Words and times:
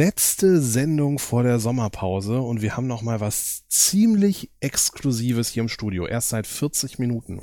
letzte 0.00 0.62
Sendung 0.62 1.18
vor 1.18 1.42
der 1.42 1.58
Sommerpause 1.58 2.40
und 2.40 2.62
wir 2.62 2.74
haben 2.74 2.86
noch 2.86 3.02
mal 3.02 3.20
was 3.20 3.68
ziemlich 3.68 4.50
Exklusives 4.60 5.50
hier 5.50 5.62
im 5.62 5.68
Studio. 5.68 6.06
Erst 6.06 6.30
seit 6.30 6.46
40 6.46 6.98
Minuten. 6.98 7.38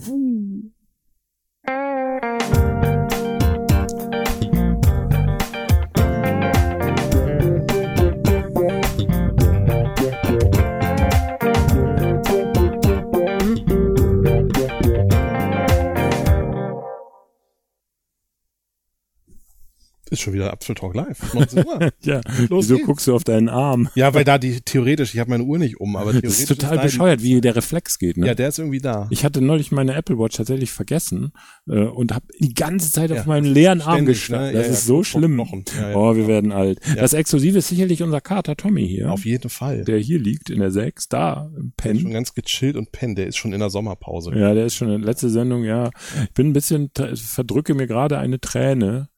Ist 20.18 20.24
schon 20.24 20.34
wieder 20.34 20.52
Apfeltalk 20.52 20.96
live. 20.96 21.34
19 21.34 21.66
Uhr. 21.66 21.92
Ja, 22.04 22.22
Los 22.50 22.66
wieso 22.66 22.76
geht's. 22.76 22.86
guckst 22.88 23.08
du 23.08 23.16
auf 23.16 23.24
deinen 23.24 23.50
Arm? 23.50 23.90
ja, 23.96 24.14
weil 24.14 24.24
da 24.24 24.38
die 24.38 24.62
theoretisch, 24.62 25.14
ich 25.14 25.20
habe 25.20 25.30
meine 25.30 25.44
Uhr 25.44 25.58
nicht 25.60 25.80
um, 25.80 25.96
aber 25.96 26.12
theoretisch 26.12 26.30
Das 26.32 26.40
ist 26.40 26.48
total 26.48 26.78
die- 26.78 26.84
bescheuert, 26.84 27.22
wie 27.22 27.40
der 27.42 27.56
Reflex 27.56 28.00
geht. 28.00 28.18
Ne? 28.18 28.28
Ja, 28.28 28.34
der 28.36 28.48
ist 28.50 28.58
irgendwie 28.60 28.80
da. 28.80 29.08
Ich 29.12 29.24
hatte 29.24 29.42
neulich 29.42 29.72
meine 29.72 29.94
Apple 29.94 30.18
Watch 30.18 30.38
tatsächlich 30.38 30.72
vergessen 30.72 31.32
äh, 31.70 31.80
und 31.82 32.14
habe 32.14 32.26
die 32.40 32.54
ganze 32.54 32.92
Zeit 32.92 33.10
Ja. 33.12 33.18
auf 33.20 33.26
meinen 33.26 33.46
leeren 33.46 33.82
Arm 33.82 33.94
Ständig, 33.96 34.16
gestanden. 34.18 34.48
ne? 34.54 34.54
Das 34.58 34.68
Ja, 34.68 34.74
ist 34.74 34.80
ja, 34.82 34.88
so 34.88 35.04
schlimm. 35.04 35.40
Oh, 35.40 36.16
wir 36.16 36.28
werden 36.28 36.52
alt. 36.52 36.80
Das 36.96 37.14
Exklusive 37.14 37.60
ist 37.60 37.68
sicherlich 37.68 38.02
unser 38.04 38.22
Kater 38.22 38.56
Tommy 38.56 38.88
hier, 38.88 39.12
Auf 39.12 39.26
jeden 39.26 39.50
Fall. 39.50 39.84
der 39.84 40.00
hier 40.00 40.20
liegt 40.20 40.50
in 40.50 40.60
der 40.60 40.72
6, 40.72 41.10
da 41.10 41.50
ist 41.84 42.02
schon 42.02 42.12
ganz 42.12 42.34
gechillt 42.34 42.76
und 42.76 42.92
pennt. 42.92 43.18
Der 43.18 43.28
ist 43.28 43.38
schon 43.38 43.54
in 43.54 43.60
der 43.60 43.70
Sommerpause. 43.70 44.32
Ja, 44.36 44.54
der 44.54 44.66
ist 44.66 44.76
schon 44.76 44.90
in 44.90 45.00
der 45.02 45.08
letzte 45.08 45.30
Sendung, 45.30 45.64
ja. 45.64 45.92
Ich 46.24 46.34
bin 46.34 46.48
ein 46.50 46.54
bisschen, 46.54 46.90
verdrücke 47.16 47.74
mir 47.76 47.86
gerade 47.88 48.18
eine 48.18 48.40
Träne, 48.40 49.10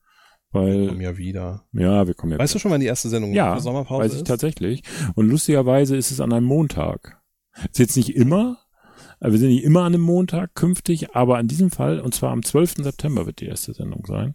weil, 0.52 0.88
Komm 0.88 1.00
ja 1.00 1.16
wieder. 1.16 1.64
ja, 1.72 2.06
wir 2.06 2.14
kommen 2.14 2.32
ja 2.32 2.38
Weißt 2.38 2.54
du 2.54 2.58
schon, 2.58 2.70
wann 2.70 2.80
die 2.80 2.86
erste 2.86 3.08
Sendung 3.08 3.32
Ja, 3.32 3.58
Sommerpause 3.60 4.04
weiß 4.04 4.12
ich 4.12 4.18
ist? 4.20 4.26
tatsächlich. 4.26 4.82
Und 5.14 5.28
lustigerweise 5.28 5.96
ist 5.96 6.10
es 6.10 6.20
an 6.20 6.32
einem 6.32 6.46
Montag. 6.46 7.20
Ist 7.64 7.78
jetzt 7.78 7.96
nicht 7.96 8.14
immer, 8.16 8.58
wir 9.22 9.38
sind 9.38 9.48
nicht 9.50 9.64
immer 9.64 9.80
an 9.80 9.94
einem 9.94 10.02
Montag 10.02 10.54
künftig, 10.54 11.14
aber 11.14 11.36
an 11.38 11.46
diesem 11.46 11.70
Fall, 11.70 12.00
und 12.00 12.14
zwar 12.14 12.30
am 12.32 12.42
12. 12.42 12.76
September 12.78 13.26
wird 13.26 13.40
die 13.40 13.46
erste 13.46 13.72
Sendung 13.74 14.04
sein. 14.06 14.34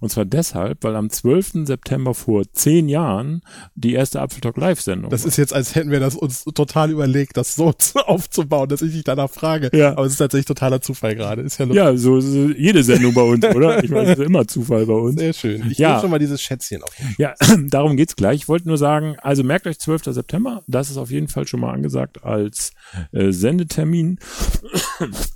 Und 0.00 0.10
zwar 0.10 0.24
deshalb, 0.24 0.82
weil 0.82 0.96
am 0.96 1.08
12. 1.10 1.66
September 1.66 2.14
vor 2.14 2.42
zehn 2.52 2.88
Jahren 2.88 3.42
die 3.74 3.92
erste 3.94 4.20
Apfeltalk 4.20 4.56
Live-Sendung 4.56 5.10
Das 5.10 5.22
war. 5.22 5.28
ist 5.28 5.36
jetzt, 5.36 5.52
als 5.54 5.74
hätten 5.74 5.90
wir 5.90 6.00
das 6.00 6.16
uns 6.16 6.44
total 6.54 6.90
überlegt, 6.90 7.36
das 7.36 7.54
so 7.54 7.72
zu- 7.78 7.98
aufzubauen, 8.00 8.68
dass 8.68 8.82
ich 8.82 8.92
dich 8.92 9.04
danach 9.04 9.30
frage. 9.30 9.70
Ja. 9.72 9.92
Aber 9.92 10.04
es 10.06 10.12
ist 10.12 10.18
tatsächlich 10.18 10.46
totaler 10.46 10.80
Zufall 10.80 11.14
gerade. 11.14 11.42
Ist 11.42 11.58
ja 11.58 11.66
lustig. 11.66 11.84
Ja, 11.84 11.96
so, 11.96 12.20
so 12.20 12.48
jede 12.50 12.82
Sendung 12.82 13.14
bei 13.14 13.22
uns, 13.22 13.44
oder? 13.44 13.82
Ich 13.84 13.90
meine, 13.90 14.12
es 14.12 14.18
ist 14.18 14.24
immer 14.26 14.46
Zufall 14.46 14.86
bei 14.86 14.94
uns. 14.94 15.18
Sehr 15.20 15.32
schön. 15.32 15.70
Ich 15.70 15.78
Ja. 15.78 15.90
ja. 15.94 16.00
schon 16.00 16.10
mal 16.10 16.18
dieses 16.18 16.42
Schätzchen 16.42 16.82
auf. 16.82 16.92
Ja, 17.18 17.34
darum 17.68 17.96
geht's 17.96 18.16
gleich. 18.16 18.36
Ich 18.42 18.48
wollte 18.48 18.66
nur 18.68 18.78
sagen, 18.78 19.16
also 19.22 19.44
merkt 19.44 19.66
euch 19.66 19.78
12. 19.78 20.04
September, 20.06 20.62
das 20.66 20.90
ist 20.90 20.96
auf 20.96 21.10
jeden 21.10 21.28
Fall 21.28 21.46
schon 21.46 21.60
mal 21.60 21.72
angesagt 21.72 22.24
als 22.24 22.72
äh, 23.12 23.30
Sendetermin. 23.30 24.18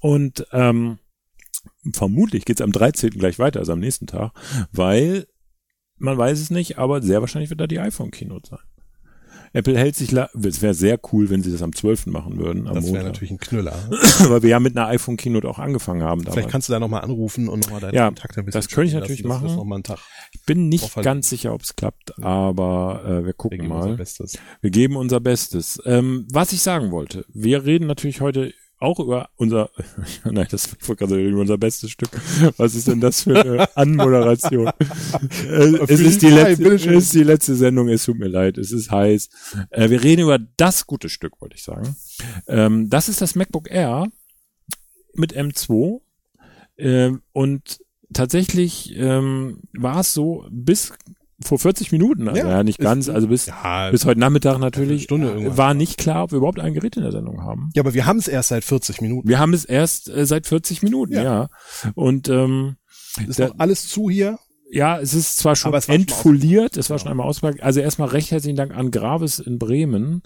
Und 0.00 0.47
ähm, 0.53 0.98
vermutlich 1.92 2.44
geht's 2.44 2.61
am 2.61 2.72
13. 2.72 3.11
gleich 3.11 3.39
weiter, 3.39 3.61
also 3.61 3.72
am 3.72 3.81
nächsten 3.81 4.06
Tag, 4.06 4.33
weil 4.72 5.27
man 5.97 6.17
weiß 6.17 6.39
es 6.41 6.50
nicht, 6.50 6.78
aber 6.78 7.03
sehr 7.03 7.20
wahrscheinlich 7.20 7.50
wird 7.50 7.61
da 7.61 7.66
die 7.66 7.81
iPhone-Keynote 7.81 8.50
sein. 8.50 8.61
Apple 9.53 9.78
hält 9.78 9.97
sich, 9.97 10.12
es 10.12 10.62
wäre 10.62 10.75
sehr 10.75 11.00
cool, 11.12 11.31
wenn 11.31 11.42
sie 11.42 11.50
das 11.50 11.62
am 11.62 11.75
12. 11.75 12.06
machen 12.06 12.39
würden, 12.39 12.66
Das 12.66 12.92
wäre 12.92 13.05
natürlich 13.05 13.31
ein 13.31 13.39
Knüller. 13.39 13.72
Weil 14.28 14.42
wir 14.42 14.50
ja 14.50 14.61
mit 14.61 14.77
einer 14.77 14.89
iPhone-Keynote 14.89 15.48
auch 15.48 15.59
angefangen 15.59 16.03
haben 16.03 16.20
damals. 16.20 16.34
Vielleicht 16.34 16.50
kannst 16.50 16.69
du 16.69 16.72
da 16.72 16.81
nochmal 16.81 17.03
anrufen 17.03 17.48
und 17.48 17.60
nochmal 17.60 17.81
deine 17.81 17.97
Ja, 17.97 18.06
Kontakte 18.06 18.41
ein 18.41 18.44
bisschen 18.47 18.59
das 18.60 18.69
könnte 18.69 18.88
ich 18.88 18.94
natürlich 18.94 19.22
lassen, 19.22 19.28
wir 19.31 19.34
machen. 19.34 19.48
Das 19.48 19.56
noch 19.56 19.65
mal 19.65 19.77
einen 19.77 19.84
Tag 19.84 20.00
Ich 20.32 20.44
bin 20.44 20.69
nicht 20.69 20.94
Drauf 20.94 21.03
ganz 21.03 21.31
sicher, 21.31 21.54
ob 21.54 21.62
es 21.62 21.77
klappt, 21.77 22.22
aber 22.22 23.03
äh, 23.04 23.09
wir 23.09 23.27
wir 23.27 23.32
gucken 23.32 23.71
unser 23.71 23.97
mal. 23.97 24.06
Wir 24.60 24.71
geben 24.71 24.97
unser 24.97 25.21
Bestes. 25.21 25.81
Ähm, 25.84 26.27
was 26.31 26.53
ich 26.53 26.60
sagen 26.60 26.91
wollte, 26.91 27.25
wir 27.32 27.65
reden 27.65 27.87
natürlich 27.87 28.21
heute 28.21 28.53
auch 28.78 29.00
über 29.00 29.31
unser, 29.37 29.71
nein, 30.25 30.47
das 30.50 30.77
wollte 30.87 31.06
gerade 31.06 31.22
über 31.22 31.41
unser 31.41 31.59
bestes 31.59 31.91
Stück. 31.91 32.11
Was 32.56 32.75
ist 32.75 32.89
denn 32.89 33.00
das 33.00 33.22
für 33.22 33.41
eine 33.41 33.69
Anmoderation? 33.77 34.69
äh, 34.69 35.77
es 35.89 36.00
ist 36.00 36.22
die, 36.22 36.28
letzte, 36.28 36.75
es 36.75 36.87
ist 36.87 37.15
die 37.15 37.25
letzte 37.25 37.55
Sendung, 37.55 37.89
es 37.89 38.05
tut 38.05 38.19
mir 38.19 38.28
leid, 38.28 38.59
es 38.59 38.72
ist 38.72 38.91
heiß. 38.91 39.28
Äh, 39.71 39.91
wir 39.91 40.03
reden 40.03 40.22
über 40.22 40.39
das 40.39 40.87
gute 40.87 41.09
Stück, 41.09 41.41
wollte 41.41 41.56
ich 41.56 41.62
sagen. 41.62 41.97
Ähm, 42.47 42.89
das 42.89 43.09
ist 43.09 43.21
das 43.21 43.34
MacBook 43.34 43.71
Air 43.71 44.06
mit 45.15 45.37
M2 45.37 46.00
ähm, 46.78 47.22
und 47.33 47.81
tatsächlich 48.12 48.95
ähm, 48.97 49.60
war 49.72 50.00
es 50.00 50.15
so 50.15 50.47
bis 50.50 50.93
vor 51.41 51.59
40 51.59 51.93
Minuten, 51.93 52.28
also 52.28 52.41
ja, 52.41 52.49
Ja, 52.49 52.62
nicht 52.65 52.78
ist- 52.78 52.84
ganz, 52.84 53.09
also 53.09 53.28
bis 53.28 53.47
Ja, 53.47 53.91
bis 53.91 54.04
heute 54.04 54.19
Nachmittag 54.21 54.59
natürlich 54.59 55.04
Stunde 55.04 55.56
war 55.56 55.72
nicht 55.75 55.97
klar, 55.99 56.25
ob 56.25 56.32
wir 56.32 56.38
überhaupt 56.38 56.59
ein 56.60 56.75
Gerät 56.75 56.97
in 56.97 57.03
der 57.03 57.12
Sendung 57.12 57.43
haben. 57.43 57.71
ja, 57.75 57.82
aber 57.82 57.94
wir 57.94 58.06
haben 58.06 58.19
es 58.19 58.26
erst 58.28 58.49
seit 58.49 58.65
40 58.65 59.00
Minuten. 59.00 59.28
Wir 59.28 59.38
haben 59.38 59.54
es 59.54 59.65
erst 59.65 60.09
äh, 60.09 60.27
seit 60.27 60.47
40 60.47 60.82
Minuten, 60.82 61.12
ja. 61.15 61.22
Ja. 61.22 61.48
Und 61.94 62.28
ähm, 62.28 62.77
Ist 63.27 63.38
noch 63.38 63.54
alles 63.59 63.88
zu 63.88 64.10
hier. 64.10 64.38
ja, 64.71 64.98
es 64.98 65.15
ist 65.15 65.38
zwar 65.38 65.54
schon 65.56 65.72
entfoliert, 65.72 66.77
es 66.77 66.91
war 66.91 66.98
schon 66.98 67.09
einmal 67.10 67.27
ausgepackt. 67.27 67.62
Also 67.62 67.81
erstmal 67.81 68.09
recht 68.09 68.31
herzlichen 68.32 68.56
Dank 68.56 68.75
an 68.77 68.91
Gravis 68.91 69.38
in 69.38 69.59
Bremen. 69.59 70.22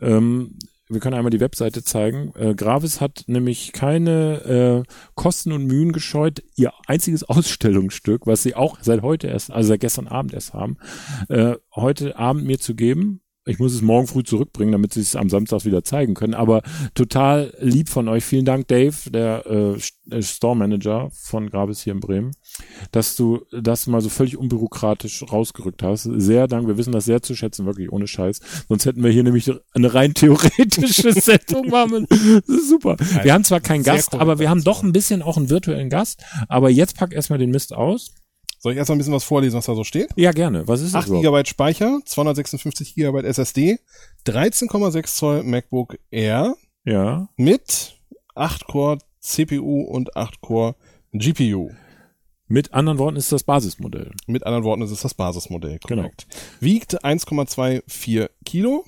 Ähm, 0.00 0.58
wir 0.88 1.00
können 1.00 1.16
einmal 1.16 1.30
die 1.30 1.40
Webseite 1.40 1.82
zeigen. 1.82 2.32
Äh, 2.36 2.54
Gravis 2.54 3.00
hat 3.00 3.24
nämlich 3.26 3.72
keine 3.72 4.84
äh, 4.86 4.92
Kosten 5.14 5.52
und 5.52 5.66
Mühen 5.66 5.92
gescheut, 5.92 6.42
ihr 6.56 6.72
einziges 6.86 7.24
Ausstellungsstück, 7.28 8.26
was 8.26 8.42
sie 8.42 8.54
auch 8.54 8.78
seit 8.80 9.02
heute 9.02 9.28
erst, 9.28 9.50
also 9.50 9.68
seit 9.68 9.80
gestern 9.80 10.08
Abend 10.08 10.32
erst 10.32 10.54
haben, 10.54 10.78
äh, 11.28 11.56
heute 11.74 12.16
Abend 12.18 12.44
mir 12.44 12.58
zu 12.58 12.74
geben. 12.74 13.20
Ich 13.48 13.58
muss 13.58 13.72
es 13.72 13.82
morgen 13.82 14.06
früh 14.06 14.22
zurückbringen, 14.22 14.72
damit 14.72 14.92
sie 14.92 15.00
es 15.00 15.16
am 15.16 15.30
Samstag 15.30 15.64
wieder 15.64 15.82
zeigen 15.82 16.14
können. 16.14 16.34
Aber 16.34 16.62
total 16.94 17.54
lieb 17.60 17.88
von 17.88 18.08
euch. 18.08 18.24
Vielen 18.24 18.44
Dank, 18.44 18.68
Dave, 18.68 18.94
der 19.10 19.46
äh, 19.46 19.78
äh, 20.10 20.22
Store 20.22 20.56
Manager 20.56 21.10
von 21.12 21.48
Gravis 21.48 21.80
hier 21.80 21.92
in 21.92 22.00
Bremen, 22.00 22.32
dass 22.92 23.16
du 23.16 23.40
das 23.50 23.86
mal 23.86 24.00
so 24.00 24.08
völlig 24.08 24.36
unbürokratisch 24.36 25.24
rausgerückt 25.30 25.82
hast. 25.82 26.02
Sehr 26.02 26.46
Dank. 26.46 26.66
Wir 26.66 26.76
wissen 26.76 26.92
das 26.92 27.06
sehr 27.06 27.22
zu 27.22 27.34
schätzen, 27.34 27.66
wirklich 27.66 27.90
ohne 27.90 28.06
Scheiß. 28.06 28.40
Sonst 28.68 28.86
hätten 28.86 29.02
wir 29.02 29.10
hier 29.10 29.24
nämlich 29.24 29.50
eine 29.74 29.94
rein 29.94 30.14
theoretische 30.14 31.12
Sendung 31.20 31.68
machen. 31.68 32.06
Das 32.08 32.48
ist 32.48 32.68
super. 32.68 32.96
Wir 33.22 33.32
haben 33.32 33.44
zwar 33.44 33.60
keinen 33.60 33.82
Gast, 33.82 34.14
aber 34.14 34.38
wir 34.38 34.50
haben 34.50 34.64
doch 34.64 34.82
ein 34.82 34.92
bisschen 34.92 35.22
auch 35.22 35.36
einen 35.36 35.50
virtuellen 35.50 35.90
Gast. 35.90 36.22
Aber 36.48 36.70
jetzt 36.70 36.96
pack 36.96 37.12
erstmal 37.12 37.38
den 37.38 37.50
Mist 37.50 37.74
aus. 37.74 38.12
Soll 38.58 38.72
ich 38.72 38.78
erst 38.78 38.88
mal 38.88 38.94
ein 38.96 38.98
bisschen 38.98 39.12
was 39.14 39.24
vorlesen, 39.24 39.56
was 39.56 39.66
da 39.66 39.74
so 39.74 39.84
steht? 39.84 40.10
Ja, 40.16 40.32
gerne. 40.32 40.66
Was 40.66 40.80
ist 40.80 40.94
das 40.94 41.04
8 41.04 41.08
überhaupt? 41.08 41.24
GB 41.44 41.48
Speicher, 41.48 42.00
256 42.04 42.94
GB 42.94 43.20
SSD, 43.22 43.78
13,6 44.26 45.14
Zoll 45.16 45.42
MacBook 45.44 45.98
Air 46.10 46.56
Ja. 46.84 47.28
mit 47.36 47.94
8 48.34 48.66
Core 48.66 48.98
CPU 49.20 49.82
und 49.82 50.16
8 50.16 50.40
Core 50.40 50.74
GPU. 51.12 51.70
Mit 52.50 52.72
anderen 52.72 52.98
Worten 52.98 53.16
ist 53.16 53.30
das 53.30 53.44
Basismodell. 53.44 54.10
Mit 54.26 54.44
anderen 54.46 54.64
Worten, 54.64 54.82
es 54.82 54.90
ist 54.90 55.04
das 55.04 55.14
Basismodell. 55.14 55.78
Genau. 55.86 56.02
Korrekt. 56.02 56.26
Wiegt 56.60 57.04
1,24 57.04 58.28
Kilo. 58.44 58.84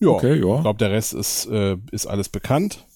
Ja, 0.00 0.08
Okay, 0.08 0.40
ja. 0.40 0.56
ich 0.56 0.62
glaube, 0.62 0.78
der 0.78 0.90
Rest 0.90 1.12
ist, 1.12 1.46
äh, 1.46 1.76
ist 1.92 2.06
alles 2.06 2.30
bekannt. 2.30 2.86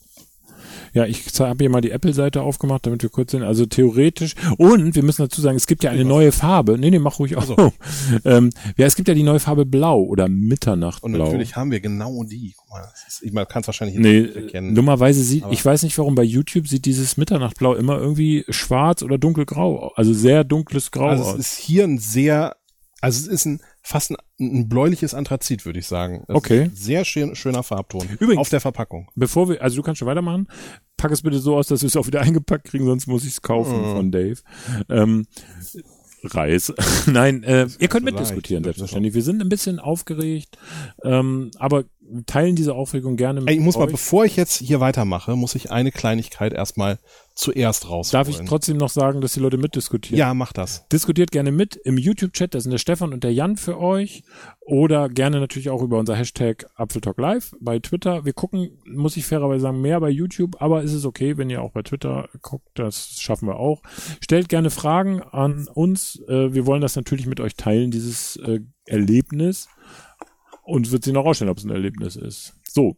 Ja, 0.94 1.05
ich 1.06 1.25
habe 1.41 1.62
hier 1.62 1.71
mal 1.71 1.81
die 1.81 1.91
Apple-Seite 1.91 2.41
aufgemacht, 2.43 2.87
damit 2.87 3.03
wir 3.03 3.10
kurz 3.10 3.32
sehen. 3.32 3.43
Also 3.43 3.66
theoretisch. 3.66 4.34
Und 4.59 4.94
wir 4.94 5.03
müssen 5.03 5.22
dazu 5.22 5.41
sagen, 5.41 5.56
es 5.56 5.66
gibt 5.66 5.82
ja 5.84 5.91
eine 5.91 6.05
neue 6.05 6.31
Farbe. 6.32 6.78
Nee, 6.78 6.91
nee, 6.91 6.99
mach 7.00 7.19
ruhig 7.19 7.37
auf. 7.37 7.49
ähm, 8.25 8.50
ja, 8.77 8.87
es 8.87 8.94
gibt 8.94 9.09
ja 9.09 9.15
die 9.15 9.22
neue 9.25 9.41
Farbe 9.41 9.66
Blau 9.66 10.00
oder 10.03 10.27
Und 10.27 10.41
Mitternachtblau. 10.47 11.08
natürlich 11.25 11.56
haben 11.56 11.70
wir 11.73 11.81
genau 11.81 12.23
die. 12.25 12.55
Guck 12.56 12.70
mal, 12.70 12.85
ist, 13.08 13.23
ich 13.23 13.32
man 13.32 13.46
kann 13.46 13.62
es 13.62 13.67
wahrscheinlich 13.69 13.99
Nee, 13.99 14.20
nicht 14.23 14.37
erkennen. 14.37 14.75
dummerweise 14.75 15.23
sieht, 15.23 15.43
Aber- 15.44 15.52
ich 15.52 15.64
weiß 15.64 15.82
nicht 15.82 15.99
warum, 15.99 16.14
bei 16.14 16.23
YouTube 16.23 16.69
sieht 16.69 16.85
dieses 16.85 17.17
Mitternachtblau 17.17 17.75
immer 17.75 17.99
irgendwie 17.99 18.44
schwarz 18.49 19.02
oder 19.02 19.19
dunkelgrau, 19.19 19.82
au- 19.82 19.93
also 19.96 20.12
sehr 20.14 20.44
dunkles 20.44 20.91
Grau 20.93 21.08
Also 21.08 21.25
aus. 21.25 21.35
es 21.35 21.41
ist 21.52 21.58
hier 21.58 21.85
ein 21.85 21.99
sehr, 21.99 22.56
also 23.00 23.19
es 23.20 23.26
ist 23.26 23.46
ein 23.46 23.61
fast 23.86 24.10
ein, 24.10 24.16
ein 24.40 24.69
bläuliches 24.69 25.12
Anthrazit, 25.14 25.66
würde 25.66 25.78
ich 25.78 25.86
sagen. 25.86 26.25
Das 26.26 26.36
Okay. 26.36 26.70
Sehr 26.75 27.04
schön, 27.04 27.34
schöner 27.36 27.62
Farbton. 27.62 28.08
Übrigens- 28.19 28.40
Auf 28.40 28.48
der 28.48 28.60
Verpackung. 28.60 29.10
Bevor 29.14 29.48
wir, 29.50 29.62
also 29.62 29.76
du 29.76 29.82
kannst 29.82 29.98
schon 29.98 30.08
weitermachen, 30.08 30.48
pack 30.96 31.12
es 31.12 31.20
bitte 31.22 31.38
so 31.38 31.54
aus, 31.56 31.66
dass 31.69 31.82
wir 31.82 31.88
es 31.88 31.96
auch 31.96 32.06
wieder 32.06 32.20
eingepackt 32.22 32.64
kriegen, 32.66 32.86
sonst 32.86 33.06
muss 33.06 33.25
ich 33.25 33.32
es 33.32 33.42
kaufen 33.42 33.78
Mhm. 33.78 33.94
von 33.96 34.10
Dave. 34.10 34.40
Ähm, 34.88 35.26
Reis. 36.26 36.72
Nein, 37.06 37.42
äh, 37.42 37.66
ihr 37.78 37.88
könnt 37.88 38.06
so 38.08 38.12
mitdiskutieren, 38.14 38.64
selbstverständlich. 38.64 39.12
Wir 39.12 39.22
sind 39.22 39.42
ein 39.42 39.50
bisschen 39.50 39.78
aufgeregt, 39.78 40.56
ähm, 41.02 41.50
aber 41.58 41.84
teilen 42.27 42.56
diese 42.56 42.75
Aufregung 42.75 43.17
gerne 43.17 43.41
mit 43.41 43.49
Ey, 43.51 43.56
ich 43.56 43.62
muss 43.62 43.77
mal, 43.77 43.85
euch. 43.87 43.93
bevor 43.93 44.25
ich 44.25 44.37
jetzt 44.37 44.59
hier 44.59 44.81
weitermache, 44.81 45.37
muss 45.37 45.55
ich 45.55 45.71
eine 45.71 45.91
Kleinigkeit 45.91 46.53
erstmal 46.53 46.99
zuerst 47.35 47.89
rausholen. 47.89 48.12
Darf 48.25 48.29
ich 48.29 48.47
trotzdem 48.47 48.77
noch 48.77 48.91
sagen, 48.91 49.21
dass 49.21 49.33
die 49.33 49.41
Leute 49.41 49.56
mitdiskutieren? 49.56 50.19
Ja, 50.19 50.35
mach 50.35 50.53
das. 50.53 50.87
Diskutiert 50.89 51.33
gerne 51.33 51.51
mit 51.51 51.77
im 51.77 51.99
YouTube-Chat, 51.99 52.55
da 52.55 52.61
sind 52.61 52.71
der 52.71 52.79
Stefan 52.79 53.12
und 53.12 53.25
der 53.25 53.33
Jan 53.33 53.56
für 53.56 53.79
euch. 53.81 54.23
Oder 54.61 55.09
gerne 55.09 55.41
natürlich 55.41 55.71
auch 55.71 55.83
über 55.83 55.99
unser 55.99 56.15
Hashtag 56.15 56.67
Apfeltalk 56.77 57.19
Live 57.19 57.53
bei 57.61 57.79
Twitter. 57.81 58.25
Wir 58.25 58.33
gucken, 58.33 58.79
muss 58.87 59.17
ich 59.17 59.27
fairerweise 59.27 59.62
sagen, 59.62 59.81
mehr 59.81 60.01
bei 60.01 60.11
YouTube, 60.11 60.61
aber 60.62 60.83
ist 60.83 60.93
es 60.93 61.05
okay, 61.05 61.37
wenn 61.37 61.51
ihr 61.51 61.62
auch 61.62 61.73
bei 61.73 61.83
Twitter 61.83 62.29
guckt, 62.41 62.69
das 62.75 63.17
schaffen 63.19 63.49
wir 63.49 63.56
auch. 63.56 63.83
Stellt 64.21 64.49
gerne 64.49 64.71
Fragen 64.71 65.23
an 65.23 65.67
uns. 65.73 66.23
Äh, 66.29 66.55
Wir 66.55 66.67
wollen 66.67 66.81
das 66.83 66.97
natürlich 66.97 67.27
mit 67.27 67.41
euch 67.41 67.56
teilen, 67.56 67.91
dieses 67.91 68.37
äh, 68.37 68.61
Erlebnis. 68.87 69.69
Und 70.64 70.90
wird 70.90 71.05
sich 71.05 71.12
noch 71.12 71.25
rausstellen, 71.25 71.50
ob 71.50 71.58
es 71.58 71.64
ein 71.64 71.70
Erlebnis 71.70 72.16
ist. 72.16 72.55
So, 72.69 72.96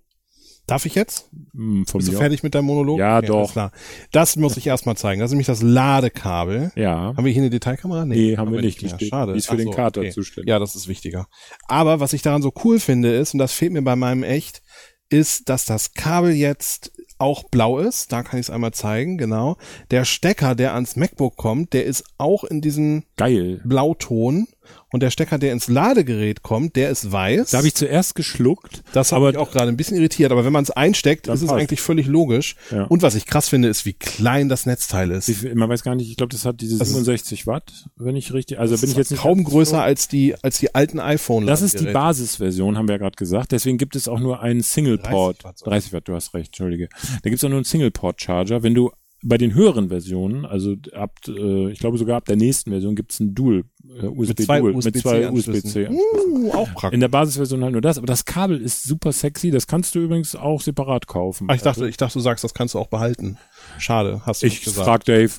Darf 0.69 0.85
ich 0.85 0.97
jetzt? 0.97 1.31
hm, 1.55 1.87
von 1.87 1.99
Bist 1.99 2.09
du 2.09 2.13
mir. 2.15 2.19
fertig 2.19 2.43
mit 2.43 2.53
deinem 2.57 2.65
Monolog? 2.65 2.99
Ja, 2.99 3.17
alles 3.19 3.29
doch. 3.29 3.53
Klar. 3.53 3.71
Das 4.11 4.35
muss 4.35 4.57
ich 4.57 4.67
erstmal 4.67 4.97
zeigen. 4.97 5.21
Das 5.21 5.29
ist 5.29 5.33
nämlich 5.33 5.47
das 5.47 5.63
Ladekabel. 5.63 6.73
Ja. 6.75 7.15
Haben 7.17 7.25
wir 7.25 7.31
hier 7.33 7.43
eine 7.43 7.51
Detailkamera? 7.51 8.05
Nee, 8.05 8.37
haben 8.37 8.53
wir 8.53 8.61
nicht. 8.61 8.83
Mehr. 8.83 8.95
steht- 8.97 9.09
Schade. 9.11 9.33
die 9.33 9.39
ist 9.39 9.47
für 9.47 9.53
Ach 9.53 9.57
den 9.59 9.67
so, 9.67 9.71
Kater 9.71 10.01
okay. 10.01 10.11
zuständig. 10.11 10.49
Ja, 10.49 10.59
das 10.59 10.75
ist 10.75 10.89
wichtiger. 10.89 11.29
Aber 11.69 12.01
was 12.01 12.13
ich 12.15 12.23
daran 12.23 12.43
so 12.43 12.53
cool 12.65 12.81
finde 12.81 13.15
ist, 13.15 13.33
und 13.33 13.39
das 13.39 13.53
fehlt 13.53 13.73
mir 13.73 13.83
bei 13.83 13.95
meinem 13.95 14.25
echt, 14.25 14.61
ist, 15.09 15.49
dass 15.49 15.67
das 15.67 15.95
Kabel 15.95 16.33
jetzt 16.33 16.91
auch 17.19 17.45
blau 17.45 17.79
ist. 17.79 18.11
Da 18.11 18.25
kann 18.25 18.41
ich 18.41 18.47
es 18.47 18.51
einmal 18.51 18.73
zeigen, 18.73 19.19
genau. 19.19 19.57
Der 19.93 20.05
Stecker, 20.05 20.57
der 20.57 20.75
ans 20.75 20.97
MacBook 20.97 21.37
kommt, 21.37 21.75
der 21.75 21.85
ist 21.85 22.03
auch 22.19 22.43
in 22.43 22.61
diesem 22.61 23.05
Geil. 23.17 23.61
Blauton. 23.65 24.47
Und 24.91 25.01
der 25.03 25.11
Stecker, 25.11 25.39
der 25.39 25.53
ins 25.53 25.69
Ladegerät 25.69 26.43
kommt, 26.43 26.75
der 26.75 26.91
ist 26.91 27.13
weiß. 27.13 27.51
Da 27.51 27.59
habe 27.59 27.69
ich 27.69 27.75
zuerst 27.75 28.15
geschluckt. 28.17 28.83
Das 28.93 29.13
hat 29.13 29.17
aber 29.17 29.29
mich 29.29 29.37
auch 29.37 29.53
gerade 29.53 29.69
ein 29.69 29.77
bisschen 29.77 29.97
irritiert, 29.97 30.33
aber 30.33 30.45
wenn 30.45 30.53
man 30.53 30.65
es 30.65 30.71
einsteckt, 30.73 31.29
ist 31.29 31.41
es 31.43 31.47
passt. 31.49 31.61
eigentlich 31.61 31.81
völlig 31.81 32.07
logisch. 32.09 32.57
Ja. 32.73 32.85
Und 32.85 33.03
was 33.03 33.15
ich 33.15 33.27
krass 33.27 33.49
finde, 33.49 33.69
ist, 33.69 33.87
wie 33.87 33.93
klein 33.93 34.49
das 34.49 34.67
Netzteil 34.67 35.13
ist. 35.13 35.27
Viel- 35.27 35.55
man 35.55 35.69
weiß 35.69 35.83
gar 35.85 35.95
nicht, 35.95 36.11
ich 36.11 36.17
glaube, 36.17 36.33
das 36.33 36.45
hat 36.45 36.61
diese 36.61 36.79
Das 36.79 36.89
ist- 36.89 36.95
67 36.95 37.47
Watt, 37.47 37.89
wenn 37.97 38.17
ich 38.17 38.33
richtig, 38.33 38.59
also 38.59 38.77
bin 38.77 38.91
ich 38.91 38.97
jetzt 38.97 39.11
nicht 39.13 39.21
kaum 39.23 39.45
größer 39.45 39.81
als 39.83 40.09
die 40.09 40.35
als 40.43 40.59
die 40.59 40.75
alten 40.75 40.99
iPhone. 40.99 41.47
Das 41.47 41.63
ist 41.63 41.79
die. 41.81 41.87
Basisversion, 41.87 42.77
haben 42.77 42.89
wir 42.89 42.95
ja 42.95 42.99
gerade 42.99 43.17
gesagt. 43.17 43.53
Deswegen 43.53 43.79
gibt 43.79 43.95
es 43.97 44.09
auch 44.09 44.19
nur 44.21 44.41
einen 44.41 44.63
Single-Port. 44.63 45.37
30 45.37 45.45
Watt 45.45 45.59
sogar. 45.59 45.73
30 45.75 45.93
Watt, 45.93 46.09
du 46.09 46.15
hast 46.15 46.35
recht, 46.35 46.49
entschuldige. 46.49 46.89
Da 47.23 47.31
gibt 47.31 47.37
es 47.37 47.45
auch 47.45 47.49
nur 47.49 47.59
einen 47.59 47.65
Single-Port-Charger. 47.65 48.63
Wenn 48.65 48.75
du 48.75 48.91
bei 49.29 49.39
den 49.39 49.55
höheren 49.55 49.89
Versionen, 49.89 50.45
also 50.45 50.77
ab, 50.93 51.13
äh, 51.27 51.71
ich 51.71 51.81
glaube 51.81 51.99
sogar 51.99 52.17
ab 52.17 52.27
der 52.27 52.37
nächsten 52.37 52.71
Version 52.71 52.95
gibt 52.95 53.13
es 53.13 53.21
einen 53.21 53.35
Dual, 53.35 53.65
äh, 54.01 54.07
USB 54.07 54.29
mit 54.29 54.41
zwei 54.43 54.61
Dual, 54.61 54.73
mit 54.73 54.77
USB-C 54.79 55.01
zwei. 55.01 55.31
USB-C. 55.31 55.89
Uh, 55.89 56.53
auch 56.53 56.73
praktisch. 56.75 56.95
In 56.95 57.01
der 57.01 57.09
Basisversion 57.09 57.63
halt 57.63 57.73
nur 57.73 57.81
das, 57.81 57.99
aber 57.99 58.07
das 58.07 58.25
Kabel 58.25 58.61
ist 58.61 58.85
super 58.85 59.13
sexy. 59.13 59.51
Das 59.51 59.67
kannst 59.67 59.95
du 59.95 60.01
übrigens 60.01 60.37
auch 60.37 60.61
separat 60.61 61.09
kaufen. 61.09 61.49
Ah, 61.51 61.55
ich 61.55 61.63
dachte, 61.63 61.89
ich 61.89 61.97
dachte, 61.97 62.15
du 62.15 62.21
sagst, 62.21 62.45
das 62.45 62.55
kannst 62.55 62.75
du 62.75 62.79
auch 62.79 62.87
behalten. 62.87 63.37
Schade, 63.79 64.23
hast 64.25 64.43
du 64.43 64.47
ich 64.47 64.63
gesagt. 64.63 64.85
frag 64.87 65.05
Dave, 65.05 65.33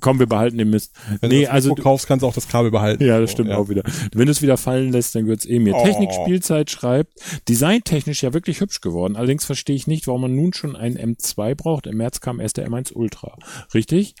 komm, 0.00 0.18
wir 0.18 0.26
behalten 0.26 0.58
den 0.58 0.70
Mist. 0.70 0.92
Wenn 1.20 1.30
nee, 1.30 1.40
du 1.40 1.44
das 1.46 1.54
also 1.54 1.68
Mikro 1.70 1.82
kaufst, 1.82 2.06
kannst 2.06 2.22
du 2.22 2.26
auch 2.26 2.34
das 2.34 2.48
Kabel 2.48 2.70
behalten. 2.70 3.04
Ja, 3.04 3.20
das 3.20 3.30
So, 3.30 3.36
stimmt 3.36 3.52
auch 3.52 3.68
wieder. 3.68 3.82
Wenn 4.12 4.26
du 4.26 4.32
es 4.32 4.42
wieder 4.42 4.56
fallen 4.56 4.92
lässt, 4.92 5.14
dann 5.14 5.26
wird's 5.26 5.46
eh 5.46 5.58
mir. 5.58 5.74
Oh. 5.74 5.84
Technik 5.84 6.12
Spielzeit 6.12 6.70
schreibt, 6.70 7.12
designtechnisch 7.48 8.22
ja 8.22 8.32
wirklich 8.32 8.60
hübsch 8.60 8.80
geworden. 8.80 9.16
Allerdings 9.16 9.44
verstehe 9.44 9.76
ich 9.76 9.86
nicht, 9.86 10.06
warum 10.06 10.22
man 10.22 10.34
nun 10.34 10.52
schon 10.52 10.76
einen 10.76 10.96
M2 10.96 11.54
braucht. 11.54 11.86
Im 11.86 11.96
März 11.96 12.20
kam 12.20 12.40
erst 12.40 12.56
der 12.56 12.68
M1 12.68 12.92
Ultra. 12.92 13.36
Richtig? 13.74 14.14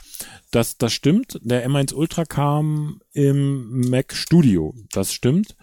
Das, 0.50 0.78
das 0.78 0.92
stimmt. 0.92 1.38
Der 1.42 1.68
M1 1.68 1.94
Ultra 1.94 2.24
kam 2.24 3.00
im 3.12 3.88
Mac 3.90 4.14
Studio. 4.14 4.74
Das 4.92 5.12
stimmt. 5.12 5.56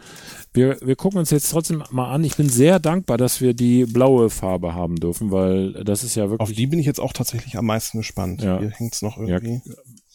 Wir, 0.53 0.77
wir 0.81 0.95
gucken 0.95 1.19
uns 1.19 1.31
jetzt 1.31 1.49
trotzdem 1.51 1.83
mal 1.91 2.11
an. 2.11 2.23
Ich 2.23 2.35
bin 2.35 2.49
sehr 2.49 2.79
dankbar, 2.79 3.17
dass 3.17 3.41
wir 3.41 3.53
die 3.53 3.85
blaue 3.85 4.29
Farbe 4.29 4.73
haben 4.73 4.95
dürfen, 4.97 5.31
weil 5.31 5.73
das 5.83 6.03
ist 6.03 6.15
ja 6.15 6.25
Auf 6.25 6.31
wirklich, 6.31 6.57
die 6.57 6.67
bin 6.67 6.79
ich 6.79 6.85
jetzt 6.85 6.99
auch 6.99 7.13
tatsächlich 7.13 7.52
am 7.57 7.65
meisten 7.65 7.99
gespannt. 7.99 8.41
Ja. 8.41 8.59
Hier 8.59 8.71
hängt's 8.71 9.01
noch 9.01 9.17
ja, 9.17 9.35
irgendwie. 9.35 9.61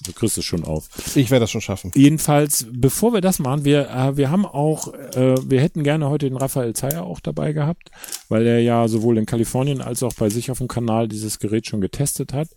du 0.04 0.12
kriegst 0.12 0.38
es 0.38 0.44
schon 0.44 0.64
auf. 0.64 0.88
Ich 1.16 1.30
werde 1.30 1.44
das 1.44 1.50
schon 1.50 1.60
schaffen. 1.60 1.90
Jedenfalls, 1.94 2.66
bevor 2.70 3.12
wir 3.12 3.20
das 3.20 3.38
machen, 3.38 3.64
wir, 3.64 3.90
äh, 3.90 4.16
wir 4.16 4.30
haben 4.30 4.46
auch, 4.46 4.92
äh, 4.94 5.36
wir 5.48 5.60
hätten 5.60 5.84
gerne 5.84 6.08
heute 6.08 6.28
den 6.28 6.36
Raphael 6.36 6.74
Zeyer 6.74 7.04
auch 7.04 7.20
dabei 7.20 7.52
gehabt, 7.52 7.90
weil 8.28 8.46
er 8.46 8.60
ja 8.60 8.88
sowohl 8.88 9.18
in 9.18 9.26
Kalifornien 9.26 9.80
als 9.80 10.02
auch 10.02 10.14
bei 10.14 10.30
sich 10.30 10.50
auf 10.50 10.58
dem 10.58 10.68
Kanal 10.68 11.08
dieses 11.08 11.38
Gerät 11.38 11.66
schon 11.66 11.80
getestet 11.80 12.32
hat. 12.32 12.48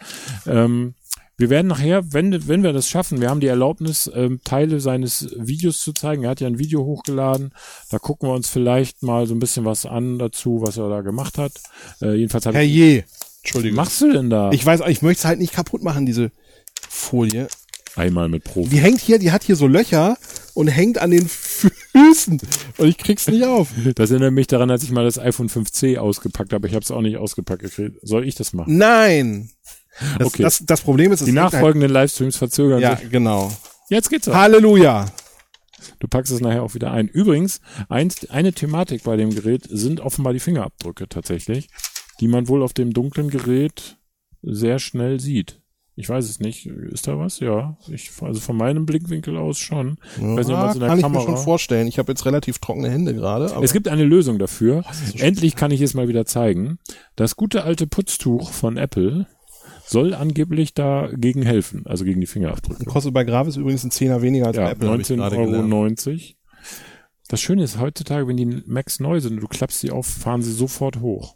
Ähm, 0.45 0.95
wir 1.41 1.49
werden 1.49 1.65
nachher, 1.65 2.13
wenn, 2.13 2.47
wenn 2.47 2.61
wir 2.61 2.71
das 2.71 2.87
schaffen, 2.87 3.19
wir 3.19 3.31
haben 3.31 3.39
die 3.39 3.47
Erlaubnis, 3.47 4.09
ähm, 4.13 4.41
Teile 4.43 4.79
seines 4.79 5.35
Videos 5.35 5.81
zu 5.81 5.91
zeigen. 5.91 6.23
Er 6.23 6.29
hat 6.29 6.39
ja 6.39 6.45
ein 6.45 6.59
Video 6.59 6.85
hochgeladen. 6.85 7.51
Da 7.89 7.97
gucken 7.97 8.29
wir 8.29 8.35
uns 8.35 8.47
vielleicht 8.47 9.01
mal 9.01 9.25
so 9.25 9.33
ein 9.33 9.39
bisschen 9.39 9.65
was 9.65 9.87
an 9.87 10.19
dazu, 10.19 10.61
was 10.61 10.77
er 10.77 10.87
da 10.89 11.01
gemacht 11.01 11.39
hat. 11.39 11.53
Äh, 11.99 12.13
jedenfalls 12.13 12.45
Herr 12.45 12.61
ich. 12.61 13.05
Je. 13.43 13.49
Was 13.49 13.55
Entschuldigung. 13.55 13.75
machst 13.75 14.01
du 14.01 14.11
denn 14.13 14.29
da? 14.29 14.51
Ich 14.51 14.65
weiß, 14.65 14.81
ich 14.87 15.01
möchte 15.01 15.19
es 15.19 15.25
halt 15.25 15.39
nicht 15.39 15.53
kaputt 15.53 15.83
machen, 15.83 16.05
diese 16.05 16.31
Folie. 16.89 17.47
Einmal 17.95 18.29
mit 18.29 18.45
Profi. 18.45 18.69
Die 18.69 18.79
hängt 18.79 19.01
hier, 19.01 19.19
die 19.19 19.31
hat 19.31 19.43
hier 19.43 19.57
so 19.57 19.67
Löcher 19.67 20.17
und 20.53 20.67
hängt 20.67 20.97
an 20.97 21.11
den 21.11 21.27
Füßen. 21.27 22.39
Und 22.77 22.87
ich 22.87 22.97
krieg's 22.97 23.27
nicht 23.27 23.43
auf. 23.43 23.67
Das 23.95 24.11
erinnert 24.11 24.31
mich 24.33 24.47
daran, 24.47 24.71
als 24.71 24.83
ich 24.83 24.91
mal 24.91 25.03
das 25.03 25.19
iPhone 25.19 25.49
5C 25.49 25.97
ausgepackt 25.97 26.53
habe. 26.53 26.67
Ich 26.67 26.73
habe 26.73 26.83
es 26.83 26.91
auch 26.91 27.01
nicht 27.01 27.17
ausgepackt 27.17 27.61
gekriegt. 27.61 27.97
Soll 28.01 28.25
ich 28.25 28.35
das 28.35 28.53
machen? 28.53 28.77
Nein. 28.77 29.49
Das, 30.17 30.27
Okay. 30.27 30.43
das, 30.43 30.63
das 30.65 30.81
Problem 30.81 31.11
ist, 31.11 31.19
es 31.19 31.25
Die 31.25 31.31
hängt 31.37 31.51
nachfolgenden 31.51 31.91
Livestreams 31.91 32.37
verzögern 32.37 32.75
Halt, 32.75 32.83
ja, 32.83 32.97
sich. 32.97 33.09
genau. 33.11 33.51
Jetzt 33.89 34.09
geht's 34.09 34.29
auch. 34.29 34.35
Halleluja. 34.35 35.11
Du 35.99 36.07
packst 36.07 36.31
es 36.31 36.39
nachher 36.39 36.63
auch 36.63 36.73
wieder 36.75 36.91
ein. 36.91 37.07
Übrigens, 37.09 37.59
eins, 37.89 38.29
eine 38.29 38.53
Thematik 38.53 39.03
bei 39.03 39.17
dem 39.17 39.35
Gerät 39.35 39.63
sind 39.69 39.99
offenbar 39.99 40.31
die 40.31 40.39
Fingerabdrücke 40.39 41.09
tatsächlich, 41.09 41.67
die 42.21 42.27
man 42.29 42.47
wohl 42.47 42.63
auf 42.63 42.73
dem 42.73 42.93
dunklen 42.93 43.29
Gerät 43.29 43.97
sehr 44.41 44.79
schnell 44.79 45.19
sieht. 45.19 45.57
Ich 45.97 46.07
weiß 46.07 46.27
es 46.29 46.39
nicht. 46.39 46.65
Ist 46.65 47.07
da 47.07 47.19
was? 47.19 47.39
Ja. 47.41 47.77
Ich, 47.91 48.09
also 48.21 48.39
von 48.39 48.55
meinem 48.55 48.85
Blickwinkel 48.85 49.35
aus 49.37 49.59
schon. 49.59 49.97
Ich 50.15 50.21
weiß 50.23 50.47
nicht, 50.47 50.57
kann 50.79 50.97
ich 50.97 51.03
Kamera. 51.03 51.09
mir 51.09 51.21
schon 51.21 51.37
vorstellen. 51.37 51.87
Ich 51.87 51.99
habe 51.99 52.11
jetzt 52.11 52.25
relativ 52.25 52.59
trockene 52.59 52.89
Hände 52.89 53.13
gerade. 53.13 53.53
aber- 53.53 53.63
Es 53.63 53.73
gibt 53.73 53.87
eine 53.89 54.05
Lösung 54.05 54.39
dafür. 54.39 54.83
so 54.91 55.17
Endlich 55.19 55.55
kann 55.55 55.69
ich 55.71 55.81
es 55.81 55.93
mal 55.93 56.07
wieder 56.07 56.25
zeigen. 56.25 56.79
Das 57.17 57.35
gute 57.35 57.65
alte 57.65 57.87
Putztuch 57.87 58.51
von 58.51 58.77
Apple 58.77 59.27
soll 59.85 60.13
angeblich 60.13 60.73
dagegen 60.73 61.43
helfen, 61.43 61.85
also 61.85 62.05
gegen 62.05 62.21
die 62.21 62.27
Fingerabdrücke. 62.27 62.85
Kostet 62.85 63.13
bei 63.13 63.25
Gravis 63.25 63.57
übrigens 63.57 63.83
ein 63.83 63.91
Zehner 63.91 64.21
weniger 64.21 64.47
als 64.47 64.55
Ja, 64.57 64.63
bei 64.63 64.71
Apple. 64.71 64.89
hab 64.89 64.99
ich 65.01 65.07
19,90 65.07 65.15
gerade 65.17 65.37
Euro. 65.37 65.87
Das 67.27 67.41
Schöne 67.41 67.63
ist, 67.63 67.79
heutzutage, 67.79 68.27
wenn 68.27 68.37
die 68.37 68.45
Macs 68.45 68.99
neu 69.01 69.19
sind 69.19 69.33
und 69.35 69.41
du 69.41 69.47
klappst 69.47 69.79
sie 69.81 69.91
auf, 69.91 70.05
fahren 70.07 70.41
sie 70.41 70.51
sofort 70.53 71.01
hoch. 71.01 71.35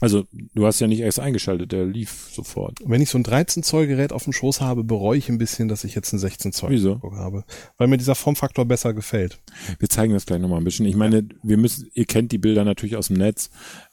Also, 0.00 0.26
du 0.54 0.66
hast 0.66 0.80
ja 0.80 0.86
nicht 0.86 1.00
erst 1.00 1.20
eingeschaltet, 1.20 1.72
der 1.72 1.86
lief 1.86 2.28
sofort. 2.30 2.78
Wenn 2.84 3.00
ich 3.00 3.08
so 3.08 3.16
ein 3.18 3.22
13 3.22 3.62
Zoll 3.62 3.86
Gerät 3.86 4.12
auf 4.12 4.24
dem 4.24 4.34
Schoß 4.34 4.60
habe, 4.60 4.84
bereue 4.84 5.16
ich 5.16 5.30
ein 5.30 5.38
bisschen, 5.38 5.68
dass 5.68 5.84
ich 5.84 5.94
jetzt 5.94 6.12
ein 6.12 6.18
16 6.18 6.52
Zoll 6.52 6.70
Wieso? 6.70 6.94
MacBook 6.94 7.14
habe. 7.14 7.44
Weil 7.78 7.88
mir 7.88 7.96
dieser 7.96 8.14
Formfaktor 8.14 8.66
besser 8.66 8.92
gefällt. 8.92 9.38
Wir 9.78 9.88
zeigen 9.88 10.12
das 10.12 10.26
gleich 10.26 10.40
nochmal 10.40 10.60
ein 10.60 10.64
bisschen. 10.64 10.84
Ich 10.84 10.96
meine, 10.96 11.26
wir 11.42 11.56
müssen, 11.56 11.90
ihr 11.94 12.04
kennt 12.04 12.30
die 12.30 12.38
Bilder 12.38 12.64
natürlich 12.64 12.96
aus 12.96 13.06
dem 13.06 13.16
Netz. 13.16 13.48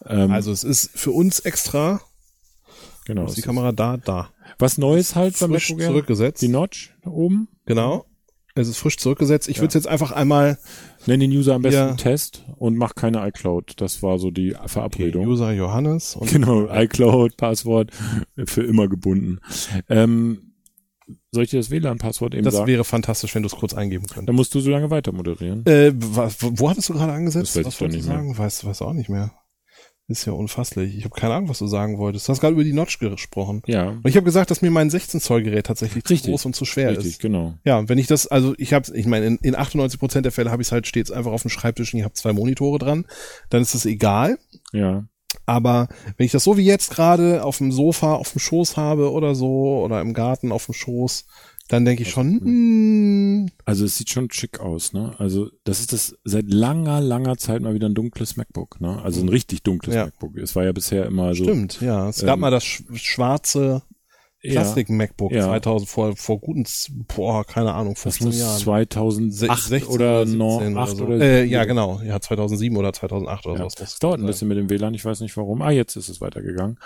Ähm, 0.05 0.31
Also 0.31 0.51
es 0.51 0.65
ist 0.65 0.91
für 0.93 1.12
uns 1.12 1.39
extra, 1.39 2.01
genau. 3.05 3.25
ist 3.25 3.38
die 3.38 3.41
Kamera 3.41 3.72
da, 3.72 3.95
da. 3.95 4.29
Was 4.60 4.77
Neues 4.77 5.15
halt 5.15 5.39
beim 5.39 5.51
MacBook 5.51 5.81
zurückgesetzt. 5.81 6.41
Die 6.41 6.50
Notch 6.50 6.93
oben. 7.05 7.48
Genau. 7.65 8.05
Es 8.55 8.67
ist 8.67 8.77
frisch 8.77 8.98
zurückgesetzt. 8.98 9.50
Ich 9.50 9.57
würde 9.57 9.69
es 9.69 9.74
jetzt 9.74 9.88
einfach 9.88 10.12
einmal 10.12 10.60
Nenn 11.07 11.19
den 11.19 11.31
User 11.31 11.55
am 11.55 11.63
besten 11.63 11.77
Ja. 11.77 11.93
Test 11.95 12.45
und 12.57 12.77
mach 12.77 12.93
keine 12.93 13.27
iCloud. 13.27 13.74
Das 13.77 14.03
war 14.03 14.19
so 14.19 14.29
die 14.29 14.55
Verabredung. 14.67 15.25
User 15.27 15.51
Johannes 15.51 16.15
und 16.19 16.29
Genau, 16.29 16.67
iCloud, 16.72 17.36
Passwort 17.36 17.89
für 18.45 18.62
immer 18.63 18.88
gebunden. 18.88 19.39
Ähm, 19.89 20.53
soll 21.31 21.43
ich 21.45 21.50
dir 21.50 21.60
das 21.60 21.72
WLAN-Passwort 21.72 22.36
eben 22.36 22.45
das 22.45 22.53
sagen? 22.53 22.67
wäre 22.67 22.83
fantastisch, 22.83 23.33
wenn 23.33 23.41
du 23.41 23.48
es 23.48 23.55
kurz 23.55 23.74
eingeben 23.74 24.05
könntest. 24.05 24.29
Dann 24.29 24.36
musst 24.36 24.53
du 24.53 24.60
so 24.60 24.69
lange 24.69 24.89
weiter 24.91 25.12
moderieren. 25.12 25.65
Äh, 25.65 25.91
wo, 25.95 26.22
wo 26.60 26.69
hattest 26.69 26.89
du 26.89 26.93
gerade 26.93 27.12
angesetzt? 27.12 27.55
Das 27.55 27.57
weiß 27.57 27.65
was 27.65 27.74
ich 27.74 27.79
doch 27.79 27.88
nicht 27.88 28.03
du 28.03 28.07
sagen? 28.07 28.38
Weiß, 28.38 28.65
weiß 28.65 28.81
auch 28.83 28.93
nicht 28.93 29.10
mehr. 29.10 29.31
Ist 30.10 30.25
ja 30.25 30.33
unfasslich. 30.33 30.98
Ich 30.98 31.05
habe 31.05 31.15
keine 31.15 31.33
Ahnung, 31.36 31.50
was 31.50 31.60
du 31.60 31.67
sagen 31.67 31.98
wolltest. 31.98 32.27
Du 32.27 32.31
hast 32.31 32.41
gerade 32.41 32.53
über 32.53 32.65
die 32.65 32.74
Notch 32.74 33.00
gesprochen. 33.00 33.62
Ja, 33.67 33.89
Und 33.89 34.05
ich 34.07 34.17
habe 34.17 34.25
gesagt, 34.25 34.51
dass 34.51 34.62
mir 34.62 34.69
mein 34.69 34.89
16 34.89 35.22
Zoll 35.22 35.43
Gerät 35.43 35.65
tatsächlich 35.67 36.03
zu 36.03 36.12
Richtig. 36.13 36.29
groß 36.31 36.45
und 36.45 36.55
zu 36.55 36.65
schwer 36.65 36.89
richtig, 36.91 37.07
ist. 37.13 37.22
genau. 37.22 37.53
Ja, 37.63 37.88
wenn 37.88 37.98
ich 37.98 38.07
das, 38.07 38.27
also 38.27 38.53
ich 38.57 38.74
habe, 38.74 38.86
ich 38.95 39.05
meine, 39.05 39.25
in, 39.27 39.38
in 39.38 39.55
98 39.55 39.98
Prozent 40.00 40.25
der 40.25 40.33
Fälle 40.33 40.51
habe 40.51 40.62
ich 40.62 40.67
es 40.67 40.72
halt 40.74 40.88
stets 40.88 41.10
einfach 41.10 41.31
auf 41.31 41.43
dem 41.43 41.50
Schreibtisch 41.50 41.93
und 41.93 42.00
ich 42.00 42.03
habe 42.03 42.15
zwei 42.15 42.33
Monitore 42.33 42.79
dran, 42.79 43.05
dann 43.50 43.62
ist 43.62 43.75
es 43.75 43.86
egal. 43.86 44.38
Ja, 44.74 45.05
Aber 45.45 45.88
wenn 46.17 46.25
ich 46.25 46.33
das 46.33 46.43
so 46.43 46.57
wie 46.57 46.65
jetzt 46.65 46.91
gerade 46.91 47.41
auf 47.43 47.57
dem 47.60 47.72
Sofa, 47.72 48.15
auf 48.15 48.33
dem 48.33 48.39
Schoß 48.39 48.75
habe 48.75 49.10
oder 49.10 49.36
so 49.36 49.81
oder 49.83 50.01
im 50.01 50.13
Garten 50.13 50.51
auf 50.51 50.65
dem 50.65 50.74
Schoß, 50.74 51.25
dann 51.74 51.86
denke 51.86 52.03
ich 52.03 52.12
schon, 52.12 52.39
hm, 52.39 53.50
also 53.65 53.86
es 53.86 53.98
sieht 53.98 54.10
schon 54.12 54.30
schick 54.32 54.60
aus, 54.60 54.94
ne? 54.94 55.15
Also 55.18 55.50
das 55.63 55.80
ist 55.80 55.92
das 55.92 56.15
seit 56.24 56.46
langer, 56.51 57.01
langer 57.01 57.38
Zeit 57.38 57.62
mal 57.62 57.74
wieder 57.74 57.89
ein 57.89 57.96
dunkles 57.96 58.38
MacBook, 58.38 58.80
ne? 58.80 59.01
Also 59.03 59.22
ein 59.22 59.30
richtig 59.30 59.63
dunkles 59.63 59.96
Ja. 59.96 60.06
MacBook. 60.06 60.38
Es 60.38 60.56
war 60.56 60.63
ja 60.63 60.72
bisher 60.72 61.06
immer 61.06 61.34
so. 61.34 61.44
stimmt, 61.44 61.82
ja. 61.82 62.10
Es 62.10 62.22
gab 62.24 62.36
Ähm, 62.36 62.42
mal 62.42 62.51
das 62.51 62.63
sch 62.63 62.84
schwarze 62.94 63.82
Classic 64.51 64.89
MacBook 64.89 65.31
Ja. 65.31 65.45
2000 65.45 65.89
vor 65.89 66.15
vor 66.17 66.39
guten 66.39 66.65
boah 67.15 67.45
keine 67.45 67.73
Ahnung 67.73 67.93
Das 67.93 68.17
15 68.17 68.27
muss 68.27 68.39
Jahren 68.39 68.59
2008 68.59 69.63
16 69.63 69.93
oder 69.95 70.19
17 70.25 70.38
noch 70.38 70.62
oder 70.62 70.77
8 70.81 70.97
so. 70.97 71.05
oder 71.05 71.21
äh, 71.21 71.43
ja 71.45 71.63
genau 71.65 72.01
ja 72.05 72.19
2007 72.19 72.75
oder 72.77 72.91
2008 72.93 73.45
oder 73.45 73.55
Ja. 73.63 73.69
sowas 73.69 73.93
Es 73.93 74.00
dauert 74.00 74.19
ein 74.19 74.25
bisschen 74.25 74.47
mit 74.50 74.57
dem 74.57 74.69
WLAN, 74.69 74.93
ich 74.93 75.05
weiß 75.05 75.21
nicht 75.21 75.35
warum. 75.38 75.62
Ah, 75.62 75.71
jetzt 75.71 75.95
ist 75.95 76.09
es 76.09 76.19
weitergegangen. 76.21 76.77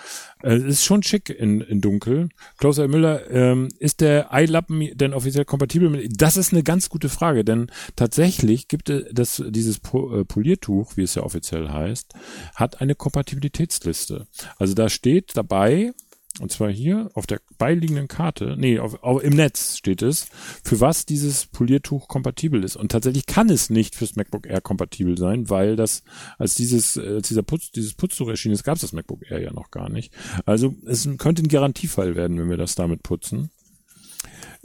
Äh, 0.44 0.54
Es 0.56 0.64
ist 0.66 0.84
schon 0.86 1.02
schick 1.04 1.30
in, 1.30 1.62
in 1.62 1.82
dunkel. 1.82 2.30
Klaus 2.58 2.78
L. 2.78 2.88
Müller, 2.88 3.30
ähm, 3.32 3.70
ist 3.80 4.02
der 4.02 4.30
iLappen 4.32 4.90
denn 4.96 5.14
offiziell 5.14 5.46
kompatibel 5.46 5.90
mit? 5.90 6.22
Das 6.22 6.38
ist 6.38 6.54
eine 6.54 6.64
ganz 6.64 6.90
gute 6.90 7.10
Frage, 7.10 7.44
denn 7.44 7.72
tatsächlich 7.96 8.68
gibt 8.68 8.90
es 8.90 9.06
das, 9.12 9.44
dieses 9.50 9.78
äh, 9.78 10.24
Poliertuch, 10.26 10.96
wie 10.96 11.04
es 11.04 11.16
ja 11.16 11.24
offiziell 11.24 11.70
heißt, 11.70 12.14
hat 12.56 12.82
eine 12.82 12.94
Kompatibilitätsliste. 12.96 14.28
Also 14.58 14.74
da 14.74 14.90
steht 14.90 15.32
dabei, 15.36 15.94
und 16.40 16.52
zwar 16.52 16.70
hier 16.70 17.10
auf 17.14 17.26
der 17.26 17.40
beiliegenden 17.58 18.08
Karte, 18.08 18.56
nee, 18.58 18.80
auf, 18.80 19.02
auf, 19.04 19.24
im 19.24 19.34
Netz 19.34 19.78
steht 19.78 20.02
es, 20.02 20.28
für 20.64 20.80
was 20.80 21.06
dieses 21.06 21.46
Poliertuch 21.48 22.08
kompatibel 22.08 22.64
ist. 22.64 22.76
Und 22.76 22.92
tatsächlich 22.92 23.26
kann 23.26 23.50
es 23.50 23.70
nicht 23.70 23.96
fürs 23.96 24.16
MacBook 24.16 24.46
Air 24.46 24.62
kompatibel 24.62 25.18
sein, 25.18 25.50
weil 25.50 25.76
das, 25.76 26.04
als 26.38 26.56
dieses, 26.56 26.98
äh, 26.98 27.16
als 27.16 27.28
dieser 27.28 27.44
Putz, 27.44 27.72
dieses 27.72 27.94
Putztuch 27.94 28.30
erschienen 28.30 28.54
ist, 28.54 28.64
gab 28.64 28.76
es 28.76 28.82
das 28.82 28.94
MacBook 28.94 29.30
Air 29.30 29.42
ja 29.42 29.54
noch 29.54 29.72
gar 29.72 29.90
nicht. 29.90 30.14
Also 30.46 30.76
es 30.86 31.10
könnte 31.18 31.44
ein 31.44 31.48
Garantiefall 31.48 32.16
werden, 32.16 32.38
wenn 32.38 32.50
wir 32.50 32.58
das 32.58 32.76
damit 32.76 33.04
putzen. 33.04 33.50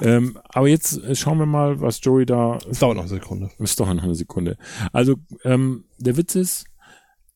Ähm, 0.00 0.38
aber 0.44 0.68
jetzt 0.68 1.02
äh, 1.02 1.14
schauen 1.14 1.38
wir 1.38 1.46
mal, 1.46 1.80
was 1.80 2.00
Joey 2.02 2.26
da 2.26 2.58
das 2.66 2.78
dauert 2.78 2.96
noch 2.96 3.04
eine 3.04 3.10
Sekunde 3.10 3.50
ist 3.58 3.78
doch 3.78 3.92
noch 3.92 4.02
eine 4.02 4.14
Sekunde. 4.14 4.56
Also 4.92 5.16
ähm, 5.44 5.84
der 5.98 6.16
Witz 6.16 6.34
ist, 6.34 6.64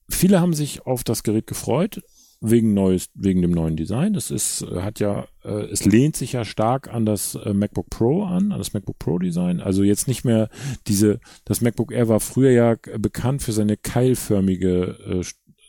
viele 0.08 0.40
haben 0.40 0.54
sich 0.54 0.86
auf 0.86 1.04
das 1.04 1.22
Gerät 1.22 1.46
gefreut 1.46 2.02
wegen 2.40 2.74
neues, 2.74 3.08
wegen 3.14 3.42
dem 3.42 3.50
neuen 3.50 3.76
Design. 3.76 4.14
Es 4.14 4.30
ist, 4.30 4.62
äh, 4.62 4.82
hat 4.82 5.00
ja, 5.00 5.26
äh, 5.44 5.64
es 5.70 5.84
lehnt 5.84 6.16
sich 6.16 6.32
ja 6.32 6.44
stark 6.44 6.92
an 6.92 7.06
das 7.06 7.34
äh, 7.34 7.52
MacBook 7.52 7.88
Pro 7.90 8.24
an, 8.24 8.52
an 8.52 8.58
das 8.58 8.72
MacBook 8.72 8.98
Pro 8.98 9.18
Design. 9.18 9.60
Also 9.60 9.82
jetzt 9.82 10.08
nicht 10.08 10.24
mehr 10.24 10.48
diese, 10.86 11.20
das 11.44 11.60
MacBook 11.60 11.92
Air 11.92 12.08
war 12.08 12.20
früher 12.20 12.50
ja 12.50 12.72
äh, 12.72 12.98
bekannt 12.98 13.42
für 13.42 13.52
seine 13.52 13.76
keilförmige, 13.76 14.96
äh, 15.22 15.24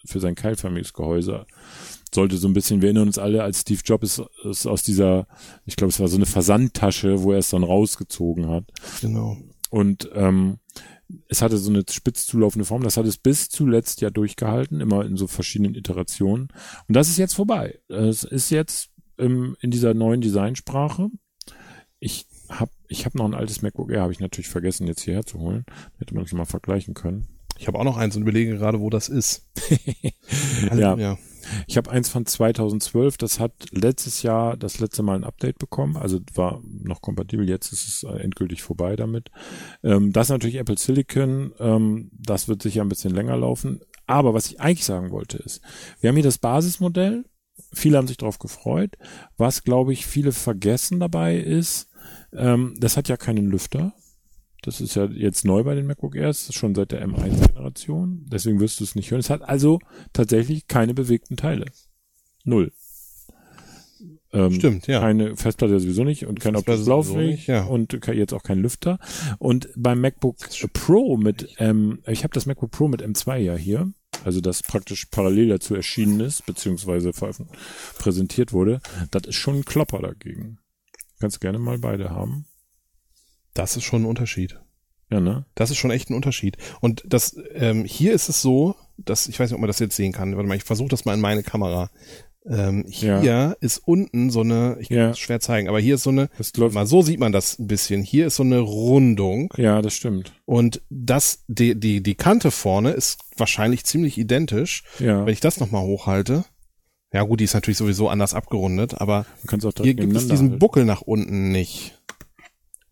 für 0.05 0.19
sein 0.19 0.35
keilförmiges 0.35 0.93
Gehäuse. 0.93 1.45
Sollte 2.13 2.37
so 2.37 2.47
ein 2.47 2.53
bisschen, 2.53 2.81
wir 2.81 2.87
erinnern 2.87 3.07
uns 3.07 3.17
alle, 3.17 3.43
als 3.43 3.61
Steve 3.61 3.81
Jobs 3.83 4.21
es 4.49 4.65
aus 4.65 4.83
dieser, 4.83 5.27
ich 5.65 5.75
glaube, 5.75 5.89
es 5.89 5.99
war 5.99 6.07
so 6.07 6.15
eine 6.15 6.25
Versandtasche, 6.25 7.23
wo 7.23 7.33
er 7.33 7.39
es 7.39 7.49
dann 7.49 7.63
rausgezogen 7.63 8.49
hat. 8.49 8.63
genau 9.01 9.37
Und 9.69 10.09
ähm, 10.13 10.59
es 11.29 11.41
hatte 11.41 11.57
so 11.57 11.69
eine 11.69 11.83
spitz 11.89 12.25
zulaufende 12.25 12.65
Form. 12.65 12.83
Das 12.83 12.97
hat 12.97 13.05
es 13.05 13.17
bis 13.17 13.49
zuletzt 13.49 14.01
ja 14.01 14.09
durchgehalten, 14.09 14.81
immer 14.81 15.05
in 15.05 15.17
so 15.17 15.27
verschiedenen 15.27 15.75
Iterationen. 15.75 16.49
Und 16.87 16.95
das 16.95 17.09
ist 17.09 17.17
jetzt 17.17 17.33
vorbei. 17.33 17.79
Es 17.87 18.23
ist 18.23 18.49
jetzt 18.49 18.89
ähm, 19.17 19.55
in 19.61 19.71
dieser 19.71 19.93
neuen 19.93 20.21
Designsprache. 20.21 21.09
Ich 21.99 22.25
habe 22.49 22.71
ich 22.87 23.05
hab 23.05 23.15
noch 23.15 23.25
ein 23.25 23.33
altes 23.33 23.61
MacBook 23.61 23.91
Air, 23.91 24.01
habe 24.01 24.13
ich 24.13 24.19
natürlich 24.19 24.49
vergessen, 24.49 24.87
jetzt 24.87 25.01
hierher 25.01 25.25
zu 25.25 25.39
holen. 25.39 25.65
Hätte 25.99 26.13
man 26.13 26.23
das 26.23 26.33
mal 26.33 26.45
vergleichen 26.45 26.93
können. 26.93 27.27
ich 27.57 27.67
habe 27.67 27.79
auch 27.79 27.83
noch 27.83 27.97
eins 27.97 28.15
und 28.15 28.21
überlege 28.21 28.55
gerade 28.55 28.79
wo 28.79 28.89
das 28.89 29.09
ist 29.09 29.45
also, 30.69 30.81
Ja. 30.81 30.95
ja 30.95 31.17
Ich 31.67 31.77
habe 31.77 31.89
eins 31.91 32.09
von 32.09 32.25
2012, 32.25 33.17
das 33.17 33.39
hat 33.39 33.53
letztes 33.71 34.21
Jahr 34.21 34.57
das 34.57 34.79
letzte 34.79 35.03
Mal 35.03 35.15
ein 35.15 35.23
Update 35.23 35.59
bekommen, 35.59 35.97
also 35.97 36.19
war 36.33 36.61
noch 36.63 37.01
kompatibel, 37.01 37.47
jetzt 37.47 37.71
ist 37.71 37.87
es 37.87 38.03
äh, 38.03 38.21
endgültig 38.21 38.63
vorbei 38.63 38.95
damit. 38.95 39.31
Ähm, 39.83 40.13
das 40.13 40.27
ist 40.27 40.31
natürlich 40.31 40.57
Apple 40.57 40.77
Silicon, 40.77 41.53
ähm, 41.59 42.09
das 42.13 42.47
wird 42.47 42.61
sicher 42.61 42.81
ein 42.81 42.89
bisschen 42.89 43.13
länger 43.13 43.37
laufen. 43.37 43.81
Aber 44.05 44.33
was 44.33 44.47
ich 44.47 44.59
eigentlich 44.61 44.85
sagen 44.85 45.11
wollte 45.11 45.37
ist, 45.37 45.61
wir 45.99 46.09
haben 46.09 46.15
hier 46.15 46.23
das 46.23 46.37
Basismodell, 46.37 47.25
viele 47.73 47.97
haben 47.97 48.07
sich 48.07 48.17
darauf 48.17 48.39
gefreut. 48.39 48.95
Was, 49.35 49.63
glaube 49.63 49.93
ich, 49.93 50.05
viele 50.05 50.31
vergessen 50.31 50.99
dabei 50.99 51.37
ist, 51.37 51.89
ähm, 52.33 52.75
das 52.77 52.97
hat 52.97 53.09
ja 53.09 53.17
keinen 53.17 53.49
Lüfter. 53.49 53.93
Das 54.61 54.81
ist 54.81 54.95
ja 54.95 55.05
jetzt 55.05 55.45
neu 55.45 55.63
bei 55.63 55.75
den 55.75 55.85
MacBook 55.85 56.15
Airs, 56.15 56.53
schon 56.53 56.75
seit 56.75 56.91
der 56.91 57.07
M1-Generation. 57.07 58.25
Deswegen 58.31 58.59
wirst 58.59 58.79
du 58.79 58.83
es 58.83 58.95
nicht 58.95 59.11
hören. 59.11 59.19
Es 59.19 59.29
hat 59.29 59.43
also 59.43 59.79
tatsächlich 60.13 60.67
keine 60.67 60.93
bewegten 60.93 61.37
Teile. 61.37 61.65
Null. 62.43 62.71
Ähm, 64.33 64.51
stimmt 64.53 64.87
ja 64.87 64.99
Keine 64.99 65.35
Festplatte 65.37 65.79
sowieso 65.79 66.03
nicht 66.03 66.25
und 66.25 66.39
kein 66.39 66.55
optisches 66.55 66.85
Laufwerk 66.85 67.47
ja. 67.47 67.63
und 67.63 67.97
jetzt 68.07 68.33
auch 68.33 68.43
kein 68.43 68.59
Lüfter. 68.59 68.99
Und 69.39 69.69
beim 69.75 70.01
MacBook 70.01 70.37
Pro 70.73 71.17
mit, 71.17 71.55
ähm, 71.59 71.99
ich 72.05 72.23
habe 72.23 72.33
das 72.33 72.45
MacBook 72.45 72.71
Pro 72.71 72.87
mit 72.87 73.01
M2 73.01 73.37
ja 73.37 73.55
hier, 73.55 73.91
also 74.25 74.41
das 74.41 74.63
praktisch 74.63 75.05
parallel 75.05 75.49
dazu 75.49 75.75
erschienen 75.75 76.19
ist, 76.19 76.45
beziehungsweise 76.45 77.11
präsentiert 77.97 78.51
wurde. 78.51 78.81
Das 79.11 79.23
ist 79.27 79.35
schon 79.35 79.57
ein 79.57 79.65
Klopper 79.65 79.99
dagegen. 79.99 80.59
Kannst 81.19 81.39
gerne 81.39 81.57
mal 81.57 81.79
beide 81.79 82.09
haben. 82.09 82.45
Das 83.57 83.77
ist 83.77 83.83
schon 83.83 84.03
ein 84.03 84.05
Unterschied 84.05 84.59
Ja, 85.09 85.19
ne? 85.19 85.45
Das 85.55 85.71
ist 85.71 85.77
schon 85.77 85.91
echt 85.91 86.09
ein 86.09 86.15
Unterschied. 86.15 86.57
Und 86.81 87.03
das 87.07 87.35
ähm, 87.55 87.85
hier 87.85 88.13
ist 88.13 88.29
es 88.29 88.41
so, 88.41 88.75
dass 88.97 89.27
ich 89.27 89.39
weiß 89.39 89.49
nicht, 89.49 89.55
ob 89.55 89.61
man 89.61 89.67
das 89.69 89.79
jetzt 89.79 89.95
sehen 89.95 90.11
kann. 90.11 90.35
Warte 90.35 90.47
mal, 90.47 90.55
ich 90.57 90.63
versuche 90.63 90.89
das 90.89 91.05
mal 91.05 91.13
in 91.13 91.21
meine 91.21 91.43
Kamera. 91.43 91.89
Ähm, 92.49 92.85
hier 92.87 93.57
ist 93.59 93.79
unten 93.79 94.29
so 94.29 94.39
eine, 94.41 94.77
ich 94.79 94.87
kann 94.87 94.97
Ja. 94.97 95.07
das 95.09 95.19
schwer 95.19 95.39
zeigen, 95.41 95.67
aber 95.67 95.81
hier 95.81 95.95
ist 95.95 96.03
so 96.03 96.11
eine, 96.11 96.29
mal 96.71 96.87
so 96.87 97.01
sieht 97.01 97.19
man 97.19 97.33
das 97.33 97.59
ein 97.59 97.67
bisschen. 97.67 98.03
Hier 98.03 98.27
ist 98.27 98.37
so 98.37 98.43
eine 98.43 98.59
Rundung 98.59 99.53
Ja, 99.57 99.81
das 99.81 99.93
stimmt. 99.93 100.31
und 100.45 100.81
das, 100.89 101.43
die, 101.49 101.77
die, 101.77 102.01
die 102.01 102.15
Kante 102.15 102.51
vorne 102.51 102.91
ist 102.91 103.19
wahrscheinlich 103.35 103.83
ziemlich 103.83 104.17
identisch. 104.17 104.83
Ja, 104.99 105.25
Wenn 105.25 105.33
ich 105.33 105.41
das 105.41 105.59
nochmal 105.59 105.83
hochhalte, 105.83 106.45
ja 107.11 107.23
gut, 107.23 107.39
die 107.41 107.43
ist 107.45 107.53
natürlich 107.53 107.77
sowieso 107.77 108.07
anders 108.07 108.33
abgerundet, 108.33 108.93
aber 108.99 109.25
kannst 109.45 109.65
auch 109.65 109.73
hier 109.81 109.93
gibt 109.93 110.15
es 110.15 110.27
diesen 110.29 110.47
halten. 110.51 110.59
Buckel 110.59 110.85
nach 110.85 111.01
unten 111.01 111.51
nicht. 111.51 111.96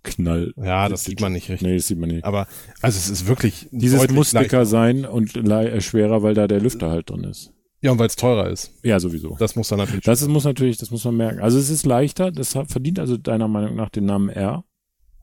Knall. 0.06 0.54
Ja, 0.56 0.88
das 0.90 1.04
sieht 1.04 1.20
man 1.20 1.34
nicht 1.34 1.50
richtig. 1.50 1.68
Nee, 1.68 1.76
das 1.76 1.88
sieht 1.88 2.00
man 2.00 2.10
nicht. 2.10 2.24
Aber 2.24 2.48
also 2.82 2.98
es 2.98 3.10
ist 3.10 3.28
wirklich 3.28 3.68
Dieses 3.72 4.10
muss 4.12 4.30
dicker 4.32 4.42
leichter. 4.42 4.66
sein 4.66 5.06
und 5.06 5.36
äh, 5.36 5.82
schwerer, 5.82 6.24
weil 6.24 6.34
da 6.34 6.48
der 6.48 6.62
Lüfter 6.62 6.90
halt 6.90 7.10
drin 7.10 7.24
ist. 7.26 7.52
Ja, 7.82 7.92
und 7.92 8.00
weil 8.00 8.08
es 8.08 8.16
teurer 8.16 8.50
ist. 8.50 8.72
Ja, 8.84 9.00
sowieso. 9.00 9.36
Das 9.38 9.56
muss 9.56 9.68
dann 9.68 9.80
natürlich. 9.80 10.06
Das 10.06 10.22
ist, 10.22 10.28
muss 10.28 10.44
natürlich, 10.46 10.78
das 10.78 10.90
muss 10.92 11.04
man 11.04 11.18
merken. 11.18 11.40
Also 11.42 11.60
es 11.60 11.70
ist 11.70 11.86
leichter, 11.86 12.32
das 12.32 12.54
verdient 12.54 13.00
also 13.00 13.18
deiner 13.18 13.48
Meinung 13.48 13.76
nach 13.76 13.90
den 13.90 14.06
Namen 14.06 14.30
R. 14.30 14.64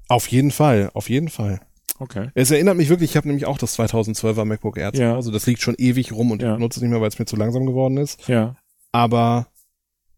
Auf 0.08 0.28
jeden 0.28 0.50
Fall, 0.50 0.90
auf 0.94 1.08
jeden 1.08 1.28
Fall. 1.28 1.60
Okay. 1.98 2.28
Es 2.34 2.50
erinnert 2.50 2.76
mich 2.76 2.88
wirklich, 2.88 3.10
ich 3.10 3.16
habe 3.16 3.28
nämlich 3.28 3.46
auch 3.46 3.58
das 3.58 3.78
2012er 3.78 4.44
MacBook 4.44 4.76
Air 4.76 4.92
Ja. 4.94 5.14
Hause. 5.16 5.32
Das 5.32 5.46
liegt 5.46 5.60
schon 5.62 5.74
ewig 5.78 6.12
rum 6.12 6.30
und 6.30 6.42
Ja. 6.42 6.50
ich 6.52 6.56
benutze 6.58 6.78
es 6.78 6.82
nicht 6.82 6.90
mehr, 6.90 7.00
weil 7.00 7.08
es 7.08 7.18
mir 7.18 7.24
zu 7.26 7.36
langsam 7.36 7.64
geworden 7.66 7.96
ist. 7.96 8.28
Ja. 8.28 8.56
Aber 8.92 9.46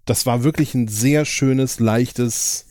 das 0.05 0.27
war 0.27 0.45
wirklich 0.45 0.75
ein 0.75 0.89
sehr 0.89 1.25
schönes, 1.25 1.81
leichtes, 1.81 2.67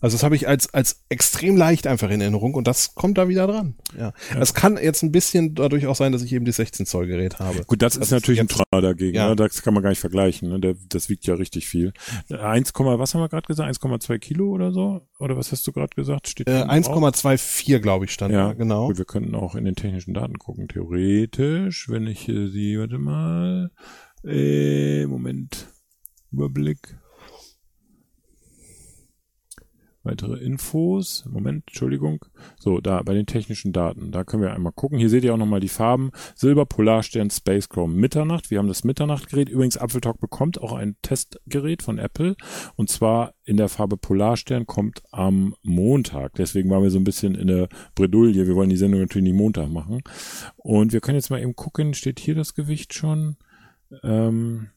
also 0.00 0.14
das 0.16 0.22
habe 0.22 0.36
ich 0.36 0.48
als, 0.48 0.72
als 0.72 1.04
extrem 1.08 1.56
leicht 1.56 1.86
einfach 1.86 2.10
in 2.10 2.20
Erinnerung 2.20 2.54
und 2.54 2.66
das 2.66 2.94
kommt 2.94 3.18
da 3.18 3.28
wieder 3.28 3.46
dran. 3.46 3.76
Ja. 3.98 4.12
Es 4.38 4.54
kann 4.54 4.76
jetzt 4.76 5.02
ein 5.02 5.12
bisschen 5.12 5.54
dadurch 5.54 5.86
auch 5.86 5.96
sein, 5.96 6.12
dass 6.12 6.22
ich 6.22 6.32
eben 6.32 6.44
die 6.44 6.52
16 6.52 6.86
Zoll 6.86 7.06
Gerät 7.06 7.38
habe. 7.38 7.64
Gut, 7.64 7.82
das, 7.82 7.94
Das 7.94 8.04
ist 8.06 8.10
natürlich 8.12 8.40
ein 8.40 8.48
Trauer 8.48 8.82
dagegen. 8.82 9.16
Ja. 9.16 9.28
Ne? 9.28 9.36
Das 9.36 9.62
kann 9.62 9.74
man 9.74 9.82
gar 9.82 9.90
nicht 9.90 10.00
vergleichen. 10.00 10.48
Ne? 10.50 10.60
Der, 10.60 10.74
das 10.88 11.08
wiegt 11.08 11.26
ja 11.26 11.34
richtig 11.34 11.66
viel. 11.66 11.92
1, 12.30 12.72
was 12.74 13.14
haben 13.14 13.20
wir 13.20 13.28
gerade 13.28 13.46
gesagt? 13.46 13.70
1,2 13.70 14.18
Kilo 14.18 14.50
oder 14.50 14.72
so? 14.72 15.02
Oder 15.18 15.36
was 15.36 15.52
hast 15.52 15.66
du 15.66 15.72
gerade 15.72 15.94
gesagt? 15.94 16.28
Steht 16.28 16.48
Äh, 16.48 16.66
hinten 16.68 16.82
drauf? 16.82 17.02
1,24 17.04 17.78
glaube 17.80 18.04
ich 18.04 18.12
stand 18.12 18.32
Ja, 18.32 18.48
da, 18.48 18.52
genau. 18.54 18.88
Gut, 18.88 18.98
wir 18.98 19.04
könnten 19.04 19.34
auch 19.34 19.54
in 19.54 19.64
den 19.64 19.74
technischen 19.74 20.14
Daten 20.14 20.38
gucken. 20.38 20.68
Theoretisch, 20.68 21.88
wenn 21.88 22.06
ich 22.06 22.28
äh, 22.28 22.48
sie, 22.48 22.78
warte 22.78 22.98
mal, 22.98 23.70
äh, 24.24 25.06
Moment, 25.06 25.68
Überblick. 26.30 26.98
Weitere 30.04 30.38
Infos. 30.38 31.24
Moment, 31.28 31.64
Entschuldigung. 31.66 32.24
So, 32.58 32.80
da 32.80 33.02
bei 33.02 33.14
den 33.14 33.26
technischen 33.26 33.72
Daten, 33.72 34.12
da 34.12 34.24
können 34.24 34.42
wir 34.42 34.54
einmal 34.54 34.72
gucken. 34.72 34.98
Hier 34.98 35.10
seht 35.10 35.24
ihr 35.24 35.34
auch 35.34 35.38
nochmal 35.38 35.60
die 35.60 35.68
Farben. 35.68 36.12
Silber, 36.36 36.66
Polarstern, 36.66 37.30
Space 37.30 37.68
Chrome, 37.68 37.94
Mitternacht. 37.94 38.50
Wir 38.50 38.58
haben 38.58 38.68
das 38.68 38.84
Mitternachtgerät. 38.84 39.48
Übrigens, 39.48 39.76
Apfeltalk 39.76 40.20
bekommt 40.20 40.60
auch 40.60 40.72
ein 40.72 40.96
Testgerät 41.02 41.82
von 41.82 41.98
Apple. 41.98 42.36
Und 42.76 42.88
zwar 42.90 43.34
in 43.44 43.56
der 43.56 43.68
Farbe 43.68 43.96
Polarstern 43.96 44.66
kommt 44.66 45.02
am 45.10 45.54
Montag. 45.62 46.34
Deswegen 46.34 46.70
waren 46.70 46.82
wir 46.82 46.90
so 46.90 46.98
ein 46.98 47.04
bisschen 47.04 47.34
in 47.34 47.48
der 47.48 47.68
Bredouille. 47.94 48.46
Wir 48.46 48.54
wollen 48.54 48.70
die 48.70 48.76
Sendung 48.76 49.00
natürlich 49.00 49.24
nicht 49.24 49.38
Montag 49.38 49.68
machen. 49.68 50.02
Und 50.56 50.92
wir 50.92 51.00
können 51.00 51.16
jetzt 51.16 51.30
mal 51.30 51.42
eben 51.42 51.56
gucken. 51.56 51.94
Steht 51.94 52.20
hier 52.20 52.36
das 52.36 52.54
Gewicht 52.54 52.94
schon? 52.94 53.36
Ähm, 54.02 54.68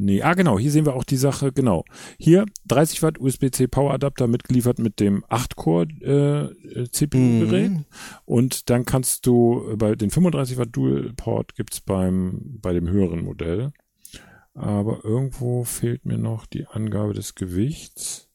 Nee, 0.00 0.22
ah 0.22 0.34
genau, 0.34 0.60
hier 0.60 0.70
sehen 0.70 0.86
wir 0.86 0.94
auch 0.94 1.02
die 1.02 1.16
Sache, 1.16 1.50
genau. 1.50 1.84
Hier 2.20 2.46
30 2.68 3.02
Watt 3.02 3.18
USB-C 3.18 3.66
Power 3.66 3.92
Adapter 3.92 4.28
mitgeliefert 4.28 4.78
mit 4.78 5.00
dem 5.00 5.24
8-Core 5.24 6.54
äh, 6.54 6.88
CPU-Gerät. 6.88 7.70
Mhm. 7.72 7.84
Und 8.24 8.70
dann 8.70 8.84
kannst 8.84 9.26
du 9.26 9.70
äh, 9.72 9.76
bei 9.76 9.96
den 9.96 10.10
35 10.10 10.56
Watt 10.56 10.68
Dual 10.70 11.12
Port 11.16 11.56
gibt's 11.56 11.80
beim 11.80 12.60
bei 12.62 12.72
dem 12.72 12.88
höheren 12.88 13.24
Modell. 13.24 13.72
Aber 14.54 15.04
irgendwo 15.04 15.64
fehlt 15.64 16.06
mir 16.06 16.18
noch 16.18 16.46
die 16.46 16.66
Angabe 16.66 17.12
des 17.12 17.34
Gewichts. 17.34 18.30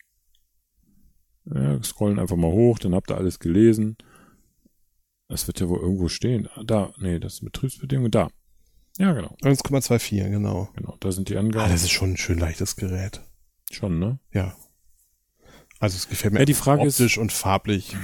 Ja, 1.45 1.81
scrollen 1.81 2.19
einfach 2.19 2.35
mal 2.35 2.51
hoch, 2.51 2.77
dann 2.77 2.93
habt 2.93 3.09
ihr 3.09 3.17
alles 3.17 3.39
gelesen. 3.39 3.95
Das 5.29 5.47
wird 5.47 5.61
ja 5.61 5.69
wohl 5.69 5.79
irgendwo 5.79 6.09
stehen. 6.09 6.49
Ah, 6.55 6.63
Da, 6.65 6.93
nee, 6.99 7.19
das 7.19 7.37
sind 7.37 7.53
Betriebsbedingungen. 7.53 8.11
Da. 8.11 8.27
Ja, 8.97 9.13
genau. 9.13 9.35
1,24, 9.41 10.29
genau. 10.29 10.69
Genau, 10.75 10.97
da 10.99 11.11
sind 11.11 11.29
die 11.29 11.35
Ah, 11.35 11.39
Angaben. 11.39 11.71
das 11.71 11.83
ist 11.83 11.91
schon 11.91 12.11
ein 12.11 12.17
schön 12.17 12.37
leichtes 12.39 12.75
Gerät. 12.75 13.21
Schon, 13.71 13.97
ne? 13.99 14.19
Ja. 14.31 14.55
Also 15.79 15.97
es 15.97 16.07
gefällt 16.07 16.33
mir 16.33 16.39
Ja, 16.39 16.45
die 16.45 16.53
Frage 16.53 16.85
ist- 16.85 16.99
optisch 17.01 17.17
und 17.17 17.31
farblich. 17.33 17.95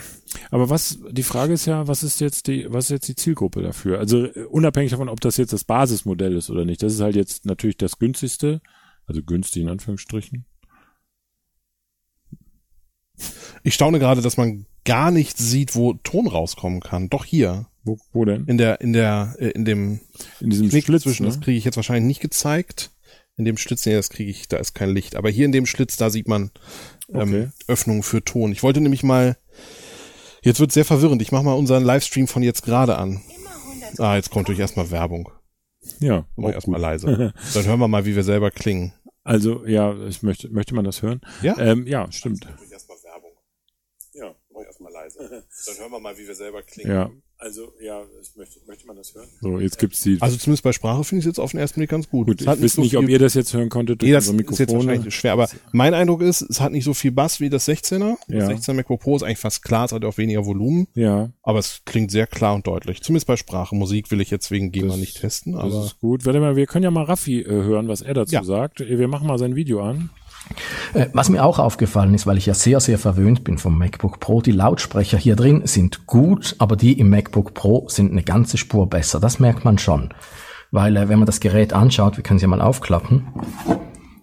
Aber 0.51 0.69
was, 0.69 0.99
die 1.11 1.23
Frage 1.23 1.53
ist 1.53 1.65
ja, 1.65 1.87
was 1.87 2.03
ist 2.03 2.19
jetzt 2.19 2.47
die, 2.47 2.65
was 2.69 2.85
ist 2.85 2.89
jetzt 2.91 3.07
die 3.07 3.15
Zielgruppe 3.15 3.61
dafür? 3.61 3.99
Also 3.99 4.27
unabhängig 4.49 4.91
davon, 4.91 5.07
ob 5.09 5.21
das 5.21 5.37
jetzt 5.37 5.53
das 5.53 5.63
Basismodell 5.63 6.35
ist 6.35 6.49
oder 6.49 6.65
nicht. 6.65 6.83
Das 6.83 6.93
ist 6.93 6.99
halt 7.01 7.15
jetzt 7.15 7.45
natürlich 7.45 7.77
das 7.77 7.97
günstigste, 7.99 8.61
also 9.05 9.23
günstig 9.23 9.61
in 9.63 9.69
Anführungsstrichen. 9.69 10.45
Ich 13.63 13.73
staune 13.73 13.99
gerade, 13.99 14.21
dass 14.21 14.37
man 14.37 14.65
gar 14.89 15.11
nicht 15.11 15.37
sieht, 15.37 15.75
wo 15.75 15.93
Ton 15.93 16.27
rauskommen 16.27 16.79
kann. 16.81 17.09
Doch 17.09 17.25
hier 17.25 17.67
Wo, 17.83 17.97
wo 18.11 18.25
denn? 18.25 18.45
in 18.45 18.57
der 18.57 18.81
in 18.81 18.93
der 18.93 19.35
äh, 19.39 19.49
in 19.49 19.63
dem 19.65 19.99
In 20.39 20.49
diesem 20.49 20.69
Knick 20.69 20.85
Schlitz, 20.85 21.03
zwischen. 21.03 21.23
ne? 21.23 21.29
Das 21.29 21.39
kriege 21.41 21.57
ich 21.57 21.63
jetzt 21.65 21.75
wahrscheinlich 21.75 22.07
nicht 22.07 22.21
gezeigt. 22.21 22.91
In 23.37 23.45
dem 23.45 23.55
Schlitz, 23.57 23.85
nee, 23.85 23.93
das 23.93 24.09
kriege 24.09 24.29
ich, 24.29 24.47
da 24.49 24.57
ist 24.57 24.73
kein 24.73 24.89
Licht. 24.89 25.15
Aber 25.15 25.29
hier 25.29 25.45
in 25.45 25.53
dem 25.53 25.65
Schlitz, 25.65 25.95
da 25.95 26.09
sieht 26.09 26.27
man 26.27 26.51
ähm, 27.13 27.19
Okay. 27.21 27.49
Öffnungen 27.67 28.03
für 28.03 28.21
Ton. 28.23 28.51
Ich 28.51 28.63
wollte 28.63 28.81
nämlich 28.81 29.01
mal, 29.03 29.37
jetzt 30.41 30.59
wird 30.59 30.73
sehr 30.73 30.83
verwirrend. 30.83 31.21
Ich 31.21 31.31
mache 31.31 31.43
mal 31.45 31.53
unseren 31.53 31.83
Livestream 31.85 32.27
von 32.27 32.43
jetzt 32.43 32.63
gerade 32.63 32.97
an. 32.97 33.21
Ah, 33.97 34.15
jetzt 34.17 34.29
kommt 34.31 34.49
durch 34.49 34.59
erstmal 34.59 34.91
Werbung. 34.91 35.29
Ja. 36.01 36.25
Mach 36.35 36.45
auch 36.45 36.49
ich 36.49 36.55
erstmal 36.55 36.81
leise. 36.81 37.33
Dann 37.53 37.65
hören 37.65 37.79
wir 37.79 37.87
mal, 37.87 38.05
wie 38.05 38.15
wir 38.15 38.23
selber 38.23 38.51
klingen. 38.51 38.91
Also, 39.23 39.65
ja, 39.65 39.95
ich 40.07 40.21
möchte, 40.21 40.49
möchte 40.49 40.75
man 40.75 40.83
das 40.83 41.01
hören? 41.01 41.21
Ja? 41.41 41.57
Ähm, 41.57 41.87
ja, 41.87 42.11
stimmt. 42.11 42.45
Durch 42.57 42.71
erstmal 42.71 42.97
Werbung. 43.03 43.31
Ja. 44.13 44.35
Mach 44.51 44.61
ich 44.61 44.67
erstmal 44.67 44.91
leise. 44.91 45.08
Dann 45.19 45.77
hören 45.77 45.91
wir 45.91 45.99
mal, 45.99 46.17
wie 46.17 46.27
wir 46.27 46.35
selber 46.35 46.61
klingen. 46.61 46.91
Ja. 46.91 47.09
Also, 47.41 47.71
ja, 47.81 48.01
ich 48.21 48.35
möchte, 48.35 48.59
möchte 48.67 48.85
man 48.85 48.97
das 48.97 49.15
hören? 49.15 49.27
So, 49.39 49.59
jetzt 49.59 49.79
gibt's 49.79 50.01
die, 50.01 50.17
Also 50.19 50.35
zumindest 50.35 50.61
bei 50.63 50.73
Sprache 50.73 51.05
finde 51.05 51.19
ich 51.19 51.25
es 51.25 51.29
jetzt 51.29 51.39
auf 51.39 51.51
den 51.51 51.61
ersten 51.61 51.79
Blick 51.79 51.89
ganz 51.89 52.09
gut. 52.09 52.27
gut, 52.27 52.41
ich 52.41 52.47
weiß 52.47 52.59
so 52.73 52.81
nicht, 52.81 52.97
ob 52.97 53.07
ihr 53.07 53.17
das 53.17 53.33
jetzt 53.33 53.53
hören 53.53 53.69
konntet 53.69 54.01
durch 54.01 54.09
Nee, 54.09 54.13
das 54.13 54.27
unsere 54.27 54.51
ist 54.51 54.59
jetzt 54.59 54.73
wahrscheinlich 54.73 55.15
schwer, 55.15 55.31
aber 55.31 55.47
mein 55.71 55.93
Eindruck 55.93 56.21
ist, 56.21 56.41
es 56.41 56.59
hat 56.59 56.73
nicht 56.73 56.83
so 56.83 56.93
viel 56.93 57.11
Bass 57.11 57.39
wie 57.39 57.49
das 57.49 57.65
16er. 57.65 58.17
Ja. 58.27 58.39
Das 58.49 58.49
16er 58.67 58.73
MacBook 58.73 58.99
Pro 58.99 59.15
ist 59.15 59.23
eigentlich 59.23 59.37
fast 59.37 59.63
klar, 59.63 59.85
es 59.85 59.93
hat 59.93 60.03
auch 60.03 60.17
weniger 60.17 60.45
Volumen, 60.45 60.87
Ja, 60.95 61.31
aber 61.41 61.59
es 61.59 61.81
klingt 61.85 62.11
sehr 62.11 62.27
klar 62.27 62.55
und 62.55 62.67
deutlich. 62.67 63.01
Zumindest 63.03 63.27
bei 63.27 63.37
Sprache. 63.37 63.73
Musik 63.73 64.11
will 64.11 64.19
ich 64.19 64.29
jetzt 64.31 64.51
wegen 64.51 64.73
GEMA 64.73 64.89
Das- 64.89 64.97
nicht 64.97 65.21
testen, 65.21 65.53
das 65.53 65.63
aber 65.63 65.85
ist 65.85 65.99
gut. 66.01 66.25
Warte 66.25 66.41
mal, 66.41 66.57
wir 66.57 66.65
können 66.67 66.83
ja 66.83 66.91
mal 66.91 67.03
Raffi 67.05 67.39
äh, 67.39 67.45
hören, 67.47 67.87
was 67.87 68.01
er 68.01 68.15
dazu 68.15 68.33
Ja. 68.35 68.43
sagt. 68.43 68.81
Wir 68.81 69.07
machen 69.07 69.27
mal 69.27 69.37
sein 69.39 69.55
Video 69.55 69.81
an. 69.81 70.09
Äh, 70.93 71.07
Was 71.13 71.29
mir 71.29 71.43
auch 71.43 71.59
aufgefallen 71.59 72.13
ist, 72.13 72.27
weil 72.27 72.37
ich 72.37 72.45
ja 72.45 72.53
sehr, 72.53 72.79
sehr 72.79 72.97
verwöhnt 72.97 73.43
bin 73.43 73.57
vom 73.57 73.77
MacBook 73.77 74.19
Pro, 74.19 74.41
die 74.41 74.51
Lautsprecher 74.51 75.17
hier 75.17 75.35
drin 75.35 75.61
sind 75.65 76.07
gut, 76.07 76.55
aber 76.59 76.75
die 76.75 76.99
im 76.99 77.09
MacBook 77.09 77.53
Pro 77.53 77.87
sind 77.87 78.11
eine 78.11 78.23
ganze 78.23 78.57
Spur 78.57 78.87
besser. 78.89 79.19
Das 79.19 79.39
merkt 79.39 79.65
man 79.65 79.77
schon. 79.77 80.09
Weil 80.71 80.97
äh, 80.97 81.09
wenn 81.09 81.19
man 81.19 81.25
das 81.25 81.39
Gerät 81.39 81.73
anschaut, 81.73 82.17
wir 82.17 82.23
können 82.23 82.37
es 82.37 82.41
ja 82.41 82.47
mal 82.47 82.61
aufklappen, 82.61 83.27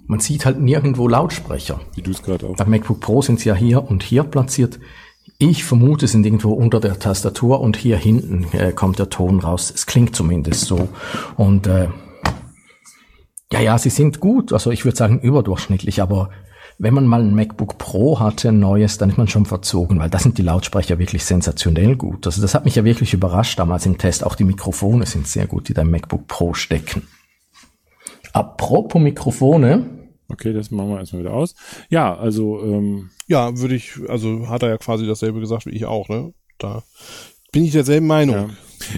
man 0.06 0.20
sieht 0.20 0.46
halt 0.46 0.60
nirgendwo 0.60 1.08
Lautsprecher. 1.08 1.80
Wie 1.94 2.02
du 2.02 2.12
es 2.12 2.22
gerade 2.22 2.46
auch. 2.46 2.56
Beim 2.56 2.70
MacBook 2.70 3.00
Pro 3.00 3.22
sind 3.22 3.40
sie 3.40 3.48
ja 3.48 3.54
hier 3.54 3.88
und 3.88 4.02
hier 4.02 4.22
platziert. 4.22 4.78
Ich 5.38 5.64
vermute, 5.64 6.06
sie 6.06 6.12
sind 6.12 6.24
irgendwo 6.24 6.52
unter 6.52 6.80
der 6.80 6.98
Tastatur 6.98 7.60
und 7.60 7.76
hier 7.76 7.96
hinten 7.96 8.46
äh, 8.56 8.72
kommt 8.72 8.98
der 8.98 9.10
Ton 9.10 9.40
raus. 9.40 9.72
Es 9.74 9.86
klingt 9.86 10.14
zumindest 10.14 10.62
so. 10.62 10.88
Und 11.36 11.66
äh, 11.66 11.88
ja, 13.52 13.60
ja, 13.60 13.78
sie 13.78 13.90
sind 13.90 14.20
gut. 14.20 14.52
Also 14.52 14.70
ich 14.70 14.84
würde 14.84 14.96
sagen 14.96 15.20
überdurchschnittlich, 15.20 16.02
aber 16.02 16.30
wenn 16.78 16.94
man 16.94 17.06
mal 17.06 17.22
ein 17.22 17.34
MacBook 17.34 17.78
Pro 17.78 18.20
hatte, 18.20 18.48
ein 18.48 18.58
neues, 18.58 18.98
dann 18.98 19.10
ist 19.10 19.18
man 19.18 19.28
schon 19.28 19.46
verzogen, 19.46 19.98
weil 19.98 20.10
da 20.10 20.18
sind 20.18 20.36
die 20.36 20.42
Lautsprecher 20.42 20.98
wirklich 20.98 21.24
sensationell 21.24 21.96
gut. 21.96 22.26
Also 22.26 22.42
das 22.42 22.54
hat 22.54 22.64
mich 22.64 22.74
ja 22.74 22.84
wirklich 22.84 23.14
überrascht 23.14 23.58
damals 23.58 23.86
im 23.86 23.98
Test. 23.98 24.24
Auch 24.24 24.34
die 24.34 24.44
Mikrofone 24.44 25.06
sind 25.06 25.26
sehr 25.26 25.46
gut, 25.46 25.68
die 25.68 25.74
da 25.74 25.82
im 25.82 25.90
MacBook 25.90 26.26
Pro 26.26 26.54
stecken. 26.54 27.08
Apropos 28.32 29.00
Mikrofone, 29.00 29.96
Okay, 30.28 30.52
das 30.52 30.70
machen 30.70 30.90
wir 30.90 30.98
erstmal 30.98 31.22
wieder 31.22 31.34
aus. 31.34 31.54
Ja, 31.88 32.16
also, 32.16 32.60
ähm, 32.62 33.10
ja, 33.28 33.56
würde 33.58 33.76
ich, 33.76 33.98
also 34.08 34.48
hat 34.48 34.62
er 34.62 34.70
ja 34.70 34.78
quasi 34.78 35.06
dasselbe 35.06 35.40
gesagt 35.40 35.66
wie 35.66 35.70
ich 35.70 35.84
auch, 35.84 36.08
ne? 36.08 36.32
Da 36.58 36.82
bin 37.52 37.64
ich 37.64 37.72
derselben 37.72 38.06
Meinung. 38.06 38.34
Ja. 38.34 38.50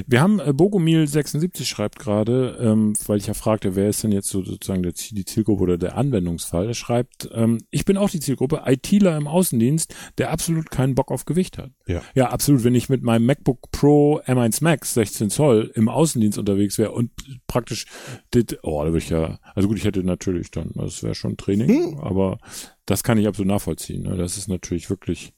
Wir 0.06 0.20
haben 0.20 0.40
äh, 0.40 0.50
Bogomil76 0.50 1.64
schreibt 1.64 1.98
gerade, 1.98 2.58
ähm, 2.60 2.94
weil 3.06 3.18
ich 3.18 3.26
ja 3.26 3.34
fragte, 3.34 3.76
wer 3.76 3.88
ist 3.88 4.02
denn 4.02 4.12
jetzt 4.12 4.28
so 4.28 4.42
sozusagen 4.42 4.82
der, 4.82 4.92
die 4.92 5.24
Zielgruppe 5.24 5.62
oder 5.62 5.78
der 5.78 5.96
Anwendungsfall? 5.96 6.68
Er 6.68 6.74
schreibt, 6.74 7.28
ähm, 7.32 7.58
ich 7.70 7.84
bin 7.84 7.96
auch 7.96 8.10
die 8.10 8.20
Zielgruppe, 8.20 8.62
ITler 8.66 9.16
im 9.16 9.26
Außendienst, 9.26 9.94
der 10.18 10.30
absolut 10.30 10.70
keinen 10.70 10.94
Bock 10.94 11.10
auf 11.10 11.24
Gewicht 11.24 11.58
hat. 11.58 11.70
Ja. 11.86 12.02
Ja, 12.14 12.30
absolut. 12.30 12.64
Wenn 12.64 12.74
ich 12.74 12.88
mit 12.88 13.02
meinem 13.02 13.26
MacBook 13.26 13.70
Pro 13.70 14.20
M1 14.20 14.62
Max 14.62 14.94
16 14.94 15.30
Zoll 15.30 15.70
im 15.74 15.88
Außendienst 15.88 16.38
unterwegs 16.38 16.78
wäre 16.78 16.92
und 16.92 17.10
praktisch, 17.46 17.86
dit, 18.34 18.58
oh, 18.62 18.82
da 18.82 18.88
würde 18.88 18.98
ich 18.98 19.10
ja, 19.10 19.38
also 19.54 19.68
gut, 19.68 19.78
ich 19.78 19.84
hätte 19.84 20.02
natürlich 20.04 20.50
dann, 20.50 20.70
das 20.74 21.02
wäre 21.02 21.14
schon 21.14 21.36
Training, 21.36 21.98
aber 22.00 22.38
das 22.86 23.02
kann 23.02 23.18
ich 23.18 23.26
absolut 23.26 23.48
nachvollziehen. 23.48 24.02
Ne? 24.02 24.16
Das 24.16 24.36
ist 24.36 24.48
natürlich 24.48 24.90
wirklich, 24.90 25.34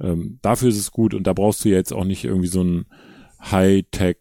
ähm, 0.00 0.38
dafür 0.42 0.68
ist 0.68 0.78
es 0.78 0.90
gut 0.90 1.14
und 1.14 1.26
da 1.26 1.32
brauchst 1.32 1.64
du 1.64 1.68
ja 1.68 1.76
jetzt 1.76 1.92
auch 1.92 2.04
nicht 2.04 2.24
irgendwie 2.24 2.48
so 2.48 2.62
ein 2.62 2.86
Hightech 3.50 4.18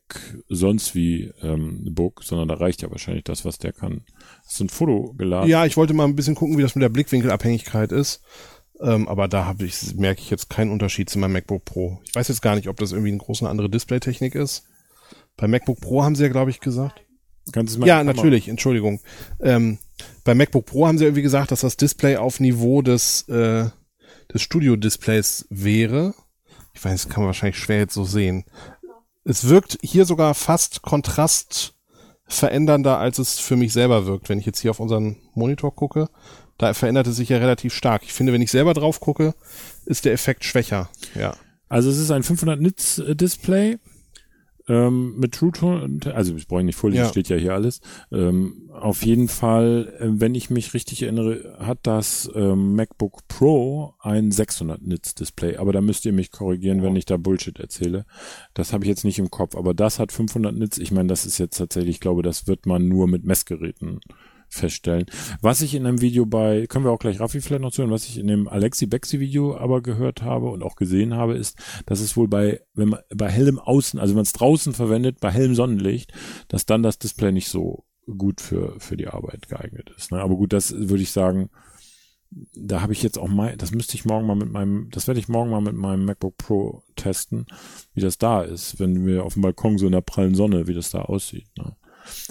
sonst 0.49 0.95
wie 0.95 1.31
ähm, 1.41 1.93
Book, 1.93 2.23
sondern 2.23 2.47
da 2.47 2.55
reicht 2.55 2.81
ja 2.81 2.89
wahrscheinlich 2.89 3.23
das, 3.23 3.45
was 3.45 3.59
der 3.59 3.71
kann. 3.71 4.03
Hast 4.45 4.59
du 4.59 4.65
ein 4.65 4.69
Foto 4.69 5.13
geladen? 5.13 5.49
Ja, 5.49 5.65
ich 5.65 5.77
wollte 5.77 5.93
mal 5.93 6.05
ein 6.05 6.15
bisschen 6.15 6.35
gucken, 6.35 6.57
wie 6.57 6.63
das 6.63 6.75
mit 6.75 6.81
der 6.81 6.89
Blickwinkelabhängigkeit 6.89 7.91
ist. 7.91 8.21
Ähm, 8.81 9.07
aber 9.07 9.27
da 9.27 9.45
habe 9.45 9.63
ich, 9.65 9.95
merke 9.95 10.21
ich 10.21 10.31
jetzt 10.31 10.49
keinen 10.49 10.71
Unterschied 10.71 11.09
zu 11.09 11.19
meinem 11.19 11.33
MacBook 11.33 11.65
Pro. 11.65 11.99
Ich 12.03 12.15
weiß 12.15 12.29
jetzt 12.29 12.41
gar 12.41 12.55
nicht, 12.55 12.67
ob 12.67 12.77
das 12.77 12.91
irgendwie 12.91 13.11
eine 13.11 13.19
große 13.19 13.47
andere 13.47 13.69
Displaytechnik 13.69 14.33
ist. 14.33 14.63
Bei 15.37 15.47
MacBook 15.47 15.79
Pro 15.79 16.03
haben 16.03 16.15
sie 16.15 16.23
ja, 16.23 16.29
glaube 16.29 16.49
ich, 16.49 16.59
gesagt. 16.59 17.05
Kannst 17.51 17.73
du 17.73 17.77
es 17.77 17.79
mal 17.79 17.87
Ja, 17.87 18.03
natürlich, 18.03 18.47
Entschuldigung. 18.47 19.01
Ähm, 19.39 19.77
bei 20.23 20.33
MacBook 20.33 20.65
Pro 20.65 20.87
haben 20.87 20.97
sie 20.97 21.05
irgendwie 21.05 21.21
gesagt, 21.21 21.51
dass 21.51 21.61
das 21.61 21.77
Display 21.77 22.17
auf 22.17 22.39
Niveau 22.39 22.81
des, 22.81 23.27
äh, 23.29 23.69
des 24.33 24.41
Studio-Displays 24.41 25.45
wäre. 25.49 26.15
Ich 26.73 26.83
weiß, 26.83 27.03
das 27.03 27.09
kann 27.09 27.21
man 27.23 27.27
wahrscheinlich 27.27 27.57
schwer 27.57 27.79
jetzt 27.79 27.93
so 27.93 28.03
sehen. 28.03 28.45
Es 29.23 29.47
wirkt 29.47 29.77
hier 29.81 30.05
sogar 30.05 30.33
fast 30.33 30.81
kontrastverändernder, 30.81 32.97
als 32.97 33.19
es 33.19 33.39
für 33.39 33.55
mich 33.55 33.73
selber 33.73 34.05
wirkt. 34.05 34.29
Wenn 34.29 34.39
ich 34.39 34.45
jetzt 34.45 34.59
hier 34.59 34.71
auf 34.71 34.79
unseren 34.79 35.17
Monitor 35.33 35.75
gucke, 35.75 36.09
da 36.57 36.73
verändert 36.73 37.07
es 37.07 37.17
sich 37.17 37.29
ja 37.29 37.37
relativ 37.37 37.73
stark. 37.73 38.03
Ich 38.03 38.13
finde, 38.13 38.33
wenn 38.33 38.41
ich 38.41 38.51
selber 38.51 38.73
drauf 38.73 38.99
gucke, 38.99 39.33
ist 39.85 40.05
der 40.05 40.13
Effekt 40.13 40.43
schwächer. 40.43 40.89
Ja. 41.15 41.35
Also 41.69 41.89
es 41.89 41.97
ist 41.97 42.11
ein 42.11 42.23
500 42.23 42.59
Nits 42.59 42.99
äh, 42.99 43.15
Display 43.15 43.77
ähm, 44.71 45.19
mit 45.19 45.33
True 45.33 45.51
Tone, 45.51 45.99
also 46.15 46.33
ich 46.35 46.47
brauche 46.47 46.63
nicht 46.63 46.77
vorlesen, 46.77 47.03
Ja. 47.03 47.09
steht 47.09 47.27
ja 47.27 47.35
hier 47.35 47.53
alles. 47.53 47.81
Ähm, 48.11 48.69
auf 48.71 49.03
jeden 49.05 49.27
Fall, 49.27 49.93
äh, 49.99 50.07
wenn 50.09 50.33
ich 50.33 50.49
mich 50.49 50.73
richtig 50.73 51.03
erinnere, 51.03 51.57
hat 51.59 51.79
das 51.83 52.31
ähm, 52.35 52.75
MacBook 52.75 53.27
Pro 53.27 53.95
ein 53.99 54.31
600 54.31 54.81
Nits 54.81 55.13
Display, 55.15 55.57
aber 55.57 55.73
da 55.73 55.81
müsst 55.81 56.05
ihr 56.05 56.13
mich 56.13 56.31
korrigieren, 56.31 56.81
wenn 56.83 56.95
ich 56.95 57.05
da 57.05 57.17
Bullshit 57.17 57.59
erzähle. 57.59 58.05
Das 58.53 58.71
habe 58.71 58.85
ich 58.85 58.89
jetzt 58.89 59.03
nicht 59.03 59.19
im 59.19 59.29
Kopf, 59.29 59.55
aber 59.55 59.73
das 59.73 59.99
hat 59.99 60.11
500 60.13 60.55
Nits. 60.55 60.77
Ich 60.77 60.91
meine, 60.91 61.09
das 61.09 61.25
ist 61.25 61.37
jetzt 61.37 61.57
tatsächlich, 61.57 61.95
ich 61.95 61.99
glaube, 61.99 62.21
das 62.23 62.47
wird 62.47 62.65
man 62.65 62.87
nur 62.87 63.07
mit 63.07 63.25
Messgeräten 63.25 63.99
feststellen. 64.51 65.05
Was 65.41 65.61
ich 65.61 65.73
in 65.73 65.85
einem 65.85 66.01
Video 66.01 66.25
bei, 66.25 66.67
können 66.67 66.85
wir 66.85 66.91
auch 66.91 66.99
gleich 66.99 67.19
Raffi 67.19 67.41
vielleicht 67.41 67.61
noch 67.61 67.71
zuhören, 67.71 67.91
was 67.91 68.05
ich 68.05 68.17
in 68.17 68.27
dem 68.27 68.47
Alexi 68.47 68.85
Bexi 68.85 69.19
Video 69.19 69.57
aber 69.57 69.81
gehört 69.81 70.21
habe 70.21 70.49
und 70.49 70.61
auch 70.61 70.75
gesehen 70.75 71.15
habe, 71.15 71.35
ist, 71.35 71.57
dass 71.85 72.01
es 72.01 72.17
wohl 72.17 72.27
bei, 72.27 72.61
wenn 72.73 72.89
man, 72.89 72.99
bei 73.15 73.29
hellem 73.29 73.59
Außen, 73.59 73.99
also 73.99 74.11
wenn 74.11 74.17
man 74.17 74.23
es 74.23 74.33
draußen 74.33 74.73
verwendet, 74.73 75.19
bei 75.21 75.31
hellem 75.31 75.55
Sonnenlicht, 75.55 76.11
dass 76.49 76.65
dann 76.65 76.83
das 76.83 76.99
Display 76.99 77.31
nicht 77.31 77.49
so 77.49 77.85
gut 78.17 78.41
für, 78.41 78.79
für 78.79 78.97
die 78.97 79.07
Arbeit 79.07 79.47
geeignet 79.47 79.91
ist. 79.95 80.11
Ne? 80.11 80.19
Aber 80.19 80.35
gut, 80.35 80.53
das 80.53 80.73
würde 80.73 81.03
ich 81.03 81.11
sagen, 81.11 81.49
da 82.55 82.81
habe 82.81 82.93
ich 82.93 83.03
jetzt 83.03 83.17
auch 83.17 83.27
mal, 83.27 83.55
das 83.57 83.71
müsste 83.71 83.95
ich 83.95 84.05
morgen 84.05 84.25
mal 84.25 84.35
mit 84.35 84.51
meinem, 84.51 84.89
das 84.91 85.07
werde 85.07 85.19
ich 85.19 85.27
morgen 85.27 85.51
mal 85.51 85.61
mit 85.61 85.75
meinem 85.75 86.05
MacBook 86.05 86.37
Pro 86.37 86.83
testen, 86.95 87.45
wie 87.93 88.01
das 88.01 88.17
da 88.17 88.41
ist, 88.41 88.79
wenn 88.79 89.05
wir 89.05 89.25
auf 89.25 89.33
dem 89.33 89.41
Balkon 89.41 89.77
so 89.77 89.85
in 89.85 89.91
der 89.91 90.01
prallen 90.01 90.35
Sonne, 90.35 90.67
wie 90.67 90.73
das 90.73 90.91
da 90.91 91.01
aussieht. 91.01 91.47
Ne? 91.57 91.75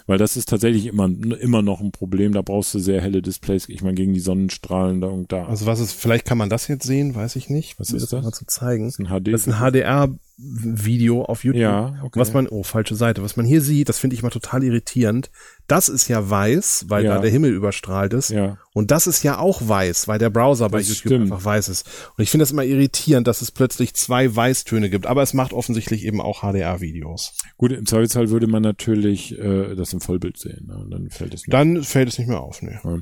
Weil 0.07 0.19
das 0.19 0.37
ist 0.37 0.49
tatsächlich 0.49 0.87
immer, 0.87 1.05
immer 1.05 1.63
noch 1.63 1.81
ein 1.81 1.93
Problem. 1.93 2.33
Da 2.33 2.43
brauchst 2.43 2.75
du 2.75 2.79
sehr 2.79 3.01
helle 3.01 3.23
Displays. 3.23 3.69
Ich 3.69 3.83
meine, 3.83 3.95
gegen 3.95 4.13
die 4.13 4.21
Sonnenstrahlen 4.21 5.01
da 5.01 5.09
und 5.09 5.33
da. 5.33 5.47
Also 5.47 5.67
was 5.67 5.81
ist, 5.81 5.93
vielleicht 5.93 6.27
kann 6.27 6.39
man 6.39 6.51
das 6.51 6.69
jetzt 6.69 6.87
sehen, 6.87 7.15
weiß 7.15 7.37
ich 7.37 7.51
nicht. 7.51 7.79
Was 7.79 7.93
ist 7.93 8.13
das? 8.13 8.23
Mal 8.25 8.33
zu 8.33 8.47
zeigen. 8.47 8.87
das 8.87 8.95
ist 8.95 9.01
ein 9.01 9.07
HD. 9.07 9.33
Das 9.33 9.47
ist 9.47 9.49
ein 9.49 9.73
HDR-Video 9.73 11.25
auf 11.25 11.45
YouTube. 11.45 11.61
Ja, 11.61 12.01
okay. 12.03 12.19
Was 12.19 12.33
man, 12.33 12.49
oh, 12.49 12.63
falsche 12.63 12.95
Seite. 12.95 13.23
Was 13.23 13.37
man 13.37 13.47
hier 13.47 13.61
sieht, 13.61 13.89
das 13.89 13.99
finde 13.99 14.15
ich 14.15 14.23
mal 14.23 14.31
total 14.31 14.63
irritierend. 14.65 15.31
Das 15.71 15.89
ist 15.89 16.09
ja 16.09 16.29
weiß, 16.29 16.87
weil 16.89 17.05
Ja. 17.05 17.15
da 17.15 17.21
der 17.21 17.31
Himmel 17.31 17.53
überstrahlt 17.53 18.13
ist. 18.13 18.31
Ja. 18.31 18.59
Und 18.73 18.91
das 18.91 19.07
ist 19.07 19.23
ja 19.23 19.39
auch 19.39 19.61
weiß, 19.67 20.09
weil 20.09 20.19
der 20.19 20.31
Browser 20.31 20.69
bei 20.69 20.79
Das 20.79 20.89
YouTube 20.89 21.07
stimmt. 21.13 21.33
einfach 21.33 21.45
weiß 21.45 21.69
ist. 21.69 21.87
Und 22.17 22.23
ich 22.23 22.31
finde 22.31 22.43
das 22.43 22.51
immer 22.53 22.65
irritierend, 22.65 23.27
dass 23.27 23.43
es 23.43 23.51
plötzlich 23.51 23.95
zwei 23.95 24.35
Weißtöne 24.35 24.91
gibt. 24.91 25.07
Aber 25.07 25.23
es 25.23 25.35
macht 25.35 25.53
offensichtlich 25.53 26.05
eben 26.05 26.21
auch 26.21 26.43
HDR-Videos. 26.43 27.35
Gut, 27.57 27.73
im 27.73 27.87
Zweifelsfall 27.87 28.31
würde 28.31 28.47
man 28.47 28.63
natürlich 28.63 29.39
äh, 29.39 29.75
das 29.75 29.93
im 29.93 30.01
Vollbild 30.01 30.39
sehen. 30.39 30.67
Ne? 30.69 30.77
Und 30.77 30.91
dann 30.91 31.11
fällt 31.11 31.35
es 31.35 31.43
nicht. 31.47 31.53
Dann 31.53 31.83
fällt 31.83 32.09
es 32.09 32.19
nicht 32.19 32.29
mehr 32.29 32.41
auf, 32.41 32.63
ne. 32.63 32.81
Ja, 32.83 32.99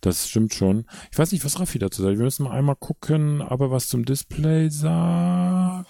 Das 0.00 0.28
stimmt 0.28 0.54
schon. 0.54 0.86
Ich 1.12 1.18
weiß 1.18 1.32
nicht, 1.32 1.44
was 1.44 1.60
Raffi 1.60 1.78
dazu 1.78 2.02
sagt. 2.02 2.16
Wir 2.18 2.24
müssen 2.24 2.44
mal 2.44 2.52
einmal 2.52 2.76
gucken, 2.76 3.40
ob 3.42 3.60
er 3.60 3.70
was 3.70 3.88
zum 3.88 4.04
Display 4.04 4.68
sagt. 4.70 5.86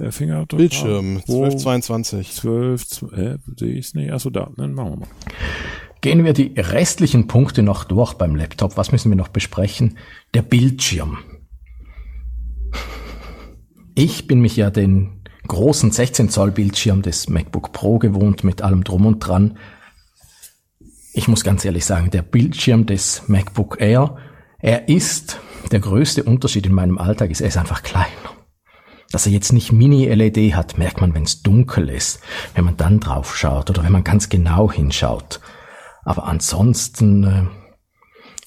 Der 0.00 0.12
Fingerabdruck. 0.12 0.58
Bildschirm, 0.58 1.22
Wo? 1.26 1.44
1222. 1.44 2.32
12, 2.32 2.86
12 2.86 3.12
äh, 3.18 3.38
sehe 3.56 3.72
ich 3.74 3.86
es 3.86 3.94
nicht. 3.94 4.10
Achso, 4.10 4.30
da, 4.30 4.50
dann 4.56 4.72
machen 4.72 4.90
wir 4.92 4.96
mal. 5.00 5.08
Gehen 6.00 6.24
wir 6.24 6.32
die 6.32 6.54
restlichen 6.56 7.26
Punkte 7.26 7.62
noch 7.62 7.84
durch 7.84 8.14
beim 8.14 8.34
Laptop. 8.34 8.78
Was 8.78 8.92
müssen 8.92 9.10
wir 9.10 9.16
noch 9.16 9.28
besprechen? 9.28 9.98
Der 10.32 10.40
Bildschirm. 10.40 11.18
Ich 13.94 14.26
bin 14.26 14.40
mich 14.40 14.56
ja 14.56 14.70
den 14.70 15.20
großen 15.46 15.90
16 15.90 16.30
Zoll 16.30 16.52
Bildschirm 16.52 17.02
des 17.02 17.28
MacBook 17.28 17.72
Pro 17.72 17.98
gewohnt 17.98 18.44
mit 18.44 18.62
allem 18.62 18.84
drum 18.84 19.04
und 19.04 19.18
dran. 19.18 19.58
Ich 21.12 21.28
muss 21.28 21.44
ganz 21.44 21.64
ehrlich 21.66 21.84
sagen, 21.84 22.10
der 22.10 22.22
Bildschirm 22.22 22.86
des 22.86 23.24
MacBook 23.28 23.78
Air, 23.80 24.16
er 24.60 24.88
ist 24.88 25.38
der 25.70 25.80
größte 25.80 26.22
Unterschied 26.22 26.64
in 26.64 26.72
meinem 26.72 26.96
Alltag 26.96 27.30
ist, 27.30 27.42
er 27.42 27.48
ist 27.48 27.58
einfach 27.58 27.82
kleiner. 27.82 28.39
Dass 29.12 29.26
er 29.26 29.32
jetzt 29.32 29.52
nicht 29.52 29.72
Mini-LED 29.72 30.54
hat, 30.54 30.78
merkt 30.78 31.00
man, 31.00 31.14
wenn 31.14 31.24
es 31.24 31.42
dunkel 31.42 31.88
ist, 31.88 32.20
wenn 32.54 32.64
man 32.64 32.76
dann 32.76 33.00
drauf 33.00 33.36
schaut 33.36 33.68
oder 33.70 33.82
wenn 33.82 33.92
man 33.92 34.04
ganz 34.04 34.28
genau 34.28 34.70
hinschaut. 34.70 35.40
Aber 36.04 36.26
ansonsten, 36.26 37.24
äh, 37.24 37.42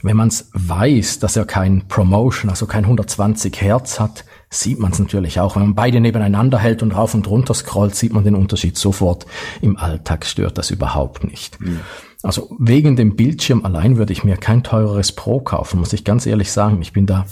wenn 0.01 0.17
man 0.17 0.29
es 0.29 0.49
weiß, 0.53 1.19
dass 1.19 1.35
er 1.35 1.45
kein 1.45 1.87
Promotion, 1.87 2.49
also 2.49 2.65
kein 2.65 2.85
120 2.85 3.61
Hertz 3.61 3.99
hat, 3.99 4.25
sieht 4.49 4.79
man 4.79 4.91
es 4.91 4.99
natürlich 4.99 5.39
auch. 5.39 5.55
Wenn 5.55 5.63
man 5.63 5.75
beide 5.75 5.99
nebeneinander 5.99 6.59
hält 6.59 6.81
und 6.81 6.95
rauf 6.95 7.13
und 7.13 7.27
runter 7.27 7.53
scrollt, 7.53 7.95
sieht 7.95 8.13
man 8.13 8.23
den 8.23 8.35
Unterschied 8.35 8.77
sofort. 8.77 9.25
Im 9.61 9.77
Alltag 9.77 10.25
stört 10.25 10.57
das 10.57 10.71
überhaupt 10.71 11.23
nicht. 11.23 11.59
Mhm. 11.59 11.81
Also 12.21 12.55
wegen 12.57 12.95
dem 12.95 13.15
Bildschirm 13.15 13.65
allein 13.65 13.97
würde 13.97 14.13
ich 14.13 14.23
mir 14.23 14.37
kein 14.37 14.63
teureres 14.63 15.11
Pro 15.11 15.41
kaufen, 15.41 15.79
muss 15.79 15.93
ich 15.93 16.05
ganz 16.05 16.25
ehrlich 16.25 16.51
sagen. 16.51 16.81
Ich 16.81 16.93
bin 16.93 17.05
da 17.05 17.25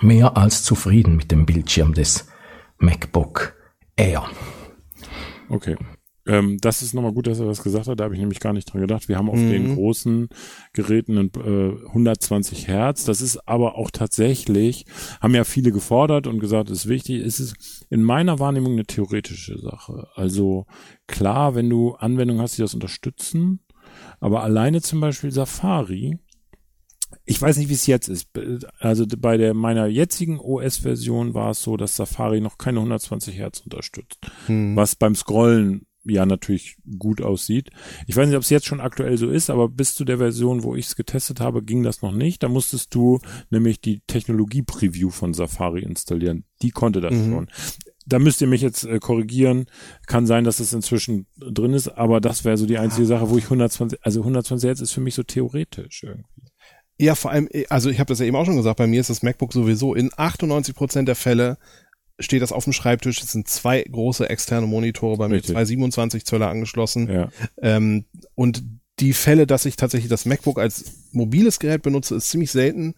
mehr 0.00 0.36
als 0.36 0.64
zufrieden 0.64 1.16
mit 1.16 1.30
dem 1.30 1.46
Bildschirm 1.46 1.94
des 1.94 2.26
MacBook 2.82 3.54
Air. 3.96 4.24
Okay. 5.48 5.76
Ähm, 6.26 6.58
das 6.60 6.82
ist 6.82 6.94
nochmal 6.94 7.12
gut, 7.12 7.26
dass 7.26 7.40
er 7.40 7.46
das 7.46 7.62
gesagt 7.62 7.86
hat. 7.86 7.98
Da 7.98 8.04
habe 8.04 8.14
ich 8.14 8.20
nämlich 8.20 8.40
gar 8.40 8.52
nicht 8.52 8.72
dran 8.72 8.80
gedacht. 8.80 9.08
Wir 9.08 9.18
haben 9.18 9.30
auf 9.30 9.38
mhm. 9.38 9.50
den 9.50 9.74
großen 9.74 10.28
Geräten 10.72 11.30
äh, 11.36 11.88
120 11.88 12.68
Hertz. 12.68 13.04
Das 13.04 13.20
ist 13.20 13.48
aber 13.48 13.76
auch 13.76 13.90
tatsächlich, 13.90 14.84
haben 15.20 15.34
ja 15.34 15.44
viele 15.44 15.72
gefordert 15.72 16.26
und 16.26 16.40
gesagt, 16.40 16.70
ist 16.70 16.88
wichtig. 16.88 17.24
Es 17.24 17.40
ist 17.40 17.86
in 17.90 18.02
meiner 18.02 18.38
Wahrnehmung 18.38 18.72
eine 18.72 18.84
theoretische 18.84 19.58
Sache. 19.58 20.08
Also 20.14 20.66
klar, 21.06 21.54
wenn 21.54 21.70
du 21.70 21.94
Anwendungen 21.94 22.42
hast, 22.42 22.58
die 22.58 22.62
das 22.62 22.74
unterstützen, 22.74 23.60
aber 24.20 24.42
alleine 24.42 24.80
zum 24.80 25.00
Beispiel 25.00 25.30
Safari, 25.30 26.18
ich 27.24 27.40
weiß 27.40 27.56
nicht, 27.56 27.68
wie 27.68 27.74
es 27.74 27.86
jetzt 27.86 28.08
ist. 28.08 28.28
Also 28.78 29.06
bei 29.06 29.36
der 29.36 29.54
meiner 29.54 29.86
jetzigen 29.86 30.40
OS-Version 30.40 31.34
war 31.34 31.50
es 31.50 31.62
so, 31.62 31.76
dass 31.76 31.96
Safari 31.96 32.40
noch 32.40 32.58
keine 32.58 32.80
120 32.80 33.36
Hertz 33.36 33.60
unterstützt. 33.60 34.18
Hm. 34.46 34.74
Was 34.76 34.96
beim 34.96 35.14
Scrollen 35.14 35.86
ja 36.04 36.26
natürlich 36.26 36.76
gut 36.98 37.22
aussieht. 37.22 37.70
Ich 38.06 38.16
weiß 38.16 38.26
nicht, 38.26 38.36
ob 38.36 38.42
es 38.42 38.50
jetzt 38.50 38.66
schon 38.66 38.80
aktuell 38.80 39.16
so 39.16 39.30
ist, 39.30 39.50
aber 39.50 39.68
bis 39.68 39.94
zu 39.94 40.04
der 40.04 40.18
Version, 40.18 40.64
wo 40.64 40.74
ich 40.74 40.86
es 40.86 40.96
getestet 40.96 41.40
habe, 41.40 41.62
ging 41.62 41.82
das 41.82 42.02
noch 42.02 42.12
nicht. 42.12 42.42
Da 42.42 42.48
musstest 42.48 42.94
du 42.94 43.20
nämlich 43.50 43.80
die 43.80 44.00
Technologie-Preview 44.06 45.10
von 45.10 45.34
Safari 45.34 45.82
installieren. 45.82 46.44
Die 46.60 46.70
konnte 46.70 47.00
das 47.00 47.14
mhm. 47.14 47.30
schon. 47.30 47.50
Da 48.04 48.18
müsst 48.18 48.40
ihr 48.40 48.48
mich 48.48 48.62
jetzt 48.62 48.84
äh, 48.84 48.98
korrigieren. 48.98 49.66
Kann 50.06 50.26
sein, 50.26 50.42
dass 50.42 50.58
es 50.58 50.72
inzwischen 50.72 51.26
drin 51.36 51.72
ist, 51.72 51.88
aber 51.88 52.20
das 52.20 52.44
wäre 52.44 52.56
so 52.56 52.66
die 52.66 52.78
einzige 52.78 53.06
Sache, 53.06 53.30
wo 53.30 53.38
ich 53.38 53.44
120, 53.44 54.00
also 54.02 54.20
120 54.20 54.66
Hertz 54.66 54.80
ist 54.80 54.92
für 54.92 55.00
mich 55.00 55.14
so 55.14 55.22
theoretisch 55.22 56.02
irgendwie. 56.02 56.31
Ja, 57.02 57.16
vor 57.16 57.32
allem, 57.32 57.48
also 57.68 57.90
ich 57.90 57.98
habe 57.98 58.08
das 58.10 58.20
ja 58.20 58.26
eben 58.26 58.36
auch 58.36 58.46
schon 58.46 58.56
gesagt, 58.56 58.76
bei 58.76 58.86
mir 58.86 59.00
ist 59.00 59.10
das 59.10 59.24
MacBook 59.24 59.52
sowieso 59.52 59.92
in 59.92 60.10
98 60.16 60.72
Prozent 60.72 61.08
der 61.08 61.16
Fälle 61.16 61.58
steht 62.20 62.42
das 62.42 62.52
auf 62.52 62.62
dem 62.62 62.72
Schreibtisch. 62.72 63.20
Es 63.20 63.32
sind 63.32 63.48
zwei 63.48 63.82
große 63.82 64.30
externe 64.30 64.68
Monitore 64.68 65.16
bei 65.16 65.26
mir, 65.26 65.36
Richtig. 65.36 65.50
zwei 65.50 65.64
27 65.64 66.24
Zöller 66.24 66.48
angeschlossen. 66.48 67.10
Ja. 67.10 67.28
Ähm, 67.60 68.04
und 68.36 68.62
die 69.00 69.14
Fälle, 69.14 69.48
dass 69.48 69.64
ich 69.64 69.74
tatsächlich 69.74 70.10
das 70.10 70.26
MacBook 70.26 70.60
als 70.60 71.08
mobiles 71.10 71.58
Gerät 71.58 71.82
benutze, 71.82 72.14
ist 72.14 72.28
ziemlich 72.28 72.52
selten 72.52 72.94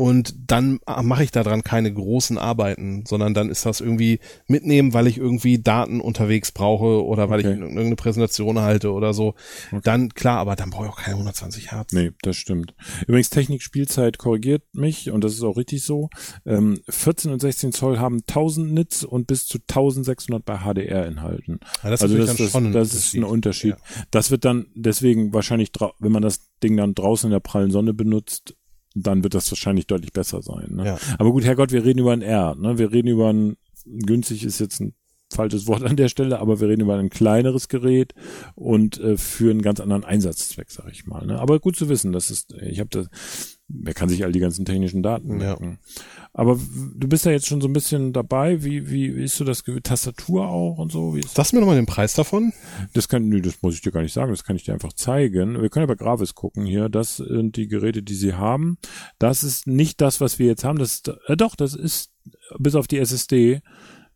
und 0.00 0.34
dann 0.46 0.80
mache 0.86 1.24
ich 1.24 1.30
daran 1.30 1.62
keine 1.62 1.92
großen 1.92 2.38
Arbeiten, 2.38 3.04
sondern 3.06 3.34
dann 3.34 3.50
ist 3.50 3.66
das 3.66 3.82
irgendwie 3.82 4.20
mitnehmen, 4.46 4.94
weil 4.94 5.06
ich 5.06 5.18
irgendwie 5.18 5.60
Daten 5.60 6.00
unterwegs 6.00 6.52
brauche 6.52 7.04
oder 7.04 7.28
weil 7.28 7.40
okay. 7.40 7.52
ich 7.52 7.58
irgendeine 7.58 7.96
Präsentation 7.96 8.60
halte 8.60 8.92
oder 8.92 9.12
so. 9.12 9.34
Okay. 9.70 9.82
Dann 9.84 10.08
klar, 10.08 10.38
aber 10.38 10.56
dann 10.56 10.70
brauche 10.70 10.86
ich 10.86 10.90
auch 10.90 10.96
keine 10.96 11.16
120 11.16 11.72
Hertz. 11.72 11.92
Nee, 11.92 12.12
das 12.22 12.38
stimmt. 12.38 12.74
Übrigens 13.06 13.28
Technik 13.28 13.60
Spielzeit 13.60 14.16
korrigiert 14.16 14.62
mich 14.72 15.10
und 15.10 15.22
das 15.22 15.34
ist 15.34 15.42
auch 15.42 15.58
richtig 15.58 15.82
so. 15.82 16.08
Ähm, 16.46 16.80
14 16.88 17.30
und 17.30 17.40
16 17.42 17.72
Zoll 17.72 17.98
haben 17.98 18.22
1000 18.26 18.72
Nits 18.72 19.04
und 19.04 19.26
bis 19.26 19.46
zu 19.46 19.58
1600 19.58 20.42
bei 20.42 20.60
HDR 20.60 21.04
enthalten. 21.04 21.60
Ja, 21.82 21.90
das 21.90 22.00
also 22.00 22.16
das, 22.16 22.36
das, 22.36 22.52
das 22.52 22.94
ist 22.94 23.14
ein 23.14 23.24
Unterschied. 23.24 23.76
Ja. 23.76 24.04
Das 24.10 24.30
wird 24.30 24.46
dann 24.46 24.68
deswegen 24.74 25.34
wahrscheinlich, 25.34 25.72
wenn 25.98 26.12
man 26.12 26.22
das 26.22 26.40
Ding 26.62 26.78
dann 26.78 26.94
draußen 26.94 27.28
in 27.28 27.32
der 27.32 27.40
prallen 27.40 27.70
Sonne 27.70 27.92
benutzt, 27.92 28.54
dann 28.94 29.22
wird 29.22 29.34
das 29.34 29.50
wahrscheinlich 29.50 29.86
deutlich 29.86 30.12
besser 30.12 30.42
sein. 30.42 30.68
Ne? 30.70 30.86
Ja. 30.86 30.98
Aber 31.18 31.32
gut, 31.32 31.44
Herrgott, 31.44 31.72
wir 31.72 31.84
reden 31.84 32.00
über 32.00 32.12
ein 32.12 32.22
R. 32.22 32.54
Ne? 32.56 32.78
Wir 32.78 32.92
reden 32.92 33.08
über 33.08 33.32
ein, 33.32 33.56
günstig 33.86 34.44
ist 34.44 34.58
jetzt 34.58 34.80
ein 34.80 34.94
falsches 35.32 35.66
Wort 35.66 35.84
an 35.84 35.96
der 35.96 36.08
Stelle, 36.08 36.40
aber 36.40 36.60
wir 36.60 36.68
reden 36.68 36.82
über 36.82 36.96
ein 36.96 37.10
kleineres 37.10 37.68
Gerät 37.68 38.14
und 38.56 38.98
äh, 38.98 39.16
für 39.16 39.50
einen 39.50 39.62
ganz 39.62 39.80
anderen 39.80 40.04
Einsatzzweck, 40.04 40.70
sag 40.70 40.90
ich 40.90 41.06
mal. 41.06 41.24
Ne? 41.24 41.38
Aber 41.38 41.60
gut 41.60 41.76
zu 41.76 41.88
wissen, 41.88 42.12
das 42.12 42.30
ist, 42.30 42.52
ich 42.60 42.80
habe 42.80 42.90
das, 42.90 43.59
wer 43.72 43.94
kann 43.94 44.08
sich 44.08 44.24
all 44.24 44.32
die 44.32 44.40
ganzen 44.40 44.64
technischen 44.64 45.02
Daten 45.02 45.38
merken. 45.38 45.78
Ja. 45.82 46.02
Aber 46.32 46.58
du 46.94 47.08
bist 47.08 47.24
ja 47.24 47.32
jetzt 47.32 47.46
schon 47.46 47.60
so 47.60 47.68
ein 47.68 47.72
bisschen 47.72 48.12
dabei. 48.12 48.62
Wie, 48.62 48.90
wie, 48.90 49.16
wie 49.16 49.24
ist 49.24 49.36
so 49.36 49.44
das 49.44 49.64
Tastatur 49.82 50.48
auch 50.48 50.78
und 50.78 50.92
so? 50.92 51.14
Wie 51.14 51.20
ist 51.20 51.34
Sagst 51.34 51.52
du 51.52 51.56
mir 51.56 51.60
nochmal 51.60 51.76
den 51.76 51.86
Preis 51.86 52.14
davon? 52.14 52.52
Das 52.92 53.08
kann, 53.08 53.28
nö, 53.28 53.40
das 53.40 53.62
muss 53.62 53.74
ich 53.74 53.80
dir 53.80 53.90
gar 53.90 54.02
nicht 54.02 54.12
sagen. 54.12 54.30
Das 54.30 54.44
kann 54.44 54.56
ich 54.56 54.64
dir 54.64 54.72
einfach 54.72 54.92
zeigen. 54.92 55.60
Wir 55.60 55.70
können 55.70 55.88
ja 55.88 55.94
bei 55.94 56.02
Gravis 56.02 56.34
gucken 56.34 56.64
hier. 56.64 56.88
Das 56.88 57.16
sind 57.16 57.56
die 57.56 57.68
Geräte, 57.68 58.02
die 58.02 58.14
sie 58.14 58.34
haben. 58.34 58.78
Das 59.18 59.42
ist 59.42 59.66
nicht 59.66 60.00
das, 60.00 60.20
was 60.20 60.38
wir 60.38 60.46
jetzt 60.46 60.64
haben. 60.64 60.78
Das 60.78 60.94
ist, 60.94 61.12
äh, 61.26 61.36
doch, 61.36 61.56
das 61.56 61.74
ist 61.74 62.12
bis 62.58 62.74
auf 62.74 62.86
die 62.86 62.98
SSD. 62.98 63.60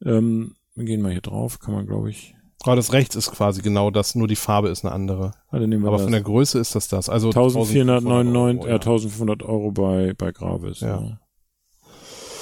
Ähm, 0.05 0.55
wir 0.75 0.85
gehen 0.85 1.03
mal 1.03 1.13
hier 1.13 1.21
drauf. 1.21 1.59
Kann 1.59 1.75
man, 1.75 1.87
glaube 1.87 2.11
ich. 2.11 2.35
Gerade 2.65 2.79
das 2.79 2.93
rechts 2.93 3.15
ist 3.15 3.31
quasi 3.31 3.63
genau 3.63 3.91
das, 3.91 4.15
nur 4.15 4.27
die 4.27 4.37
Farbe 4.37 4.71
ist 4.71 4.85
eine 4.85 4.95
andere. 4.95 5.33
Ah, 5.51 5.59
dann 5.59 5.69
nehmen 5.69 5.83
wir 5.83 5.89
Aber 5.89 5.99
das. 5.99 6.05
von 6.05 6.13
der 6.13 6.23
Größe 6.23 6.59
ist 6.59 6.75
das 6.75 6.89
das. 6.89 7.09
Also 7.09 7.29
1499, 7.29 8.61
Euro, 8.63 8.69
ja. 8.69 8.75
1500 8.77 9.43
Euro 9.43 9.71
bei, 9.71 10.15
bei 10.17 10.33
Gravis. 10.33 10.81
Ja. 10.81 11.01
ja. 11.01 11.19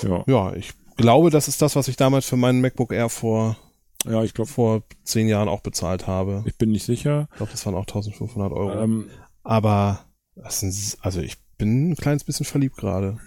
Ja. 0.09 0.25
ja, 0.27 0.55
ich 0.55 0.73
glaube, 0.97 1.31
das 1.31 1.49
ist 1.49 1.61
das, 1.61 1.77
was 1.77 1.89
ich 1.89 1.97
damals 1.97 2.25
für 2.27 2.37
meinen 2.37 2.61
MacBook 2.61 2.93
Air 2.93 3.09
vor 3.09 3.57
ja, 4.05 4.23
ich 4.25 4.35
glaube 4.35 4.51
vor 4.51 4.83
zehn 5.05 5.29
Jahren 5.29 5.49
auch 5.49 5.61
bezahlt 5.61 6.07
habe. 6.07 6.43
Ich 6.47 6.57
bin 6.57 6.71
nicht 6.73 6.85
sicher. 6.85 7.29
Ich 7.31 7.37
glaube, 7.37 7.53
das 7.53 7.65
waren 7.67 7.75
auch 7.75 7.87
1500 7.87 8.53
Euro. 8.53 8.83
Ähm, 8.83 9.09
Aber 9.45 10.01
das 10.35 10.61
sind, 10.61 10.99
also 11.03 11.21
ich 11.21 11.37
bin 11.57 11.91
ein 11.91 11.97
kleines 11.97 12.25
bisschen 12.25 12.47
verliebt 12.47 12.77
gerade. 12.77 13.19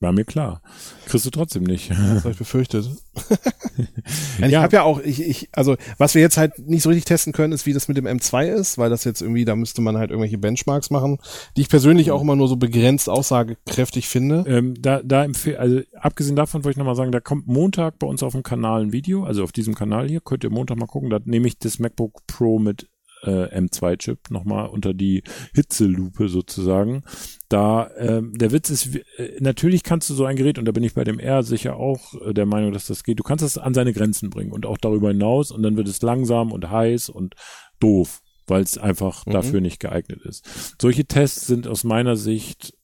War 0.00 0.12
mir 0.12 0.24
klar. 0.24 0.62
Kriegst 1.04 1.26
du 1.26 1.30
trotzdem 1.30 1.64
nicht. 1.64 1.90
Das 1.90 2.24
habe 2.24 2.30
ich 2.30 2.38
befürchtet. 2.38 2.88
ja. 4.38 4.46
Ich 4.46 4.54
habe 4.56 4.76
ja 4.76 4.82
auch, 4.82 4.98
ich, 5.00 5.20
ich, 5.20 5.48
also 5.52 5.76
was 5.98 6.14
wir 6.14 6.22
jetzt 6.22 6.38
halt 6.38 6.58
nicht 6.58 6.82
so 6.82 6.88
richtig 6.88 7.04
testen 7.04 7.34
können, 7.34 7.52
ist, 7.52 7.66
wie 7.66 7.74
das 7.74 7.86
mit 7.86 7.98
dem 7.98 8.06
M2 8.06 8.48
ist, 8.48 8.78
weil 8.78 8.88
das 8.88 9.04
jetzt 9.04 9.20
irgendwie, 9.20 9.44
da 9.44 9.54
müsste 9.56 9.82
man 9.82 9.98
halt 9.98 10.10
irgendwelche 10.10 10.38
Benchmarks 10.38 10.88
machen, 10.88 11.18
die 11.54 11.60
ich 11.60 11.68
persönlich 11.68 12.12
auch 12.12 12.22
immer 12.22 12.34
nur 12.34 12.48
so 12.48 12.56
begrenzt 12.56 13.10
aussagekräftig 13.10 14.08
finde. 14.08 14.44
Ähm, 14.46 14.74
da, 14.80 15.02
da 15.04 15.22
empfehle, 15.22 15.58
also 15.58 15.80
abgesehen 15.94 16.36
davon 16.36 16.64
wollte 16.64 16.76
ich 16.76 16.78
nochmal 16.78 16.96
sagen, 16.96 17.12
da 17.12 17.20
kommt 17.20 17.46
Montag 17.46 17.98
bei 17.98 18.06
uns 18.06 18.22
auf 18.22 18.32
dem 18.32 18.42
Kanal 18.42 18.82
ein 18.82 18.92
Video, 18.92 19.24
also 19.24 19.44
auf 19.44 19.52
diesem 19.52 19.74
Kanal 19.74 20.08
hier, 20.08 20.22
könnt 20.22 20.44
ihr 20.44 20.50
Montag 20.50 20.78
mal 20.78 20.86
gucken, 20.86 21.10
da 21.10 21.20
nehme 21.24 21.46
ich 21.46 21.58
das 21.58 21.78
MacBook 21.78 22.26
Pro 22.26 22.58
mit 22.58 22.88
äh, 23.22 23.58
M2-Chip 23.58 24.30
nochmal 24.30 24.68
unter 24.68 24.94
die 24.94 25.22
Hitzelupe 25.54 26.28
sozusagen. 26.28 27.02
Da 27.48 27.86
äh, 27.88 28.22
der 28.22 28.52
Witz 28.52 28.70
ist, 28.70 28.96
äh, 29.16 29.36
natürlich 29.40 29.82
kannst 29.82 30.08
du 30.10 30.14
so 30.14 30.24
ein 30.24 30.36
Gerät, 30.36 30.58
und 30.58 30.64
da 30.64 30.72
bin 30.72 30.84
ich 30.84 30.94
bei 30.94 31.04
dem 31.04 31.18
R 31.18 31.42
sicher 31.42 31.76
auch 31.76 32.14
äh, 32.22 32.32
der 32.32 32.46
Meinung, 32.46 32.72
dass 32.72 32.86
das 32.86 33.04
geht, 33.04 33.18
du 33.18 33.22
kannst 33.22 33.44
es 33.44 33.58
an 33.58 33.74
seine 33.74 33.92
Grenzen 33.92 34.30
bringen 34.30 34.52
und 34.52 34.66
auch 34.66 34.78
darüber 34.78 35.08
hinaus 35.08 35.50
und 35.50 35.62
dann 35.62 35.76
wird 35.76 35.88
es 35.88 36.02
langsam 36.02 36.52
und 36.52 36.70
heiß 36.70 37.08
und 37.08 37.34
doof, 37.80 38.22
weil 38.46 38.62
es 38.62 38.78
einfach 38.78 39.26
mhm. 39.26 39.32
dafür 39.32 39.60
nicht 39.60 39.80
geeignet 39.80 40.20
ist. 40.22 40.76
Solche 40.80 41.04
Tests 41.04 41.46
sind 41.46 41.66
aus 41.66 41.84
meiner 41.84 42.16
Sicht 42.16 42.74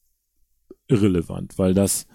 irrelevant, 0.89 1.59
weil 1.59 1.75
das 1.75 2.07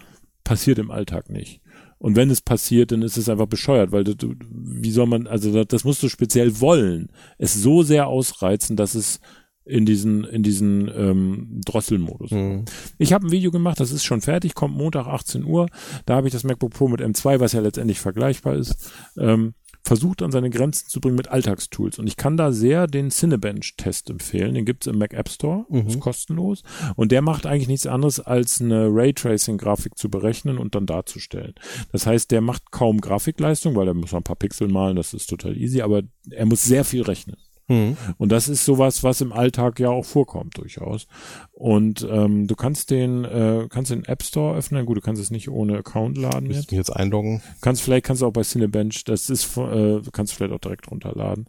passiert 0.44 0.78
im 0.78 0.90
Alltag 0.90 1.30
nicht. 1.30 1.61
Und 2.02 2.16
wenn 2.16 2.30
es 2.30 2.40
passiert, 2.40 2.90
dann 2.90 3.02
ist 3.02 3.16
es 3.16 3.28
einfach 3.28 3.46
bescheuert, 3.46 3.92
weil 3.92 4.02
du, 4.02 4.34
wie 4.50 4.90
soll 4.90 5.06
man, 5.06 5.28
also 5.28 5.52
das, 5.52 5.68
das 5.68 5.84
musst 5.84 6.02
du 6.02 6.08
speziell 6.08 6.60
wollen, 6.60 7.10
es 7.38 7.54
so 7.54 7.84
sehr 7.84 8.08
ausreizen, 8.08 8.76
dass 8.76 8.96
es 8.96 9.20
in 9.64 9.86
diesen 9.86 10.24
in 10.24 10.42
diesen 10.42 10.90
ähm, 10.96 11.60
Drosselmodus. 11.64 12.32
Mhm. 12.32 12.64
Ich 12.98 13.12
habe 13.12 13.28
ein 13.28 13.30
Video 13.30 13.52
gemacht, 13.52 13.78
das 13.78 13.92
ist 13.92 14.02
schon 14.02 14.20
fertig, 14.20 14.56
kommt 14.56 14.76
Montag 14.76 15.06
18 15.06 15.44
Uhr. 15.44 15.68
Da 16.04 16.16
habe 16.16 16.26
ich 16.26 16.32
das 16.32 16.42
MacBook 16.42 16.72
Pro 16.72 16.88
mit 16.88 17.00
M2, 17.00 17.38
was 17.38 17.52
ja 17.52 17.60
letztendlich 17.60 18.00
vergleichbar 18.00 18.56
ist, 18.56 18.90
ähm, 19.16 19.54
versucht 19.84 20.22
an 20.22 20.30
seine 20.30 20.50
Grenzen 20.50 20.88
zu 20.88 21.00
bringen 21.00 21.16
mit 21.16 21.28
Alltagstools. 21.28 21.98
Und 21.98 22.06
ich 22.06 22.16
kann 22.16 22.36
da 22.36 22.52
sehr 22.52 22.86
den 22.86 23.10
Cinebench-Test 23.10 24.10
empfehlen. 24.10 24.54
Den 24.54 24.64
gibt's 24.64 24.86
im 24.86 24.98
Mac 24.98 25.12
App 25.12 25.28
Store, 25.28 25.66
mhm. 25.68 25.88
ist 25.88 26.00
kostenlos. 26.00 26.62
Und 26.96 27.12
der 27.12 27.22
macht 27.22 27.46
eigentlich 27.46 27.68
nichts 27.68 27.86
anderes, 27.86 28.20
als 28.20 28.60
eine 28.60 28.86
Raytracing-Grafik 28.86 29.98
zu 29.98 30.08
berechnen 30.08 30.58
und 30.58 30.74
dann 30.74 30.86
darzustellen. 30.86 31.54
Das 31.90 32.06
heißt, 32.06 32.30
der 32.30 32.40
macht 32.40 32.70
kaum 32.70 33.00
Grafikleistung, 33.00 33.74
weil 33.74 33.88
er 33.88 33.94
muss 33.94 34.14
ein 34.14 34.22
paar 34.22 34.36
Pixel 34.36 34.68
malen, 34.68 34.96
das 34.96 35.14
ist 35.14 35.28
total 35.28 35.56
easy, 35.56 35.82
aber 35.82 36.02
er 36.30 36.46
muss 36.46 36.62
sehr 36.62 36.84
viel 36.84 37.02
rechnen. 37.02 37.36
Hm. 37.72 37.96
Und 38.18 38.30
das 38.32 38.48
ist 38.48 38.66
sowas, 38.66 39.02
was 39.02 39.22
im 39.22 39.32
Alltag 39.32 39.80
ja 39.80 39.88
auch 39.88 40.04
vorkommt 40.04 40.58
durchaus. 40.58 41.06
Und 41.52 42.06
ähm, 42.10 42.46
du 42.46 42.54
kannst 42.54 42.90
den, 42.90 43.24
äh, 43.24 43.66
kannst 43.70 43.90
den 43.90 44.04
App 44.04 44.22
Store 44.22 44.56
öffnen. 44.56 44.84
Gut, 44.84 44.98
du 44.98 45.00
kannst 45.00 45.22
es 45.22 45.30
nicht 45.30 45.48
ohne 45.48 45.78
Account 45.78 46.18
laden 46.18 46.48
Müsste 46.48 46.60
jetzt. 46.60 46.70
mich 46.70 46.78
jetzt 46.78 46.90
einloggen. 46.90 47.40
Kannst 47.62 47.82
vielleicht 47.82 48.04
kannst 48.04 48.20
du 48.20 48.26
auch 48.26 48.32
bei 48.32 48.42
Cinebench, 48.42 49.04
das 49.04 49.30
ist 49.30 49.56
äh, 49.56 50.00
kannst 50.12 50.32
du 50.32 50.36
vielleicht 50.36 50.52
auch 50.52 50.60
direkt 50.60 50.90
runterladen. 50.90 51.46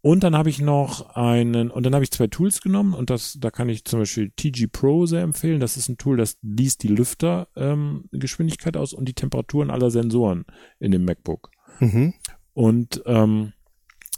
Und 0.00 0.22
dann 0.22 0.36
habe 0.36 0.48
ich 0.48 0.60
noch 0.60 1.16
einen, 1.16 1.72
und 1.72 1.84
dann 1.84 1.94
habe 1.94 2.04
ich 2.04 2.12
zwei 2.12 2.28
Tools 2.28 2.60
genommen 2.60 2.94
und 2.94 3.10
das, 3.10 3.36
da 3.40 3.50
kann 3.50 3.68
ich 3.68 3.84
zum 3.84 3.98
Beispiel 3.98 4.30
TG 4.36 4.68
Pro 4.68 5.06
sehr 5.06 5.22
empfehlen. 5.22 5.58
Das 5.58 5.76
ist 5.76 5.88
ein 5.88 5.98
Tool, 5.98 6.16
das 6.16 6.38
liest 6.40 6.84
die 6.84 6.88
Lüftergeschwindigkeit 6.88 8.76
ähm, 8.76 8.82
aus 8.82 8.92
und 8.92 9.08
die 9.08 9.14
Temperaturen 9.14 9.70
aller 9.70 9.90
Sensoren 9.90 10.44
in 10.78 10.92
dem 10.92 11.04
MacBook. 11.04 11.50
Mhm. 11.80 12.14
Und 12.54 13.02
ähm, 13.06 13.52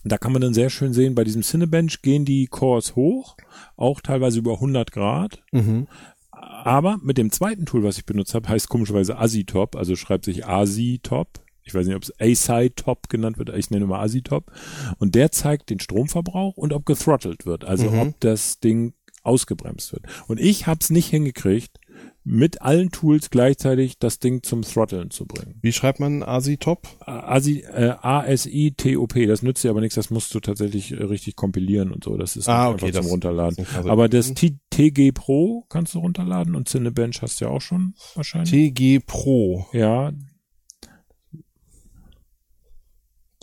da 0.04 0.18
kann 0.18 0.32
man 0.32 0.42
dann 0.42 0.54
sehr 0.54 0.70
schön 0.70 0.92
sehen, 0.92 1.14
bei 1.14 1.24
diesem 1.24 1.42
Cinebench 1.42 2.02
gehen 2.02 2.24
die 2.24 2.46
Cores 2.46 2.96
hoch, 2.96 3.36
auch 3.76 4.00
teilweise 4.00 4.38
über 4.38 4.54
100 4.54 4.92
Grad. 4.92 5.42
Mhm. 5.52 5.86
Aber 6.30 6.98
mit 7.02 7.18
dem 7.18 7.30
zweiten 7.30 7.66
Tool, 7.66 7.84
was 7.84 7.98
ich 7.98 8.06
benutzt 8.06 8.34
habe, 8.34 8.48
heißt 8.48 8.68
komischerweise 8.68 9.18
Asitop, 9.18 9.76
also 9.76 9.96
schreibt 9.96 10.24
sich 10.24 10.46
Asitop. 10.46 11.40
Ich 11.62 11.74
weiß 11.74 11.86
nicht, 11.86 11.96
ob 11.96 12.02
es 12.02 12.12
A-Side-Top 12.18 13.08
genannt 13.08 13.38
wird, 13.38 13.54
ich 13.54 13.70
nenne 13.70 13.86
mal 13.86 14.00
Asitop. 14.00 14.50
Und 14.98 15.14
der 15.14 15.30
zeigt 15.30 15.70
den 15.70 15.80
Stromverbrauch 15.80 16.56
und 16.56 16.72
ob 16.72 16.86
gethrottelt 16.86 17.46
wird, 17.46 17.64
also 17.64 17.90
Mhm. 17.90 17.98
ob 17.98 18.20
das 18.20 18.58
Ding 18.58 18.94
ausgebremst 19.22 19.92
wird. 19.92 20.04
Und 20.26 20.40
ich 20.40 20.66
habe 20.66 20.78
es 20.80 20.90
nicht 20.90 21.08
hingekriegt, 21.08 21.78
mit 22.22 22.60
allen 22.60 22.90
Tools 22.90 23.30
gleichzeitig 23.30 23.98
das 23.98 24.18
Ding 24.18 24.42
zum 24.42 24.60
Throtteln 24.62 25.10
zu 25.10 25.24
bringen. 25.24 25.58
Wie 25.62 25.72
schreibt 25.72 26.00
man 26.00 26.22
ASI-Top? 26.22 26.86
ASI, 27.06 27.60
äh, 27.62 27.94
A-S-I-T-O-P, 28.00 29.26
das 29.26 29.42
nützt 29.42 29.64
dir 29.64 29.70
aber 29.70 29.80
nichts, 29.80 29.94
das 29.94 30.10
musst 30.10 30.34
du 30.34 30.40
tatsächlich 30.40 30.92
äh, 30.92 31.02
richtig 31.02 31.34
kompilieren 31.36 31.90
und 31.92 32.04
so. 32.04 32.16
Das 32.18 32.36
ist 32.36 32.46
Ah, 32.48 32.68
okay, 32.68 32.72
einfach 32.86 32.90
das- 32.90 33.02
zum 33.02 33.10
Runterladen. 33.10 33.56
das 33.64 33.86
aber 33.86 34.08
das 34.08 34.34
T 34.34 34.56
TG 34.70 35.12
Pro 35.12 35.64
kannst 35.68 35.94
du 35.94 35.98
runterladen 36.00 36.54
und 36.54 36.68
Cinebench 36.68 37.22
hast 37.22 37.40
du 37.40 37.46
ja 37.46 37.50
auch 37.50 37.60
schon 37.62 37.94
wahrscheinlich. 38.14 38.50
TG 38.50 39.00
Pro. 39.00 39.66
ja, 39.72 40.12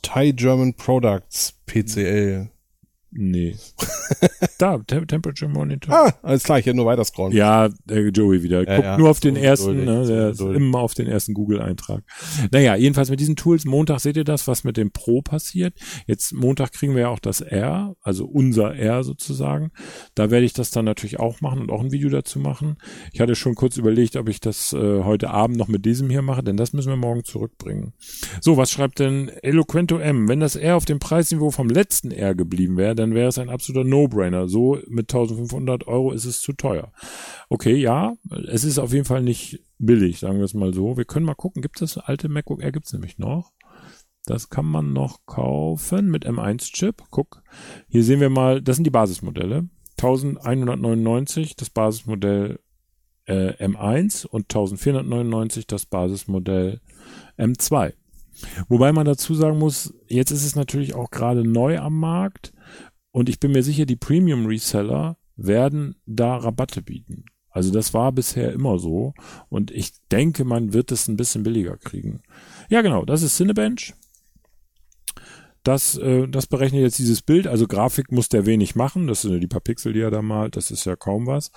Thai 0.02 0.32
German 0.32 0.74
Products 0.76 1.54
PCL. 1.66 2.50
Nee. 3.18 3.56
da, 4.58 4.78
Tem 4.80 5.08
Temperature 5.08 5.52
Monitor. 5.52 5.94
Ah, 5.94 6.14
alles 6.22 6.44
klar, 6.44 6.60
ich 6.60 6.66
hätte 6.66 6.78
nur 6.78 6.86
weiter 6.86 7.04
scrollen. 7.04 7.36
Ja, 7.36 7.70
der 7.86 8.10
Joey 8.10 8.44
wieder. 8.44 8.64
Ja, 8.68 8.76
Guckt 8.76 8.86
ja. 8.86 8.98
nur 8.98 9.10
auf 9.10 9.20
den 9.20 9.36
ersten, 9.36 9.84
ne? 9.84 10.06
Der 10.06 10.30
ist 10.30 10.42
immer 10.42 10.80
auf 10.80 10.94
den 10.94 11.08
ersten 11.08 11.34
Google-Eintrag. 11.34 12.04
Naja, 12.52 12.76
jedenfalls 12.76 13.10
mit 13.10 13.20
diesen 13.20 13.36
Tools, 13.36 13.66
Montag 13.66 14.00
seht 14.00 14.18
ihr 14.18 14.24
das, 14.24 14.48
was 14.48 14.64
mit 14.64 14.78
dem 14.78 14.92
Pro 14.92 15.22
passiert. 15.22 15.74
Jetzt 16.06 16.34
Montag 16.34 16.72
kriegen 16.72 16.94
wir 16.96 17.02
ja 17.02 17.10
auch 17.10 17.20
das 17.20 17.42
R, 17.42 17.96
also 18.02 18.26
unser 18.26 18.76
R 18.76 19.04
sozusagen. 19.04 19.72
Da 20.16 20.32
werde 20.32 20.46
ich 20.46 20.54
das 20.54 20.72
dann 20.72 20.86
natürlich 20.86 21.20
auch 21.20 21.42
machen 21.42 21.62
und 21.62 21.72
auch 21.72 21.82
ein 21.82 21.92
Video 21.92 22.10
dazu 22.10 22.40
machen. 22.40 22.78
Ich 23.12 23.20
hatte 23.20 23.36
schon 23.36 23.56
kurz 23.56 23.78
überlegt, 23.78 24.16
ob 24.16 24.30
ich 24.30 24.40
das 24.40 24.74
äh, 24.74 25.04
heute 25.04 25.30
Abend 25.30 25.58
noch 25.58 25.68
mit 25.68 25.86
diesem 25.86 26.10
hier 26.10 26.22
mache, 26.22 26.44
denn 26.44 26.58
das 26.58 26.74
müssen 26.74 26.90
wir 26.90 26.98
morgen 26.98 27.24
zurückbringen. 27.24 27.94
So, 28.42 28.58
was 28.58 28.72
schreibt 28.72 29.00
denn 29.00 29.30
Eloquento 29.42 29.98
M? 29.98 30.28
Wenn 30.28 30.40
das 30.40 30.56
R 30.56 30.76
auf 30.76 30.86
dem 30.86 31.00
Preisniveau 31.00 31.52
vom 31.52 31.70
letzten 31.70 32.12
R 32.12 32.36
geblieben 32.36 32.78
wäre, 32.78 32.96
dann 32.96 33.07
wäre 33.14 33.30
es 33.30 33.38
ein 33.38 33.50
absoluter 33.50 33.88
No-Brainer. 33.88 34.48
So 34.48 34.80
mit 34.88 35.12
1500 35.14 35.88
Euro 35.88 36.12
ist 36.12 36.26
es 36.26 36.42
zu 36.42 36.54
teuer. 36.54 36.92
Okay, 37.50 37.76
ja, 37.76 38.14
es 38.48 38.64
ist 38.64 38.80
auf 38.80 38.94
jeden 38.94 39.06
Fall 39.06 39.24
nicht 39.24 39.64
billig, 39.80 40.20
sagen 40.20 40.38
wir 40.38 40.46
es 40.46 40.54
mal 40.54 40.74
so. 40.74 40.98
Wir 40.98 41.06
können 41.06 41.26
mal 41.26 41.36
gucken, 41.36 41.62
gibt 41.62 41.82
es 41.82 41.94
das 41.94 42.04
alte 42.04 42.30
MacBook 42.30 42.62
Air, 42.62 42.72
gibt 42.72 42.88
es 42.88 42.94
nämlich 42.94 43.18
noch. 43.18 43.52
Das 44.26 44.50
kann 44.50 44.66
man 44.66 44.92
noch 44.92 45.26
kaufen 45.26 46.10
mit 46.10 46.28
M1-Chip. 46.28 47.04
Guck, 47.10 47.44
hier 47.88 48.04
sehen 48.04 48.20
wir 48.20 48.30
mal, 48.30 48.62
das 48.62 48.76
sind 48.76 48.84
die 48.84 48.92
Basismodelle. 48.92 49.70
1199 49.98 51.56
das 51.56 51.70
Basismodell 51.70 52.60
äh, 53.26 53.54
M1 53.66 54.28
und 54.28 54.44
1499 54.44 55.66
das 55.66 55.86
Basismodell 55.86 56.82
M2. 57.38 57.94
Wobei 58.68 58.92
man 58.92 59.06
dazu 59.06 59.34
sagen 59.34 59.58
muss, 59.58 59.94
jetzt 60.08 60.32
ist 60.32 60.46
es 60.46 60.56
natürlich 60.56 60.94
auch 60.94 61.10
gerade 61.10 61.44
neu 61.44 61.80
am 61.80 62.00
Markt 62.00 62.54
und 63.18 63.30
ich 63.30 63.40
bin 63.40 63.52
mir 63.52 63.64
sicher, 63.64 63.88
die 63.88 63.96
Premium 63.96 64.46
Reseller 64.46 65.18
werden 65.36 65.96
da 66.06 66.38
Rabatte 66.38 66.84
bieten. 66.84 67.26
Also 67.50 67.72
das 67.72 67.96
war 67.96 68.12
bisher 68.12 68.54
immer 68.54 68.78
so 68.78 69.16
und 69.50 69.72
ich 69.72 69.94
denke, 70.12 70.46
man 70.46 70.72
wird 70.72 70.92
es 70.92 71.08
ein 71.08 71.18
bisschen 71.18 71.42
billiger 71.42 71.78
kriegen. 71.78 72.22
Ja, 72.70 72.84
genau, 72.84 73.06
das 73.06 73.24
ist 73.24 73.36
Cinebench. 73.36 73.96
Das, 75.64 75.98
äh, 75.98 76.28
das 76.28 76.46
berechnet 76.46 76.82
jetzt 76.84 77.00
dieses 77.00 77.24
Bild. 77.24 77.48
Also 77.48 77.66
Grafik 77.66 78.12
muss 78.12 78.30
der 78.30 78.46
wenig 78.46 78.76
machen. 78.76 79.08
Das 79.08 79.24
sind 79.24 79.34
ja 79.34 79.40
die 79.40 79.48
paar 79.48 79.62
Pixel, 79.62 79.94
die 79.94 80.00
er 80.02 80.12
da 80.12 80.22
malt. 80.22 80.56
Das 80.56 80.70
ist 80.70 80.86
ja 80.86 80.96
kaum 80.96 81.26
was. 81.26 81.50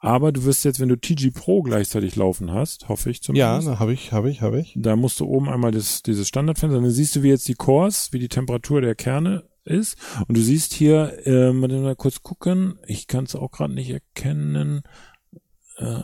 Aber 0.00 0.32
du 0.32 0.44
wirst 0.44 0.64
jetzt, 0.64 0.80
wenn 0.80 0.88
du 0.88 0.96
TG 0.96 1.30
Pro 1.30 1.62
gleichzeitig 1.62 2.16
laufen 2.16 2.50
hast, 2.52 2.88
hoffe 2.88 3.10
ich 3.10 3.18
Ja, 3.28 3.60
zumindest. 3.60 3.78
habe 3.78 3.92
ich, 3.92 4.10
habe 4.10 4.30
ich, 4.30 4.42
habe 4.42 4.60
ich. 4.60 4.74
Da 4.76 4.96
musst 4.96 5.20
du 5.20 5.26
oben 5.26 5.48
einmal 5.48 5.70
das, 5.70 6.02
dieses 6.02 6.26
Standardfenster, 6.26 6.80
dann 6.80 6.90
siehst 6.90 7.14
du, 7.14 7.22
wie 7.22 7.28
jetzt 7.28 7.46
die 7.46 7.54
Cores, 7.54 8.12
wie 8.12 8.18
die 8.18 8.28
Temperatur 8.28 8.80
der 8.80 8.96
Kerne 8.96 9.44
ist. 9.64 9.96
Und 10.28 10.36
du 10.36 10.42
siehst 10.42 10.72
hier, 10.74 11.18
ähm, 11.26 11.60
mal 11.60 11.96
kurz 11.96 12.22
gucken, 12.22 12.78
ich 12.86 13.06
kann 13.06 13.24
es 13.24 13.34
auch 13.34 13.50
gerade 13.50 13.74
nicht 13.74 13.90
erkennen, 13.90 14.82
äh, 15.76 16.02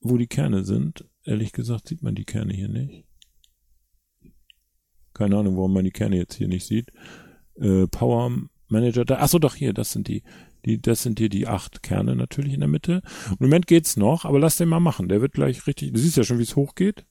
wo 0.00 0.16
die 0.16 0.28
Kerne 0.28 0.64
sind. 0.64 1.06
Ehrlich 1.24 1.52
gesagt 1.52 1.88
sieht 1.88 2.02
man 2.02 2.14
die 2.14 2.24
Kerne 2.24 2.54
hier 2.54 2.68
nicht. 2.68 3.04
Keine 5.14 5.36
Ahnung, 5.38 5.56
warum 5.56 5.72
man 5.72 5.84
die 5.84 5.90
Kerne 5.90 6.16
jetzt 6.16 6.34
hier 6.34 6.48
nicht 6.48 6.66
sieht. 6.66 6.90
Äh, 7.56 7.86
Power 7.88 8.30
Manager, 8.68 9.04
da, 9.04 9.18
ach 9.20 9.28
so, 9.28 9.38
doch 9.38 9.54
hier, 9.54 9.72
das 9.72 9.92
sind 9.92 10.08
die, 10.08 10.22
die, 10.64 10.80
das 10.80 11.02
sind 11.02 11.18
hier 11.18 11.28
die 11.28 11.46
acht 11.46 11.82
Kerne 11.82 12.16
natürlich 12.16 12.52
in 12.52 12.60
der 12.60 12.68
Mitte. 12.68 13.02
Im 13.30 13.36
Moment 13.40 13.66
geht's 13.66 13.96
noch, 13.96 14.24
aber 14.24 14.38
lass 14.38 14.56
den 14.56 14.68
mal 14.68 14.80
machen. 14.80 15.08
Der 15.08 15.20
wird 15.20 15.32
gleich 15.32 15.66
richtig, 15.66 15.92
du 15.92 15.98
siehst 15.98 16.16
ja 16.16 16.24
schon, 16.24 16.38
wie 16.38 16.42
es 16.42 16.56
hochgeht. 16.56 17.06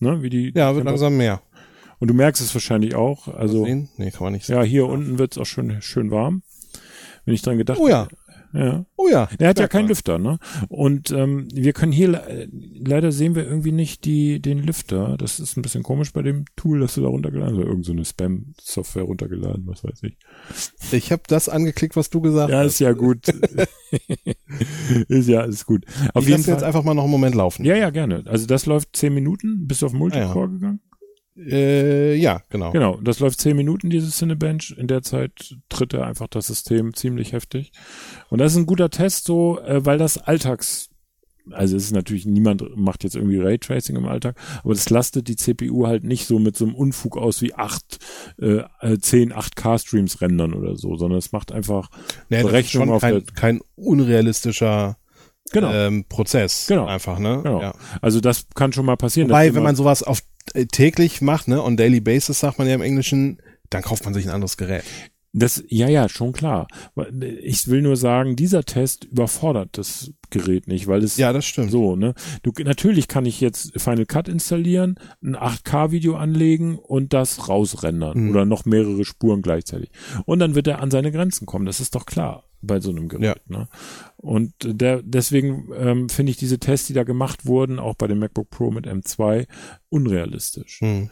Ne, 0.00 0.22
wie 0.22 0.30
die, 0.30 0.52
Ja, 0.54 0.74
wird 0.74 0.86
langsam 0.86 1.16
mehr. 1.16 1.42
Und 2.00 2.08
du 2.08 2.14
merkst 2.14 2.42
es 2.42 2.52
wahrscheinlich 2.54 2.96
auch. 2.96 3.28
Also, 3.28 3.64
Sehen? 3.64 3.88
Nee, 3.96 4.10
kann 4.10 4.24
man 4.24 4.32
nicht 4.32 4.46
sehen. 4.46 4.56
ja, 4.56 4.62
hier 4.62 4.86
unten 4.86 5.18
wird's 5.20 5.38
auch 5.38 5.46
schön, 5.46 5.80
schön 5.80 6.10
warm. 6.10 6.42
Wenn 7.24 7.34
ich 7.34 7.42
dran 7.42 7.58
gedacht 7.58 7.78
Oh 7.78 7.86
ja. 7.86 8.08
ja. 8.54 8.84
Oh 8.96 9.06
ja. 9.08 9.28
Der 9.38 9.48
hat 9.50 9.58
ja 9.58 9.68
keinen. 9.68 9.88
Lüfter, 9.88 10.18
ne? 10.18 10.38
Und 10.68 11.10
ähm, 11.10 11.46
wir 11.52 11.72
können 11.74 11.92
hier 11.92 12.08
le- 12.08 12.48
leider 12.52 13.12
sehen 13.12 13.34
wir 13.34 13.44
irgendwie 13.46 13.72
nicht 13.72 14.04
die 14.06 14.40
den 14.40 14.58
Lüfter. 14.58 15.16
Das 15.18 15.38
ist 15.38 15.56
ein 15.56 15.62
bisschen 15.62 15.82
komisch 15.82 16.12
bei 16.14 16.22
dem 16.22 16.46
Tool, 16.56 16.80
das 16.80 16.94
du 16.94 17.02
da 17.02 17.08
runtergeladen 17.08 17.54
hast. 17.54 17.60
Oder 17.60 17.68
irgend 17.68 17.84
so 17.84 17.92
eine 17.92 18.04
Spam-Software 18.06 19.02
runtergeladen, 19.02 19.66
was 19.66 19.84
weiß 19.84 20.02
ich. 20.02 20.16
Ich 20.92 21.12
habe 21.12 21.22
das 21.28 21.48
angeklickt, 21.50 21.94
was 21.94 22.08
du 22.08 22.22
gesagt 22.22 22.50
Ja, 22.50 22.60
hast. 22.60 22.66
ist 22.72 22.78
ja 22.80 22.92
gut. 22.92 23.28
ist 25.08 25.28
ja, 25.28 25.42
ist 25.42 25.66
gut. 25.66 25.84
Auf 26.14 26.22
ich 26.24 26.28
jeden 26.30 26.40
lasse 26.40 26.50
jetzt 26.52 26.60
Fall. 26.60 26.66
einfach 26.68 26.82
mal 26.84 26.94
noch 26.94 27.02
einen 27.04 27.12
Moment 27.12 27.34
laufen. 27.34 27.64
Ja, 27.64 27.76
ja, 27.76 27.90
gerne. 27.90 28.24
Also 28.26 28.46
das 28.46 28.66
läuft 28.66 28.96
zehn 28.96 29.12
Minuten. 29.14 29.66
Bist 29.66 29.82
du 29.82 29.86
auf 29.86 29.92
Multicore 29.92 30.28
Ah, 30.32 30.40
ja. 30.40 30.46
gegangen? 30.46 30.80
Äh, 31.48 32.14
ja, 32.16 32.42
genau. 32.50 32.70
Genau, 32.72 33.00
das 33.00 33.20
läuft 33.20 33.40
zehn 33.40 33.56
Minuten, 33.56 33.90
dieses 33.90 34.16
Cinebench. 34.16 34.74
In 34.76 34.86
der 34.88 35.02
Zeit 35.02 35.56
tritt 35.68 35.94
er 35.94 36.06
einfach 36.06 36.28
das 36.28 36.46
System 36.48 36.94
ziemlich 36.94 37.32
heftig. 37.32 37.72
Und 38.28 38.38
das 38.40 38.52
ist 38.52 38.58
ein 38.58 38.66
guter 38.66 38.90
Test, 38.90 39.24
so, 39.24 39.58
äh, 39.60 39.84
weil 39.84 39.98
das 39.98 40.18
Alltags, 40.18 40.88
also 41.50 41.76
es 41.76 41.84
ist 41.84 41.92
natürlich, 41.92 42.26
niemand 42.26 42.76
macht 42.76 43.02
jetzt 43.04 43.16
irgendwie 43.16 43.38
Raytracing 43.38 43.96
im 43.96 44.06
Alltag, 44.06 44.36
aber 44.62 44.74
das 44.74 44.90
lastet 44.90 45.28
die 45.28 45.36
CPU 45.36 45.86
halt 45.86 46.04
nicht 46.04 46.26
so 46.26 46.38
mit 46.38 46.56
so 46.56 46.66
einem 46.66 46.74
Unfug 46.74 47.16
aus 47.16 47.40
wie 47.42 47.54
acht, 47.54 47.98
äh, 48.40 48.62
äh, 48.80 48.98
10 48.98 49.32
8K-Streams 49.32 50.20
rendern 50.20 50.52
oder 50.54 50.76
so, 50.76 50.96
sondern 50.96 51.18
es 51.18 51.32
macht 51.32 51.50
einfach 51.52 51.88
Nee, 52.28 52.36
das 52.36 52.38
ist 52.38 52.46
Berechnung 52.50 52.84
schon 52.84 52.94
auf 52.94 53.00
kein, 53.00 53.24
kein 53.34 53.60
unrealistischer 53.76 54.96
genau, 55.52 55.72
ähm, 55.72 56.04
Prozess. 56.08 56.66
Genau. 56.68 56.86
Einfach, 56.86 57.18
ne? 57.18 57.40
genau. 57.42 57.60
Ja. 57.62 57.74
Also 58.00 58.20
das 58.20 58.46
kann 58.54 58.72
schon 58.72 58.86
mal 58.86 58.96
passieren. 58.96 59.28
Wobei, 59.30 59.44
jemand- 59.44 59.56
wenn 59.56 59.62
man 59.64 59.76
sowas 59.76 60.02
auf 60.02 60.20
täglich 60.72 61.20
macht, 61.20 61.48
ne, 61.48 61.62
on 61.62 61.76
daily 61.76 62.00
basis 62.00 62.40
sagt 62.40 62.58
man 62.58 62.68
ja 62.68 62.74
im 62.74 62.82
Englischen, 62.82 63.40
dann 63.70 63.82
kauft 63.82 64.04
man 64.04 64.14
sich 64.14 64.26
ein 64.26 64.32
anderes 64.32 64.56
Gerät. 64.56 64.84
Das, 65.32 65.62
ja, 65.68 65.88
ja, 65.88 66.08
schon 66.08 66.32
klar. 66.32 66.66
Ich 67.42 67.68
will 67.68 67.82
nur 67.82 67.96
sagen, 67.96 68.34
dieser 68.34 68.64
Test 68.64 69.04
überfordert 69.04 69.78
das 69.78 70.12
Gerät 70.30 70.66
nicht, 70.66 70.88
weil 70.88 71.04
es 71.04 71.16
Ja, 71.18 71.32
das 71.32 71.44
stimmt. 71.44 71.70
so, 71.70 71.94
ne? 71.94 72.14
Du, 72.42 72.50
natürlich 72.64 73.06
kann 73.06 73.26
ich 73.26 73.40
jetzt 73.40 73.80
Final 73.80 74.06
Cut 74.06 74.28
installieren, 74.28 74.96
ein 75.22 75.36
8K-Video 75.36 76.16
anlegen 76.16 76.76
und 76.78 77.12
das 77.12 77.48
rausrendern 77.48 78.24
Mhm. 78.24 78.30
oder 78.30 78.44
noch 78.44 78.64
mehrere 78.64 79.04
Spuren 79.04 79.40
gleichzeitig. 79.42 79.90
Und 80.26 80.40
dann 80.40 80.56
wird 80.56 80.66
er 80.66 80.80
an 80.82 80.90
seine 80.90 81.12
Grenzen 81.12 81.46
kommen. 81.46 81.66
Das 81.66 81.78
ist 81.78 81.94
doch 81.94 82.06
klar 82.06 82.44
bei 82.60 82.80
so 82.80 82.90
einem 82.90 83.08
Gerät. 83.08 83.48
Ne? 83.48 83.68
Und 84.16 84.52
der, 84.64 85.00
deswegen 85.02 85.68
ähm, 85.76 86.08
finde 86.08 86.30
ich 86.30 86.38
diese 86.38 86.58
Tests, 86.58 86.88
die 86.88 86.92
da 86.94 87.04
gemacht 87.04 87.46
wurden, 87.46 87.78
auch 87.78 87.94
bei 87.94 88.08
dem 88.08 88.18
MacBook 88.18 88.50
Pro 88.50 88.70
mit 88.72 88.86
M2, 88.86 89.46
unrealistisch 89.90 90.80
Hm. 90.80 91.08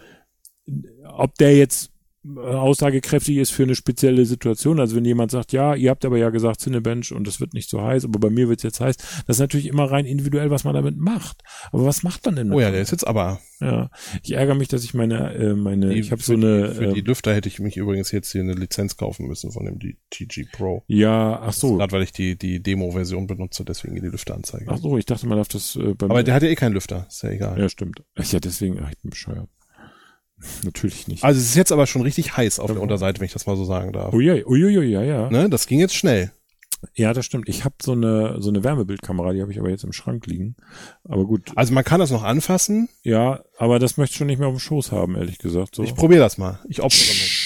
ob 1.05 1.35
der 1.37 1.57
jetzt 1.57 1.91
aussagekräftig 2.37 3.37
ist 3.37 3.51
für 3.51 3.63
eine 3.63 3.75
spezielle 3.75 4.25
Situation. 4.27 4.81
Also 4.81 4.97
wenn 4.97 5.05
jemand 5.05 5.31
sagt, 5.31 5.53
ja, 5.53 5.75
ihr 5.75 5.91
habt 5.91 6.05
aber 6.05 6.19
ja 6.19 6.31
gesagt 6.31 6.61
Cinebench 6.61 7.13
und 7.13 7.27
es 7.29 7.41
wird 7.41 7.55
nicht 7.55 7.71
so 7.71 7.83
heiß, 7.83 8.05
aber 8.05 8.19
bei 8.19 8.31
mir 8.31 8.49
wird 8.49 8.61
es 8.61 8.65
jetzt 8.65 8.81
heiß. 8.81 8.97
Das 9.27 9.37
ist 9.37 9.41
natürlich 9.41 9.67
immer 9.67 9.91
rein 9.91 10.05
individuell, 10.05 10.51
was 10.51 10.65
man 10.65 10.75
damit 10.75 10.97
macht. 10.97 11.43
Aber 11.73 11.85
was 11.85 12.03
macht 12.03 12.25
man 12.27 12.37
denn? 12.37 12.53
Oh 12.53 12.61
ja, 12.61 12.71
der 12.71 12.81
ist 12.81 12.91
jetzt 12.91 13.07
aber. 13.07 13.41
Ja, 13.61 13.91
ich 14.23 14.33
ärgere 14.33 14.55
mich, 14.55 14.69
dass 14.69 14.85
ich 14.85 14.95
meine, 14.95 15.35
äh, 15.35 15.55
meine, 15.55 15.91
Die, 15.91 15.99
ich 16.01 16.13
habe 16.13 16.23
so 16.23 16.35
eine. 16.35 16.69
Die, 16.69 16.75
für 16.75 16.85
äh, 16.85 16.93
die 16.95 17.01
Lüfter 17.01 17.35
hätte 17.35 17.49
ich 17.49 17.59
mich 17.61 17.77
übrigens 17.77 18.11
jetzt 18.13 18.31
hier 18.33 18.43
eine 18.43 18.53
Lizenz 18.55 18.97
kaufen 18.97 19.27
müssen 19.27 19.51
von 19.51 19.65
dem 19.65 19.79
TG 20.11 20.47
Pro. 20.53 20.85
ja, 20.87 21.41
ach 21.41 21.53
so, 21.53 21.77
Gerade 21.77 21.93
weil 21.93 22.03
ich 22.03 22.13
die, 22.13 22.37
die 22.37 22.63
Demo-Version 22.63 23.27
benutze, 23.27 23.65
deswegen 23.65 23.95
die 23.97 24.01
Lüfteranzeige. 24.03 24.67
ach 24.69 24.79
so, 24.79 24.97
ich 24.97 25.07
dachte, 25.07 25.27
man 25.27 25.39
darf 25.39 25.49
das 25.49 25.77
äh, 25.77 25.95
bei 25.95 26.07
Aber 26.07 26.23
der 26.23 26.35
hat 26.35 26.43
ja 26.43 26.49
eh 26.49 26.55
keinen 26.55 26.75
Lüfter, 26.75 27.07
ist 27.09 27.23
ja 27.23 27.31
egal. 27.31 27.59
ja, 27.59 27.69
stimmt. 27.69 28.03
Ach 28.17 28.25
ja, 28.25 28.39
deswegen, 28.39 28.79
ach, 28.81 28.91
ich 28.91 28.99
bin 29.01 29.11
bescheuert. 29.11 29.49
Natürlich 30.65 31.09
nicht. 31.09 31.25
Also 31.25 31.39
es 31.41 31.47
ist 31.47 31.57
jetzt 31.57 31.73
aber 31.73 31.87
schon 31.87 32.03
richtig 32.03 32.37
heiß 32.37 32.61
auf 32.61 32.71
der 32.73 32.81
Unterseite, 32.81 33.21
wenn 33.21 33.27
ich 33.27 33.33
das 33.33 33.47
mal 33.47 33.57
so 33.57 33.65
sagen 33.65 33.93
darf. 33.93 34.13
Uiui, 34.15 34.45
uiui, 34.45 34.87
ja, 34.87 35.03
ja. 35.03 35.31
Ne? 35.31 35.49
Das 35.51 35.67
ging 35.67 35.81
jetzt 35.81 35.95
schnell. 35.97 36.33
Ja, 36.95 37.13
das 37.13 37.27
stimmt. 37.27 37.49
Ich 37.49 37.65
habe 37.65 37.75
so 37.83 37.91
eine 37.93 38.41
so 38.41 38.51
eine 38.51 38.63
Wärmebildkamera, 38.63 39.33
die 39.33 39.43
habe 39.43 39.51
ich 39.51 39.59
aber 39.59 39.69
jetzt 39.69 39.83
im 39.83 39.93
Schrank 39.93 40.27
liegen. 40.27 40.55
Aber 41.03 41.25
gut, 41.25 41.51
Also 41.57 41.75
man 41.75 41.83
kann 41.83 41.99
das 41.99 42.13
noch 42.13 42.23
anfassen. 42.23 42.89
ja, 43.03 43.41
aber 43.59 43.81
das 43.81 43.97
möchte 43.97 44.13
ich 44.13 44.19
schon 44.19 44.29
nicht 44.29 44.39
mehr 44.39 44.47
auf 44.47 44.55
dem 44.55 44.61
Schoß 44.61 44.93
haben, 44.93 45.17
ehrlich 45.17 45.39
gesagt. 45.39 45.75
So. 45.75 45.83
Ich 45.83 45.95
probiere 45.97 46.21
das 46.21 46.39
mal. 46.39 46.61
Ich 46.69 46.81
opfere 46.81 47.15
mich. 47.15 47.45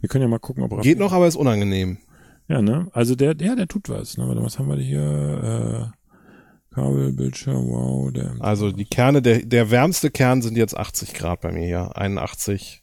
Wir 0.00 0.08
können 0.08 0.22
ja 0.22 0.28
mal 0.28 0.38
gucken, 0.38 0.64
ob 0.64 0.80
Geht 0.80 0.98
noch, 0.98 1.12
aber 1.12 1.26
ist 1.28 1.36
unangenehm. 1.36 1.98
Ja, 2.48 2.60
ne? 2.62 2.88
Also 2.92 3.14
der, 3.14 3.34
der, 3.34 3.54
der 3.54 3.68
tut 3.68 3.88
was. 3.88 4.16
Ne? 4.16 4.26
Was 4.36 4.58
haben 4.58 4.68
wir 4.68 4.76
hier? 4.76 5.92
Äh, 5.94 6.01
Kabel, 6.74 7.12
Bildschirm, 7.12 7.68
wow, 7.68 8.10
der. 8.12 8.36
Also 8.40 8.72
die 8.72 8.86
Kerne, 8.86 9.20
der, 9.20 9.44
der 9.44 9.70
wärmste 9.70 10.10
Kern 10.10 10.40
sind 10.42 10.56
jetzt 10.56 10.76
80 10.76 11.12
Grad 11.14 11.40
bei 11.42 11.52
mir 11.52 11.66
hier. 11.66 11.96
81, 11.96 12.82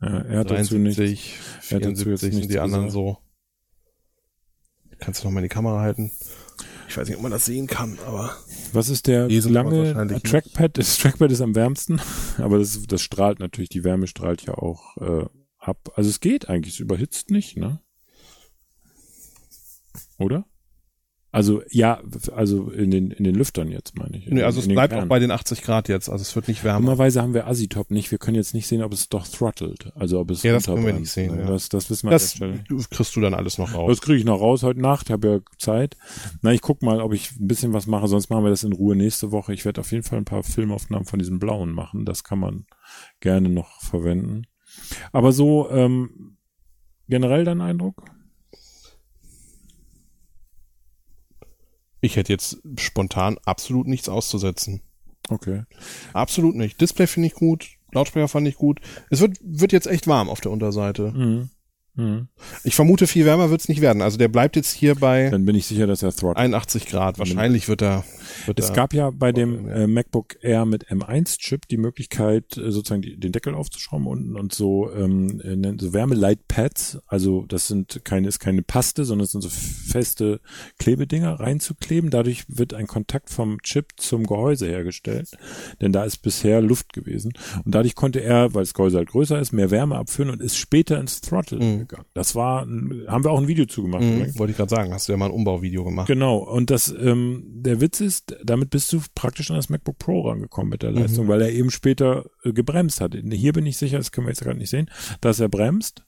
Ja, 0.00 0.08
er 0.18 0.38
hat 0.40 0.50
dazu 0.50 0.76
nicht. 0.78 0.98
73, 0.98 1.38
er 1.70 1.76
hat 1.76 1.84
dazu 1.84 2.10
jetzt 2.10 2.20
74 2.20 2.34
sind 2.34 2.50
die 2.50 2.58
anderen 2.58 2.86
gesagt. 2.86 2.92
so. 2.92 3.18
Kannst 4.98 5.22
du 5.22 5.28
noch 5.28 5.32
mal 5.32 5.42
die 5.42 5.48
Kamera 5.48 5.80
halten? 5.80 6.10
Ich 6.88 6.96
weiß 6.96 7.08
nicht, 7.08 7.16
ob 7.16 7.22
man 7.22 7.32
das 7.32 7.44
sehen 7.44 7.66
kann, 7.66 7.98
aber 8.06 8.34
Was 8.72 8.88
ist 8.88 9.06
der 9.06 9.28
wir 9.28 9.42
lange 9.50 10.06
nicht. 10.06 10.24
Trackpad? 10.24 10.78
Das 10.78 10.98
Trackpad 10.98 11.32
ist 11.32 11.40
am 11.40 11.54
wärmsten, 11.54 12.00
aber 12.38 12.58
das, 12.58 12.80
das 12.86 13.02
strahlt 13.02 13.38
natürlich, 13.40 13.68
die 13.70 13.84
Wärme 13.84 14.06
strahlt 14.06 14.42
ja 14.42 14.54
auch 14.54 14.96
äh, 14.98 15.26
ab. 15.58 15.90
Also 15.94 16.10
es 16.10 16.20
geht 16.20 16.48
eigentlich, 16.48 16.74
es 16.74 16.80
überhitzt 16.80 17.30
nicht, 17.30 17.56
ne? 17.56 17.80
Oder? 20.18 20.46
Also 21.32 21.60
ja, 21.70 22.00
also 22.34 22.70
in 22.70 22.90
den 22.90 23.10
in 23.10 23.24
den 23.24 23.34
Lüftern 23.34 23.70
jetzt 23.70 23.98
meine 23.98 24.16
ich. 24.16 24.24
Den- 24.24 24.40
also 24.40 24.58
es 24.58 24.64
in 24.64 24.70
den 24.70 24.76
bleibt 24.76 24.94
auch 24.94 25.04
bei 25.04 25.18
den 25.18 25.30
80 25.30 25.60
Grad 25.60 25.88
jetzt. 25.88 26.08
Also 26.08 26.22
es 26.22 26.34
wird 26.34 26.48
nicht 26.48 26.64
wärmer. 26.64 26.80
Dummerweise 26.80 27.20
haben 27.20 27.34
wir 27.34 27.46
Asitop 27.46 27.90
nicht. 27.90 28.10
Wir 28.10 28.16
können 28.18 28.36
jetzt 28.36 28.54
nicht 28.54 28.66
sehen, 28.66 28.82
ob 28.82 28.92
es 28.94 29.10
doch 29.10 29.26
throttelt. 29.28 29.92
Also 29.96 30.18
ob 30.20 30.30
es 30.30 30.42
Ja, 30.44 30.52
das 30.54 30.64
können 30.64 30.86
wir 30.86 30.94
nicht 30.94 31.10
sehen, 31.10 31.34
ne? 31.36 31.42
ja. 31.42 31.48
Das, 31.48 31.68
das 31.68 31.90
wissen 31.90 32.06
wir 32.06 32.12
Das 32.12 32.40
an 32.40 32.52
der 32.52 32.58
Stelle. 32.64 32.80
kriegst 32.90 33.14
du 33.16 33.20
dann 33.20 33.34
alles 33.34 33.58
noch 33.58 33.74
raus. 33.74 33.90
Das 33.90 34.00
kriege 34.00 34.16
ich 34.18 34.24
noch 34.24 34.40
raus 34.40 34.62
heute 34.62 34.80
Nacht, 34.80 35.10
habe 35.10 35.28
ja 35.28 35.38
Zeit. 35.58 35.96
Na, 36.40 36.52
ich 36.54 36.62
guck 36.62 36.82
mal, 36.82 37.02
ob 37.02 37.12
ich 37.12 37.32
ein 37.38 37.46
bisschen 37.46 37.74
was 37.74 37.86
mache, 37.86 38.08
sonst 38.08 38.30
machen 38.30 38.44
wir 38.44 38.50
das 38.50 38.64
in 38.64 38.72
Ruhe 38.72 38.96
nächste 38.96 39.30
Woche. 39.30 39.52
Ich 39.52 39.66
werde 39.66 39.82
auf 39.82 39.92
jeden 39.92 40.04
Fall 40.04 40.18
ein 40.18 40.24
paar 40.24 40.42
Filmaufnahmen 40.42 41.04
von 41.06 41.18
diesem 41.18 41.38
blauen 41.38 41.72
machen. 41.72 42.06
Das 42.06 42.24
kann 42.24 42.38
man 42.38 42.64
gerne 43.20 43.50
noch 43.50 43.82
verwenden. 43.82 44.44
Aber 45.12 45.32
so 45.32 45.68
ähm, 45.70 46.36
generell 47.08 47.44
dein 47.44 47.60
Eindruck? 47.60 48.04
Ich 52.06 52.14
hätte 52.14 52.32
jetzt 52.32 52.58
spontan 52.78 53.36
absolut 53.44 53.88
nichts 53.88 54.08
auszusetzen. 54.08 54.80
Okay. 55.28 55.64
Absolut 56.12 56.54
nicht. 56.54 56.80
Display 56.80 57.08
finde 57.08 57.26
ich 57.26 57.34
gut. 57.34 57.68
Lautsprecher 57.92 58.28
fand 58.28 58.46
ich 58.46 58.54
gut. 58.54 58.80
Es 59.10 59.20
wird, 59.20 59.38
wird 59.42 59.72
jetzt 59.72 59.88
echt 59.88 60.06
warm 60.06 60.28
auf 60.28 60.40
der 60.40 60.52
Unterseite. 60.52 61.10
Mhm. 61.10 61.50
Mhm. 61.96 62.28
Ich 62.62 62.74
vermute, 62.74 63.06
viel 63.06 63.24
wärmer 63.24 63.50
wird 63.50 63.62
es 63.62 63.68
nicht 63.68 63.80
werden. 63.80 64.02
Also 64.02 64.18
der 64.18 64.28
bleibt 64.28 64.56
jetzt 64.56 64.72
hier 64.72 64.94
bei 64.94 65.30
Dann 65.30 65.46
bin 65.46 65.56
ich 65.56 65.66
sicher, 65.66 65.86
dass 65.86 66.02
er 66.02 66.12
throttelt. 66.12 66.36
81 66.36 66.86
Grad. 66.86 67.18
Wahrscheinlich 67.18 67.68
wird 67.68 67.82
er. 67.82 68.04
Wird 68.44 68.58
Es 68.58 68.68
er 68.68 68.74
gab 68.74 68.92
ja 68.92 69.10
bei 69.10 69.32
dem 69.32 69.68
äh, 69.68 69.86
MacBook 69.86 70.36
Air 70.42 70.66
mit 70.66 70.88
M1-Chip 70.88 71.66
die 71.68 71.78
Möglichkeit, 71.78 72.56
äh, 72.58 72.70
sozusagen 72.70 73.02
die, 73.02 73.18
den 73.18 73.32
Deckel 73.32 73.54
aufzuschrauben 73.54 74.06
unten 74.06 74.36
und 74.36 74.52
so, 74.52 74.92
ähm, 74.92 75.40
äh, 75.40 75.76
so 75.80 75.92
Wärmeleitpads, 75.92 76.98
also 77.06 77.46
das 77.48 77.66
sind 77.66 78.02
keine, 78.04 78.28
ist 78.28 78.40
keine 78.40 78.62
Paste, 78.62 79.04
sondern 79.04 79.24
es 79.24 79.32
sind 79.32 79.40
so 79.40 79.48
feste 79.48 80.40
Klebedinger 80.78 81.40
reinzukleben. 81.40 82.10
Dadurch 82.10 82.44
wird 82.48 82.74
ein 82.74 82.86
Kontakt 82.86 83.30
vom 83.30 83.62
Chip 83.62 83.92
zum 83.96 84.26
Gehäuse 84.26 84.66
hergestellt, 84.66 85.30
denn 85.80 85.92
da 85.92 86.04
ist 86.04 86.18
bisher 86.18 86.60
Luft 86.60 86.92
gewesen. 86.92 87.32
Und 87.64 87.74
dadurch 87.74 87.94
konnte 87.94 88.20
er, 88.20 88.52
weil 88.52 88.62
das 88.62 88.74
Gehäuse 88.74 88.98
halt 88.98 89.08
größer 89.08 89.40
ist, 89.40 89.52
mehr 89.52 89.70
Wärme 89.70 89.96
abführen 89.96 90.30
und 90.30 90.42
ist 90.42 90.58
später 90.58 91.00
ins 91.00 91.20
Throttle 91.20 91.85
gegangen. 91.86 92.06
Das 92.14 92.34
war, 92.34 92.62
haben 92.62 93.24
wir 93.24 93.30
auch 93.30 93.40
ein 93.40 93.48
Video 93.48 93.66
zugemacht. 93.66 94.02
Mhm, 94.02 94.38
wollte 94.38 94.50
ich 94.50 94.56
gerade 94.56 94.70
sagen, 94.70 94.92
hast 94.92 95.08
du 95.08 95.12
ja 95.12 95.18
mal 95.18 95.26
ein 95.26 95.32
Umbauvideo 95.32 95.84
gemacht. 95.84 96.06
Genau, 96.06 96.38
und 96.38 96.70
das, 96.70 96.94
ähm, 96.98 97.44
der 97.46 97.80
Witz 97.80 98.00
ist, 98.00 98.36
damit 98.44 98.70
bist 98.70 98.92
du 98.92 99.00
praktisch 99.14 99.50
an 99.50 99.56
das 99.56 99.68
MacBook 99.68 99.98
Pro 99.98 100.28
rangekommen 100.28 100.70
mit 100.70 100.82
der 100.82 100.92
Leistung, 100.92 101.28
weil 101.28 101.42
er 101.42 101.50
eben 101.50 101.70
später 101.70 102.24
äh, 102.44 102.52
gebremst 102.52 103.00
hat. 103.00 103.14
Hier 103.14 103.52
bin 103.52 103.66
ich 103.66 103.76
sicher, 103.76 103.98
das 103.98 104.12
können 104.12 104.26
wir 104.26 104.30
jetzt 104.30 104.42
gerade 104.42 104.58
nicht 104.58 104.70
sehen, 104.70 104.90
dass 105.20 105.40
er 105.40 105.48
bremst 105.48 106.04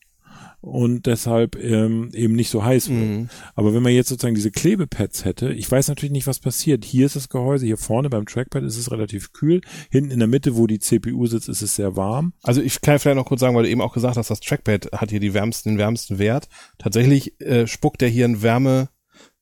und 0.61 1.07
deshalb 1.07 1.57
ähm, 1.57 2.11
eben 2.15 2.35
nicht 2.35 2.51
so 2.51 2.65
heiß 2.65 2.89
wird. 2.91 2.99
Mhm. 3.09 3.29
Aber 3.55 3.75
wenn 3.75 3.83
man 3.83 3.93
jetzt 3.93 4.09
sozusagen 4.09 4.35
diese 4.35 4.51
Klebepads 4.51 5.25
hätte, 5.25 5.53
ich 5.53 5.71
weiß 5.71 5.89
natürlich 5.89 6.13
nicht, 6.13 6.27
was 6.27 6.41
passiert. 6.41 6.85
Hier 6.85 7.07
ist 7.07 7.17
das 7.17 7.29
Gehäuse, 7.29 7.67
hier 7.67 7.77
vorne 7.77 8.11
beim 8.11 8.27
Trackpad 8.27 8.65
ist 8.65 8.77
es 8.77 8.91
relativ 8.91 9.33
kühl. 9.33 9.61
Hinten 9.91 10.11
in 10.11 10.19
der 10.19 10.29
Mitte, 10.29 10.57
wo 10.57 10.67
die 10.67 10.81
CPU 10.81 11.27
sitzt, 11.27 11.49
ist 11.49 11.63
es 11.63 11.77
sehr 11.77 11.97
warm. 11.97 12.33
Also 12.43 12.61
ich 12.61 12.81
kann 12.81 12.99
vielleicht 12.99 13.17
noch 13.17 13.27
kurz 13.27 13.41
sagen, 13.41 13.55
weil 13.55 13.63
du 13.65 13.71
eben 13.71 13.81
auch 13.81 13.93
gesagt 13.93 14.17
hast, 14.17 14.31
das 14.31 14.41
Trackpad 14.41 14.91
hat 14.93 15.11
hier 15.11 15.21
die 15.21 15.33
wärmsten, 15.35 15.71
den 15.71 15.79
wärmsten 15.79 16.19
Wert. 16.19 16.49
Tatsächlich 16.79 17.41
äh, 17.41 17.67
spuckt 17.67 18.03
er 18.03 18.09
hier 18.09 18.25
ein 18.25 18.43
Wärme, 18.43 18.89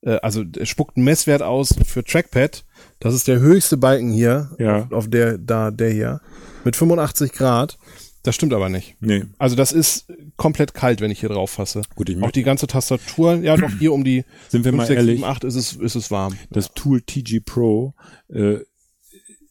äh, 0.02 0.18
also 0.22 0.44
spuckt 0.64 0.96
einen 0.96 1.05
Messwert 1.05 1.42
aus 1.42 1.74
für 1.87 2.05
Trackpad. 2.05 2.64
Das 3.00 3.14
ist 3.14 3.26
der 3.26 3.40
höchste 3.40 3.79
Balken 3.79 4.11
hier, 4.12 4.50
Ja. 4.59 4.83
auf, 4.85 4.92
auf 4.92 5.09
der, 5.11 5.38
da, 5.38 5.70
der 5.70 5.90
hier, 5.90 6.20
mit 6.64 6.76
85 6.76 7.33
Grad. 7.33 7.79
Das 8.26 8.34
stimmt 8.34 8.52
aber 8.52 8.68
nicht. 8.68 8.96
Nee, 8.98 9.22
Also 9.38 9.54
das 9.54 9.70
ist 9.70 10.12
komplett 10.36 10.74
kalt, 10.74 11.00
wenn 11.00 11.12
ich 11.12 11.20
hier 11.20 11.28
drauf 11.28 11.50
fasse. 11.50 11.82
Gut, 11.94 12.08
ich 12.08 12.20
Auch 12.20 12.32
die 12.32 12.42
ganze 12.42 12.66
Tastatur, 12.66 13.36
ja 13.36 13.56
doch 13.56 13.70
hier 13.78 13.92
um 13.92 14.02
die 14.02 14.24
Sind 14.48 14.64
wir 14.64 14.72
5, 14.72 14.76
mal 14.76 14.86
6, 14.88 14.96
ehrlich? 14.96 15.20
7, 15.20 15.30
8 15.30 15.44
ist 15.44 15.54
es, 15.54 15.72
ist 15.74 15.94
es 15.94 16.10
warm. 16.10 16.36
das 16.50 16.74
Tool 16.74 17.02
TG 17.02 17.38
Pro 17.38 17.94
äh, 18.28 18.58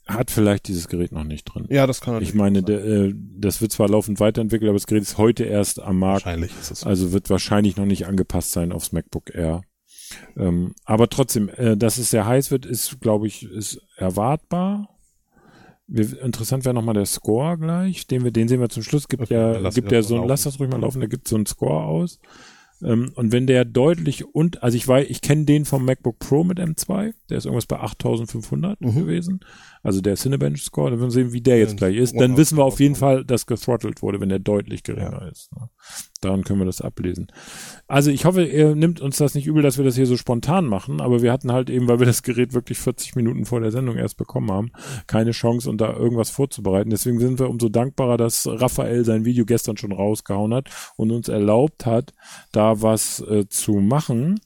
hat 0.08 0.30
vielleicht 0.30 0.68
dieses 0.68 0.90
Gerät 0.90 1.14
noch 1.14 1.24
nicht 1.24 1.46
drin. 1.46 1.68
Ja, 1.70 1.88
das 1.88 2.02
kann 2.02 2.16
natürlich 2.16 2.34
Ich 2.34 2.36
meine, 2.36 2.64
der, 2.64 2.84
äh, 2.84 3.14
das 3.16 3.62
wird 3.62 3.72
zwar 3.72 3.88
laufend 3.88 4.20
weiterentwickelt, 4.20 4.68
aber 4.68 4.76
das 4.78 4.88
Gerät 4.88 5.04
ist 5.04 5.18
heute 5.18 5.46
erst 5.46 5.82
am 5.82 6.00
Markt. 6.00 6.26
wahrscheinlich 6.26 6.52
ist 6.60 6.72
es 6.72 6.80
so. 6.82 6.90
Also 6.90 7.14
wird 7.14 7.30
wahrscheinlich 7.30 7.78
noch 7.78 7.86
nicht 7.86 8.08
angepasst 8.08 8.52
sein 8.52 8.74
aufs 8.74 8.92
MacBook 8.92 9.34
Air. 9.34 9.62
Ähm, 10.36 10.76
aber 10.84 11.10
trotzdem, 11.10 11.48
äh, 11.48 11.78
dass 11.78 11.98
es 11.98 12.12
sehr 12.12 12.26
heiß 12.26 12.52
wird, 12.52 12.66
ist, 12.66 13.00
glaube 13.00 13.26
ich, 13.26 13.44
ist 13.50 13.82
erwartbar. 13.96 14.95
Wir, 15.88 16.22
interessant 16.22 16.66
wäre 16.66 16.74
nochmal 16.74 16.96
der 16.96 17.06
Score 17.06 17.58
gleich, 17.58 18.08
den 18.08 18.24
wir, 18.24 18.32
den 18.32 18.48
sehen 18.48 18.60
wir 18.60 18.70
zum 18.70 18.84
Schluss. 18.84 19.08
Gibt 19.08 19.24
Okay, 19.24 19.34
ja, 19.34 19.70
gibt 19.70 19.92
ja 19.92 20.02
so 20.02 20.22
ein, 20.22 20.28
lass 20.28 20.44
das 20.44 20.60
ruhig 20.60 20.70
mal 20.70 20.82
laufen, 20.82 21.00
da 21.02 21.08
gibt 21.08 21.28
so 21.28 21.36
einen 21.36 21.46
Score 21.46 21.84
aus. 21.84 22.20
Ähm, 22.84 23.12
und 23.16 23.32
wenn 23.32 23.48
der 23.48 23.66
deutlich 23.66 24.26
und, 24.26 24.64
also 24.64 24.76
ich 24.76 24.88
weiß, 24.88 25.08
ich 25.10 25.22
kenne 25.22 25.46
den 25.46 25.66
vom 25.66 25.86
MacBook 25.86 26.20
Pro 26.20 26.44
mit 26.44 26.60
M2, 26.60 27.14
der 27.30 27.38
ist 27.38 27.46
irgendwas 27.46 27.68
bei 27.68 27.80
8500 27.80 28.82
Mhm. 28.82 28.96
gewesen. 28.96 29.40
Also 29.86 30.02
der 30.02 30.16
Cinebench 30.16 30.64
Score, 30.64 30.90
dann 30.90 31.00
werden 31.00 31.10
wir 31.10 31.14
sehen, 31.14 31.32
wie 31.32 31.42
der 31.42 31.60
jetzt 31.60 31.74
Ja, 31.74 31.78
gleich 31.78 31.98
ist. 31.98 32.20
Dann 32.20 32.38
wissen 32.38 32.58
wir 32.58 32.64
auf 32.66 32.80
jeden. 32.80 32.96
Fall, 32.96 33.24
dass 33.24 33.46
gethrottelt 33.46 34.02
wurde, 34.02 34.20
wenn 34.20 34.30
der 34.30 34.40
deutlich 34.40 34.82
geringer 34.84 35.30
ist. 35.32 35.52
Ne? 35.54 35.70
Daran 36.22 36.44
können 36.44 36.60
wir 36.60 36.66
das 36.66 36.82
ablesen. 36.82 37.28
Also 37.88 38.10
ich 38.10 38.26
hoffe, 38.26 38.44
ihr 38.44 38.74
nimmt 38.74 39.00
uns 39.00 39.18
das 39.18 39.36
nicht 39.36 39.46
übel, 39.46 39.62
dass 39.62 39.78
wir 39.78 39.86
das 39.86 39.96
hier 39.96 40.08
so 40.08 40.18
spontan 40.18 40.66
machen, 40.66 41.02
aber 41.02 41.22
wir 41.22 41.32
hatten 41.32 41.52
halt 41.52 41.70
eben, 41.70 41.88
weil 41.88 42.00
wir 42.00 42.08
das 42.08 42.24
Gerät 42.24 42.54
wirklich 42.54 42.80
40 42.80 43.16
Minuten 43.16 43.46
vor 43.46 43.60
der 43.60 43.72
Sendung 43.72 43.96
erst 43.96 44.18
bekommen 44.18 44.50
haben, 44.50 44.72
keine 45.06 45.32
Chance, 45.32 45.70
um 45.70 45.78
da 45.78 45.94
irgendwas 45.94 46.32
vorzubereiten. 46.32 46.90
Deswegen 46.90 47.20
sind 47.20 47.38
wir 47.38 47.48
umso 47.48 47.70
dankbarer, 47.70 48.18
dass 48.18 48.48
Raphael 48.48 49.06
sein 49.06 49.24
Video 49.24 49.46
gestern 49.46 49.78
schon 49.78 49.92
rausgehauen 49.92 50.54
hat 50.54 50.70
und 50.96 51.12
uns 51.12 51.28
erlaubt 51.28 51.86
hat, 51.86 52.14
da 52.52 52.82
was 52.82 53.20
äh, 53.20 53.48
zu 53.48 53.74
machen. 53.74 54.40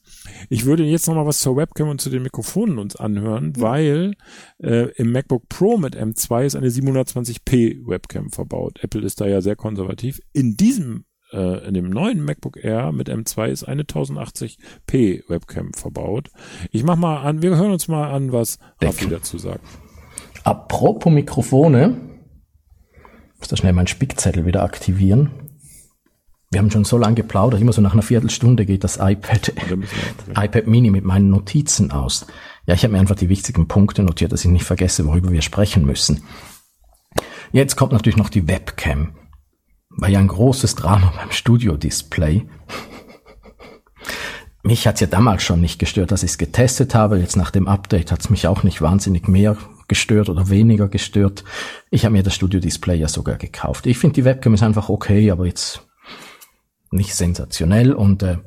Ich 0.50 0.66
würde 0.66 0.84
jetzt 0.84 1.08
noch 1.08 1.14
mal 1.14 1.26
was 1.26 1.40
zur 1.40 1.56
Webcam 1.56 1.88
und 1.88 2.00
zu 2.00 2.10
den 2.10 2.22
Mikrofonen 2.22 2.78
uns 2.78 2.96
anhören, 2.96 3.54
weil 3.56 4.16
äh, 4.58 4.90
im 4.96 5.12
MacBook 5.30 5.48
Pro 5.48 5.76
mit 5.76 5.96
M2 5.96 6.44
ist 6.44 6.56
eine 6.56 6.70
720p 6.70 7.86
Webcam 7.86 8.30
verbaut. 8.30 8.82
Apple 8.82 9.02
ist 9.02 9.20
da 9.20 9.26
ja 9.26 9.40
sehr 9.40 9.54
konservativ. 9.54 10.20
In 10.32 10.56
diesem 10.56 11.04
äh, 11.32 11.68
in 11.68 11.74
dem 11.74 11.88
neuen 11.88 12.24
MacBook 12.24 12.56
Air 12.56 12.90
mit 12.90 13.08
M2 13.08 13.46
ist 13.46 13.62
eine 13.62 13.84
1080p 13.84 15.28
Webcam 15.28 15.72
verbaut. 15.72 16.30
Ich 16.72 16.82
mach 16.82 16.96
mal 16.96 17.22
an, 17.22 17.42
wir 17.42 17.56
hören 17.56 17.70
uns 17.70 17.86
mal 17.86 18.10
an, 18.10 18.32
was 18.32 18.58
Raffi 18.82 19.08
dazu 19.08 19.38
sagt. 19.38 19.64
Apropos 20.42 21.12
Mikrofone, 21.12 21.96
ich 23.34 23.38
muss 23.38 23.48
da 23.48 23.56
schnell 23.56 23.72
meinen 23.72 23.86
Spickzettel 23.86 24.46
wieder 24.46 24.64
aktivieren. 24.64 25.30
Wir 26.52 26.58
haben 26.58 26.70
schon 26.72 26.84
so 26.84 26.98
lange 26.98 27.14
geplaudert, 27.14 27.60
immer 27.60 27.72
so 27.72 27.80
nach 27.80 27.92
einer 27.92 28.02
Viertelstunde 28.02 28.66
geht 28.66 28.82
das 28.82 28.96
iPad, 28.96 29.52
iPad 30.36 30.66
Mini 30.66 30.90
mit 30.90 31.04
meinen 31.04 31.30
Notizen 31.30 31.92
aus. 31.92 32.26
Ja, 32.66 32.74
ich 32.74 32.82
habe 32.82 32.92
mir 32.92 32.98
einfach 32.98 33.14
die 33.14 33.28
wichtigen 33.28 33.68
Punkte 33.68 34.02
notiert, 34.02 34.32
dass 34.32 34.44
ich 34.44 34.50
nicht 34.50 34.64
vergesse, 34.64 35.06
worüber 35.06 35.30
wir 35.30 35.42
sprechen 35.42 35.86
müssen. 35.86 36.24
Jetzt 37.52 37.76
kommt 37.76 37.92
natürlich 37.92 38.16
noch 38.16 38.30
die 38.30 38.48
Webcam. 38.48 39.14
War 39.90 40.08
ja 40.08 40.18
ein 40.18 40.26
großes 40.26 40.74
Drama 40.74 41.12
beim 41.16 41.30
Studio-Display. 41.30 42.48
Mich 44.64 44.88
hat's 44.88 45.00
ja 45.00 45.06
damals 45.06 45.44
schon 45.44 45.60
nicht 45.60 45.78
gestört, 45.78 46.10
dass 46.10 46.24
ich 46.24 46.32
es 46.32 46.38
getestet 46.38 46.96
habe. 46.96 47.20
Jetzt 47.20 47.36
nach 47.36 47.52
dem 47.52 47.68
Update 47.68 48.10
hat's 48.10 48.28
mich 48.28 48.48
auch 48.48 48.64
nicht 48.64 48.82
wahnsinnig 48.82 49.28
mehr 49.28 49.56
gestört 49.86 50.28
oder 50.28 50.48
weniger 50.48 50.88
gestört. 50.88 51.44
Ich 51.90 52.04
habe 52.04 52.12
mir 52.12 52.24
das 52.24 52.34
Studio-Display 52.34 52.96
ja 52.96 53.06
sogar 53.06 53.36
gekauft. 53.36 53.86
Ich 53.86 53.98
finde 53.98 54.14
die 54.14 54.24
Webcam 54.24 54.54
ist 54.54 54.64
einfach 54.64 54.88
okay, 54.88 55.30
aber 55.30 55.46
jetzt 55.46 55.86
nicht 56.90 57.14
sensationell 57.14 57.92
und 57.92 58.22
äh, 58.22 58.38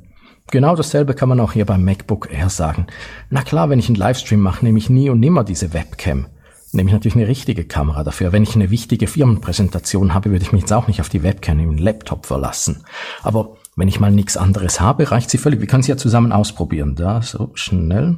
Genau 0.51 0.75
dasselbe 0.75 1.13
kann 1.13 1.29
man 1.29 1.39
auch 1.39 1.53
hier 1.53 1.65
beim 1.65 1.83
MacBook 1.83 2.29
Air 2.31 2.49
sagen. 2.49 2.87
Na 3.29 3.41
klar, 3.41 3.69
wenn 3.69 3.79
ich 3.79 3.87
einen 3.87 3.95
Livestream 3.95 4.41
mache, 4.41 4.63
nehme 4.63 4.77
ich 4.77 4.89
nie 4.89 5.09
und 5.09 5.19
nimmer 5.19 5.43
diese 5.43 5.73
Webcam. 5.73 6.27
Nehme 6.73 6.89
ich 6.89 6.93
natürlich 6.93 7.15
eine 7.15 7.27
richtige 7.27 7.65
Kamera 7.65 8.03
dafür. 8.03 8.31
Wenn 8.31 8.43
ich 8.43 8.55
eine 8.55 8.69
wichtige 8.69 9.07
Firmenpräsentation 9.07 10.13
habe, 10.13 10.31
würde 10.31 10.43
ich 10.43 10.51
mich 10.51 10.61
jetzt 10.61 10.73
auch 10.73 10.87
nicht 10.87 11.01
auf 11.01 11.09
die 11.09 11.23
Webcam 11.23 11.59
im 11.59 11.77
Laptop 11.77 12.25
verlassen. 12.25 12.83
Aber 13.21 13.57
wenn 13.75 13.87
ich 13.87 13.99
mal 13.99 14.11
nichts 14.11 14.37
anderes 14.37 14.79
habe, 14.79 15.09
reicht 15.11 15.29
sie 15.29 15.37
völlig. 15.37 15.59
Wir 15.59 15.67
können 15.67 15.83
sie 15.83 15.91
ja 15.91 15.97
zusammen 15.97 16.31
ausprobieren. 16.31 16.95
Da, 16.95 17.21
so 17.21 17.51
schnell. 17.53 18.17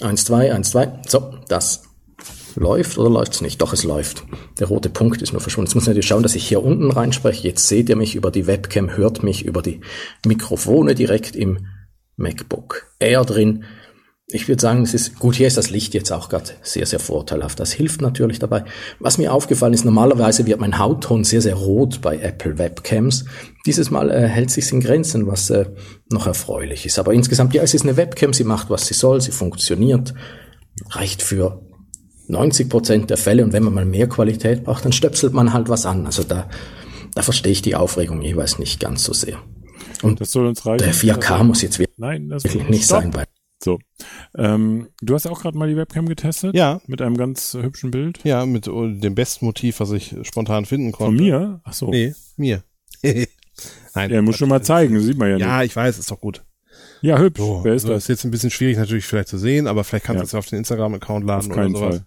Eins, 0.00 0.24
zwei, 0.24 0.52
eins, 0.52 0.70
zwei. 0.70 1.00
So, 1.06 1.34
das 1.48 1.89
läuft 2.56 2.98
oder 2.98 3.10
läuft 3.10 3.34
es 3.34 3.40
nicht. 3.40 3.60
Doch, 3.60 3.72
es 3.72 3.84
läuft. 3.84 4.24
Der 4.58 4.68
rote 4.68 4.90
Punkt 4.90 5.22
ist 5.22 5.32
nur 5.32 5.40
verschwunden. 5.40 5.68
Jetzt 5.68 5.74
muss 5.74 5.84
ich 5.84 5.88
natürlich 5.88 6.06
schauen, 6.06 6.22
dass 6.22 6.34
ich 6.34 6.46
hier 6.46 6.62
unten 6.62 6.90
reinspreche. 6.90 7.46
Jetzt 7.46 7.68
seht 7.68 7.88
ihr 7.88 7.96
mich 7.96 8.14
über 8.14 8.30
die 8.30 8.46
Webcam, 8.46 8.96
hört 8.96 9.22
mich 9.22 9.44
über 9.44 9.62
die 9.62 9.80
Mikrofone 10.24 10.94
direkt 10.94 11.36
im 11.36 11.66
MacBook 12.16 12.86
Air 12.98 13.24
drin. 13.24 13.64
Ich 14.32 14.46
würde 14.46 14.62
sagen, 14.62 14.82
es 14.82 14.94
ist 14.94 15.18
gut, 15.18 15.34
hier 15.34 15.48
ist 15.48 15.56
das 15.56 15.70
Licht 15.70 15.92
jetzt 15.92 16.12
auch 16.12 16.28
gerade 16.28 16.50
sehr, 16.62 16.86
sehr 16.86 17.00
vorteilhaft. 17.00 17.58
Das 17.58 17.72
hilft 17.72 18.00
natürlich 18.00 18.38
dabei. 18.38 18.64
Was 19.00 19.18
mir 19.18 19.32
aufgefallen 19.32 19.72
ist, 19.72 19.84
normalerweise 19.84 20.46
wird 20.46 20.60
mein 20.60 20.78
Hautton 20.78 21.24
sehr, 21.24 21.42
sehr 21.42 21.56
rot 21.56 22.00
bei 22.00 22.16
Apple 22.16 22.56
Webcams. 22.56 23.24
Dieses 23.66 23.90
Mal 23.90 24.08
äh, 24.08 24.28
hält 24.28 24.50
sich 24.50 24.70
in 24.70 24.80
Grenzen, 24.80 25.26
was 25.26 25.50
äh, 25.50 25.66
noch 26.10 26.28
erfreulich 26.28 26.86
ist. 26.86 27.00
Aber 27.00 27.12
insgesamt, 27.12 27.54
ja, 27.54 27.62
es 27.62 27.74
ist 27.74 27.82
eine 27.82 27.96
Webcam, 27.96 28.32
sie 28.32 28.44
macht, 28.44 28.70
was 28.70 28.86
sie 28.86 28.94
soll, 28.94 29.20
sie 29.20 29.32
funktioniert, 29.32 30.14
reicht 30.90 31.22
für 31.22 31.60
90 32.30 32.68
Prozent 32.68 33.10
der 33.10 33.16
Fälle. 33.16 33.44
Und 33.44 33.52
wenn 33.52 33.62
man 33.62 33.74
mal 33.74 33.84
mehr 33.84 34.08
Qualität 34.08 34.64
braucht, 34.64 34.84
dann 34.84 34.92
stöpselt 34.92 35.32
man 35.32 35.52
halt 35.52 35.68
was 35.68 35.86
an. 35.86 36.06
Also 36.06 36.22
da, 36.22 36.48
da 37.14 37.22
verstehe 37.22 37.52
ich 37.52 37.62
die 37.62 37.74
Aufregung 37.74 38.22
jeweils 38.22 38.58
nicht 38.58 38.80
ganz 38.80 39.04
so 39.04 39.12
sehr. 39.12 39.38
Und 40.02 40.20
das 40.20 40.32
soll 40.32 40.46
uns 40.46 40.64
reichen. 40.64 40.84
Der 40.84 40.94
4K 40.94 41.32
also, 41.32 41.44
muss 41.44 41.62
jetzt 41.62 41.78
wirklich 41.78 41.98
nein, 41.98 42.28
das 42.28 42.44
nicht 42.44 42.86
sein. 42.86 43.12
Weil 43.12 43.26
so. 43.62 43.78
Ähm, 44.36 44.88
du 45.02 45.14
hast 45.14 45.26
auch 45.26 45.42
gerade 45.42 45.58
mal 45.58 45.68
die 45.68 45.76
Webcam 45.76 46.06
getestet? 46.06 46.54
Ja. 46.54 46.80
Mit 46.86 47.02
einem 47.02 47.16
ganz 47.16 47.54
hübschen 47.54 47.90
Bild? 47.90 48.20
Ja, 48.24 48.46
mit 48.46 48.68
oh, 48.68 48.86
dem 48.88 49.14
besten 49.14 49.44
Motiv, 49.44 49.80
was 49.80 49.90
ich 49.92 50.14
spontan 50.22 50.64
finden 50.64 50.92
konnte. 50.92 51.16
Von 51.16 51.26
mir? 51.26 51.60
Ach 51.64 51.72
so. 51.74 51.90
Nee, 51.90 52.14
mir. 52.36 52.62
Nein. 53.94 54.10
Ja, 54.10 54.22
muss 54.22 54.36
schon 54.36 54.48
mal 54.48 54.62
zeigen, 54.62 54.98
sieht 55.00 55.18
man 55.18 55.28
ja, 55.28 55.32
ja 55.32 55.36
nicht. 55.36 55.46
Ja, 55.46 55.62
ich 55.62 55.76
weiß, 55.76 55.98
ist 55.98 56.10
doch 56.10 56.20
gut. 56.20 56.42
Ja, 57.02 57.18
hübsch. 57.18 57.40
So, 57.40 57.60
Wer 57.62 57.74
ist 57.74 57.84
also 57.84 57.94
das? 57.94 58.04
ist 58.04 58.08
jetzt 58.08 58.24
ein 58.24 58.30
bisschen 58.30 58.50
schwierig 58.50 58.76
natürlich 58.76 59.06
vielleicht 59.06 59.28
zu 59.28 59.38
sehen, 59.38 59.66
aber 59.66 59.84
vielleicht 59.84 60.04
kannst 60.04 60.18
Ja. 60.18 60.22
du 60.22 60.26
es 60.26 60.32
ja 60.32 60.38
auf 60.38 60.46
den 60.46 60.58
Instagram-Account 60.58 61.24
laden 61.26 61.50
Auf 61.50 61.56
keinen 61.56 61.74
oder 61.76 61.92
sowas, 61.92 62.02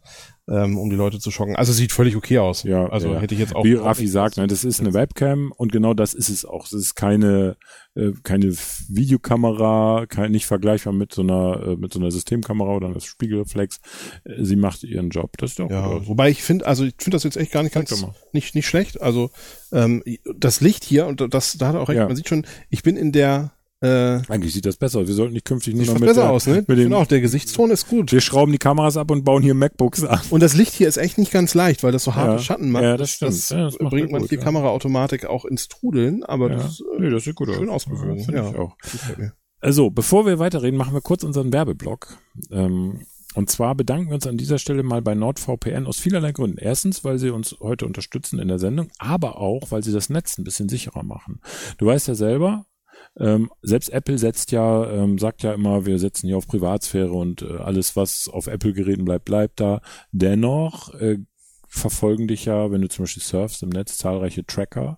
ähm, 0.49 0.77
um 0.77 0.89
die 0.89 0.95
Leute 0.95 1.19
zu 1.19 1.31
schocken. 1.31 1.55
Also 1.55 1.71
sieht 1.73 1.91
völlig 1.93 2.15
okay 2.15 2.37
aus. 2.39 2.63
Ja, 2.63 2.87
also 2.89 3.13
ja. 3.13 3.19
hätte 3.19 3.33
ich 3.33 3.39
jetzt 3.39 3.55
auch. 3.55 3.63
Wie 3.63 3.73
Raffi 3.75 4.07
sagt, 4.07 4.37
ne, 4.37 4.45
das 4.47 4.63
ist 4.63 4.79
eine 4.81 4.93
Webcam 4.93 5.51
und 5.55 5.71
genau 5.71 5.93
das 5.93 6.13
ist 6.13 6.29
es 6.29 6.45
auch. 6.45 6.65
Es 6.65 6.73
ist 6.73 6.95
keine 6.95 7.55
äh, 7.95 8.11
keine 8.23 8.51
Videokamera, 8.89 10.05
kein, 10.07 10.31
nicht 10.31 10.45
vergleichbar 10.45 10.93
mit 10.93 11.13
so 11.13 11.21
einer 11.21 11.61
äh, 11.67 11.75
mit 11.75 11.93
so 11.93 11.99
einer 11.99 12.11
Systemkamera 12.11 12.75
oder 12.75 12.87
einer 12.87 12.99
Spiegelreflex. 12.99 13.79
Äh, 14.25 14.43
Sie 14.43 14.55
macht 14.55 14.83
ihren 14.83 15.09
Job. 15.09 15.37
Das 15.37 15.51
ist 15.51 15.59
doch 15.59 15.69
Ja, 15.69 15.87
gut 15.87 16.07
wobei 16.07 16.29
ich 16.29 16.43
finde, 16.43 16.65
also 16.65 16.83
ich 16.83 16.95
finde 16.97 17.15
das 17.15 17.23
jetzt 17.23 17.37
echt 17.37 17.51
gar 17.51 17.63
nicht 17.63 17.73
ganz 17.73 18.05
nicht 18.31 18.55
nicht 18.55 18.67
schlecht. 18.67 19.01
Also 19.01 19.29
ähm, 19.71 20.03
das 20.35 20.61
Licht 20.61 20.83
hier 20.83 21.07
und 21.07 21.33
das 21.33 21.57
da 21.57 21.67
hat 21.67 21.75
er 21.75 21.81
auch 21.81 21.89
recht. 21.89 21.97
Ja. 21.97 22.07
Man 22.07 22.15
sieht 22.15 22.27
schon, 22.29 22.45
ich 22.69 22.83
bin 22.83 22.97
in 22.97 23.11
der 23.11 23.51
äh, 23.83 24.21
Eigentlich 24.29 24.53
sieht 24.53 24.65
das 24.65 24.77
besser 24.77 24.99
aus. 24.99 25.07
Wir 25.07 25.13
sollten 25.13 25.33
nicht 25.33 25.45
künftig 25.45 25.75
nur 25.75 25.85
noch 25.85 25.93
mit, 25.95 26.03
besser 26.03 26.21
der, 26.21 26.31
aus, 26.31 26.47
ne? 26.47 26.63
mit 26.67 26.69
Ich 26.77 26.83
finde 26.83 26.97
auch 26.97 27.05
der 27.05 27.21
Gesichtston 27.21 27.69
ist 27.71 27.87
gut. 27.87 28.11
wir 28.11 28.21
schrauben 28.21 28.51
die 28.51 28.57
Kameras 28.57 28.95
ab 28.97 29.11
und 29.11 29.23
bauen 29.23 29.43
hier 29.43 29.53
MacBooks 29.53 30.03
an. 30.05 30.21
Und 30.29 30.41
das 30.41 30.55
Licht 30.55 30.73
hier 30.73 30.87
ist 30.87 30.97
echt 30.97 31.17
nicht 31.17 31.31
ganz 31.31 31.53
leicht, 31.53 31.83
weil 31.83 31.91
das 31.91 32.03
so 32.05 32.15
harte 32.15 32.33
Ja. 32.33 32.39
Schatten 32.39 32.71
macht. 32.71 32.83
Ja, 32.83 32.97
das 32.97 33.11
stimmt. 33.11 33.31
Das 33.31 33.49
Ja, 33.49 33.65
das 33.65 33.79
macht 33.79 33.91
bringt 33.91 34.09
gut, 34.11 34.19
manche 34.21 34.35
ja. 34.35 34.41
Kameraautomatik 34.41 35.25
auch 35.25 35.45
ins 35.45 35.67
Trudeln, 35.67 36.23
aber 36.23 36.49
Ja. 36.49 36.55
das 36.57 36.79
äh, 36.79 37.01
Nee, 37.01 37.09
das 37.09 37.23
sieht 37.25 37.35
gut 37.35 37.49
schön 37.53 37.69
aus. 37.69 37.87
ausgewogen. 37.87 38.17
Ja, 38.19 38.23
finde 38.25 38.39
Ja. 38.41 38.49
ich 38.51 38.55
auch. 38.57 38.77
gefällt 38.77 39.17
mir. 39.17 39.33
Also, 39.59 39.89
bevor 39.89 40.25
wir 40.25 40.39
weiterreden, 40.39 40.77
machen 40.77 40.93
wir 40.93 41.01
kurz 41.01 41.23
unseren 41.23 41.53
Werbeblock. 41.53 42.17
Ähm, 42.51 43.01
und 43.35 43.49
zwar 43.49 43.75
bedanken 43.75 44.09
wir 44.09 44.15
uns 44.15 44.27
an 44.27 44.37
dieser 44.37 44.59
Stelle 44.59 44.83
mal 44.83 45.01
bei 45.01 45.15
NordVPN 45.15 45.87
aus 45.87 45.99
vielerlei 45.99 46.31
Gründen. 46.33 46.57
Erstens, 46.57 47.03
weil 47.03 47.17
sie 47.17 47.29
uns 47.31 47.55
heute 47.61 47.85
unterstützen 47.85 48.39
in 48.39 48.47
der 48.47 48.59
Sendung, 48.59 48.89
aber 48.99 49.39
auch, 49.39 49.71
weil 49.71 49.81
sie 49.83 49.91
das 49.93 50.09
Netz 50.09 50.37
ein 50.37 50.43
bisschen 50.43 50.69
sicherer 50.69 51.03
machen. 51.03 51.39
Du 51.77 51.85
weißt 51.85 52.07
ja 52.09 52.15
selber, 52.15 52.65
ähm, 53.19 53.51
selbst 53.61 53.89
Apple 53.89 54.17
setzt 54.17 54.51
ja, 54.51 54.89
ähm, 54.89 55.19
sagt 55.19 55.43
ja 55.43 55.53
immer, 55.53 55.85
wir 55.85 55.99
setzen 55.99 56.27
hier 56.27 56.37
auf 56.37 56.47
Privatsphäre 56.47 57.11
und 57.11 57.41
äh, 57.43 57.57
alles, 57.57 57.95
was 57.95 58.27
auf 58.27 58.47
Apple-Geräten 58.47 59.05
bleibt, 59.05 59.25
bleibt 59.25 59.59
da. 59.59 59.81
Dennoch 60.11 60.93
äh, 60.95 61.19
verfolgen 61.67 62.27
dich 62.27 62.45
ja, 62.45 62.71
wenn 62.71 62.81
du 62.81 62.89
zum 62.89 63.03
Beispiel 63.03 63.23
surfst 63.23 63.63
im 63.63 63.69
Netz, 63.69 63.97
zahlreiche 63.97 64.45
Tracker. 64.45 64.97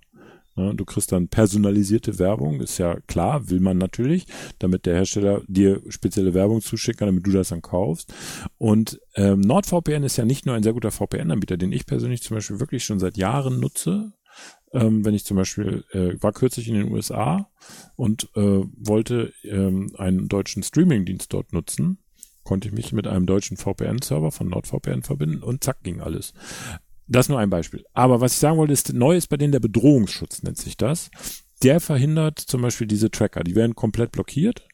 Ne? 0.55 0.73
Du 0.75 0.85
kriegst 0.85 1.11
dann 1.11 1.27
personalisierte 1.27 2.17
Werbung, 2.17 2.61
ist 2.61 2.77
ja 2.77 2.99
klar, 3.07 3.49
will 3.49 3.59
man 3.59 3.77
natürlich, 3.77 4.25
damit 4.59 4.85
der 4.85 4.95
Hersteller 4.95 5.41
dir 5.47 5.81
spezielle 5.89 6.33
Werbung 6.33 6.61
zuschicken 6.61 6.99
kann, 6.99 7.07
damit 7.07 7.27
du 7.27 7.31
das 7.31 7.49
dann 7.49 7.61
kaufst. 7.61 8.13
Und 8.57 8.99
ähm, 9.15 9.41
NordVPN 9.41 10.03
ist 10.03 10.17
ja 10.17 10.25
nicht 10.25 10.45
nur 10.45 10.55
ein 10.55 10.63
sehr 10.63 10.73
guter 10.73 10.91
VPN-Anbieter, 10.91 11.57
den 11.57 11.73
ich 11.73 11.85
persönlich 11.85 12.23
zum 12.23 12.35
Beispiel 12.35 12.59
wirklich 12.59 12.85
schon 12.85 12.99
seit 12.99 13.17
Jahren 13.17 13.59
nutze. 13.59 14.13
Ähm, 14.75 15.05
wenn 15.05 15.13
ich 15.13 15.25
zum 15.25 15.37
Beispiel 15.37 15.85
äh, 15.91 16.21
war 16.21 16.33
kürzlich 16.33 16.67
in 16.67 16.75
den 16.75 16.91
USA 16.91 17.49
und 17.95 18.29
äh, 18.35 18.63
wollte 18.75 19.33
ähm, 19.43 19.95
einen 19.97 20.27
deutschen 20.27 20.63
Streaming-Dienst 20.63 21.31
dort 21.31 21.53
nutzen, 21.53 21.99
konnte 22.43 22.67
ich 22.67 22.73
mich 22.73 22.91
mit 22.91 23.07
einem 23.07 23.25
deutschen 23.25 23.57
VPN-Server 23.57 24.31
von 24.31 24.49
NordVPN 24.49 25.03
verbinden 25.03 25.43
und 25.43 25.63
zack 25.63 25.81
ging 25.83 26.01
alles. 26.01 26.33
Das 27.07 27.29
nur 27.29 27.39
ein 27.39 27.49
Beispiel. 27.49 27.85
Aber 27.93 28.19
was 28.19 28.33
ich 28.33 28.39
sagen 28.39 28.57
wollte, 28.57 28.73
ist, 28.73 28.93
neu 28.93 29.15
ist 29.15 29.27
bei 29.27 29.37
denen 29.37 29.51
der 29.51 29.59
Bedrohungsschutz, 29.59 30.43
nennt 30.43 30.57
sich 30.57 30.75
das. 30.75 31.09
Der 31.63 31.79
verhindert 31.79 32.39
zum 32.39 32.61
Beispiel 32.61 32.87
diese 32.87 33.11
Tracker. 33.11 33.43
Die 33.43 33.55
werden 33.55 33.75
komplett 33.75 34.11
blockiert 34.11 34.67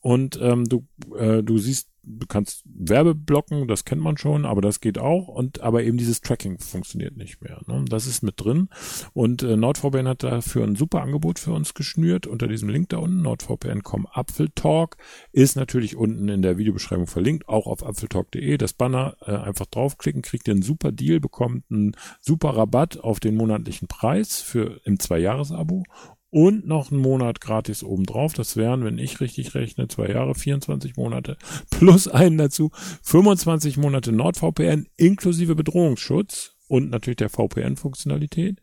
und 0.00 0.38
ähm, 0.40 0.68
du, 0.68 0.86
äh, 1.16 1.42
du 1.42 1.58
siehst, 1.58 1.88
du 2.04 2.26
kannst 2.26 2.64
Werbeblocken, 2.66 3.68
das 3.68 3.84
kennt 3.84 4.02
man 4.02 4.16
schon, 4.16 4.44
aber 4.44 4.60
das 4.60 4.80
geht 4.80 4.98
auch. 4.98 5.28
Und 5.28 5.60
aber 5.60 5.82
eben 5.82 5.96
dieses 5.96 6.20
Tracking 6.20 6.58
funktioniert 6.58 7.16
nicht 7.16 7.40
mehr. 7.42 7.60
Ne? 7.66 7.84
Das 7.88 8.06
ist 8.06 8.22
mit 8.22 8.40
drin. 8.40 8.68
Und 9.12 9.42
äh, 9.42 9.56
NordVPN 9.56 10.08
hat 10.08 10.22
dafür 10.22 10.64
ein 10.64 10.76
super 10.76 11.02
Angebot 11.02 11.38
für 11.38 11.52
uns 11.52 11.74
geschnürt 11.74 12.26
unter 12.26 12.48
diesem 12.48 12.68
Link 12.68 12.88
da 12.90 12.98
unten. 12.98 13.22
NordVPN.com 13.22 14.06
Apfeltalk 14.10 14.96
ist 15.32 15.56
natürlich 15.56 15.96
unten 15.96 16.28
in 16.28 16.42
der 16.42 16.58
Videobeschreibung 16.58 17.06
verlinkt, 17.06 17.48
auch 17.48 17.66
auf 17.66 17.84
apfeltalk.de. 17.84 18.56
Das 18.56 18.72
Banner 18.72 19.16
äh, 19.20 19.32
einfach 19.32 19.66
draufklicken, 19.66 20.22
kriegt 20.22 20.48
ihr 20.48 20.54
einen 20.54 20.62
super 20.62 20.92
Deal, 20.92 21.20
bekommt 21.20 21.64
einen 21.70 21.96
super 22.20 22.56
Rabatt 22.56 22.98
auf 22.98 23.20
den 23.20 23.36
monatlichen 23.36 23.88
Preis 23.88 24.40
für 24.40 24.80
im 24.84 24.98
Zwei-Jahres-Abo 24.98 25.84
und 26.32 26.66
noch 26.66 26.90
einen 26.90 27.00
Monat 27.00 27.42
gratis 27.42 27.84
obendrauf. 27.84 28.32
Das 28.32 28.56
wären, 28.56 28.84
wenn 28.84 28.98
ich 28.98 29.20
richtig 29.20 29.54
rechne, 29.54 29.86
zwei 29.86 30.08
Jahre, 30.08 30.34
24 30.34 30.96
Monate 30.96 31.36
plus 31.70 32.08
einen 32.08 32.38
dazu, 32.38 32.70
25 33.02 33.76
Monate 33.76 34.12
NordVPN 34.12 34.86
inklusive 34.96 35.54
Bedrohungsschutz 35.54 36.56
und 36.68 36.90
natürlich 36.90 37.18
der 37.18 37.28
VPN-Funktionalität. 37.28 38.60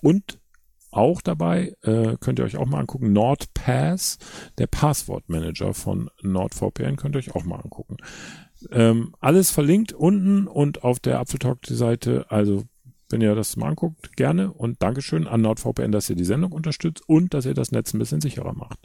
Und 0.00 0.40
auch 0.90 1.20
dabei 1.20 1.74
äh, 1.82 2.16
könnt 2.18 2.38
ihr 2.38 2.46
euch 2.46 2.56
auch 2.56 2.66
mal 2.66 2.80
angucken, 2.80 3.12
NordPass, 3.12 4.18
der 4.56 4.66
Passwortmanager 4.66 5.74
von 5.74 6.08
NordVPN, 6.22 6.96
könnt 6.96 7.16
ihr 7.16 7.18
euch 7.18 7.34
auch 7.34 7.44
mal 7.44 7.60
angucken. 7.60 7.98
Ähm, 8.70 9.14
alles 9.20 9.50
verlinkt 9.50 9.92
unten 9.92 10.46
und 10.46 10.84
auf 10.84 11.00
der 11.00 11.20
Apfeltalk-Seite, 11.20 12.26
also 12.30 12.64
wenn 13.14 13.20
ihr 13.20 13.34
das 13.36 13.56
mal 13.56 13.68
anguckt, 13.68 14.16
gerne 14.16 14.52
und 14.52 14.82
Dankeschön 14.82 15.26
an 15.28 15.40
NordVPN, 15.40 15.92
dass 15.92 16.10
ihr 16.10 16.16
die 16.16 16.24
Sendung 16.24 16.50
unterstützt 16.52 17.08
und 17.08 17.32
dass 17.32 17.46
ihr 17.46 17.54
das 17.54 17.70
Netz 17.70 17.94
ein 17.94 18.00
bisschen 18.00 18.20
sicherer 18.20 18.52
macht. 18.52 18.80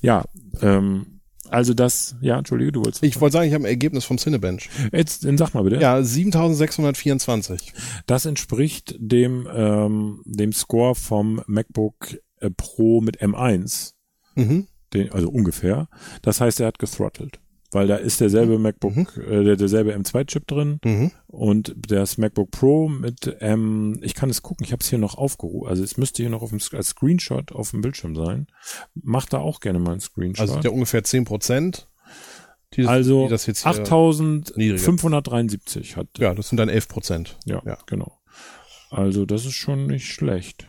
Ja, 0.00 0.24
ähm, 0.62 1.20
also 1.50 1.74
das, 1.74 2.16
ja, 2.22 2.38
entschuldige, 2.38 2.72
du 2.72 2.84
wolltest. 2.84 3.02
Ich 3.04 3.20
wollte 3.20 3.34
sagen, 3.34 3.48
ich 3.48 3.54
habe 3.54 3.64
ein 3.64 3.68
Ergebnis 3.68 4.04
vom 4.06 4.16
Cinebench. 4.18 4.68
Jetzt, 4.92 5.24
dann 5.24 5.36
sag 5.38 5.52
mal 5.54 5.62
bitte. 5.62 5.76
Ja, 5.76 6.02
7624. 6.02 7.72
Das 8.06 8.24
entspricht 8.24 8.96
dem, 8.98 9.46
ähm, 9.54 10.22
dem 10.24 10.52
Score 10.52 10.94
vom 10.94 11.42
MacBook 11.46 12.18
äh, 12.40 12.50
Pro 12.50 13.00
mit 13.02 13.20
M1, 13.20 13.92
Mhm. 14.34 14.66
den, 14.94 15.12
also 15.12 15.28
ungefähr. 15.28 15.88
Das 16.22 16.40
heißt, 16.40 16.60
er 16.60 16.68
hat 16.68 16.78
gethrottelt. 16.78 17.40
Weil 17.76 17.88
da 17.88 17.96
ist 17.96 18.22
derselbe 18.22 18.58
MacBook, 18.58 19.18
äh, 19.18 19.44
der, 19.44 19.56
derselbe 19.56 19.94
M2-Chip 19.94 20.46
drin 20.46 20.80
Mhm. 20.82 21.10
und 21.26 21.74
das 21.88 22.16
MacBook 22.16 22.50
Pro 22.50 22.88
mit 22.88 23.26
M, 23.42 23.98
ich 24.02 24.14
kann 24.14 24.30
es 24.30 24.40
gucken, 24.40 24.64
ich 24.64 24.72
habe 24.72 24.80
es 24.82 24.88
hier 24.88 24.98
noch 24.98 25.18
aufgerufen, 25.18 25.68
also 25.68 25.84
es 25.84 25.98
müsste 25.98 26.22
hier 26.22 26.30
noch 26.30 26.40
auf 26.40 26.48
dem, 26.50 26.60
als 26.72 26.88
Screenshot 26.88 27.52
auf 27.52 27.72
dem 27.72 27.82
Bildschirm 27.82 28.16
sein. 28.16 28.46
Macht 28.94 29.34
da 29.34 29.38
auch 29.38 29.60
gerne 29.60 29.78
mal 29.78 29.90
einen 29.92 30.00
Screenshot. 30.00 30.40
Also 30.48 30.60
der 30.60 30.72
ungefähr 30.72 31.04
10 31.04 31.26
Prozent. 31.26 31.86
Die 32.74 32.86
Also 32.86 33.24
die 33.24 33.30
das 33.30 33.46
jetzt 33.46 33.62
hier, 33.62 33.70
8573 33.72 35.96
hat. 35.96 36.08
Ja, 36.18 36.34
das 36.34 36.48
sind 36.48 36.56
dann 36.58 36.68
11 36.68 36.88
Prozent. 36.88 37.38
Ja, 37.44 37.62
Ja. 37.64 37.78
genau. 37.86 38.18
Also 38.90 39.24
das 39.26 39.44
ist 39.44 39.54
schon 39.54 39.86
nicht 39.86 40.06
schlecht. 40.06 40.68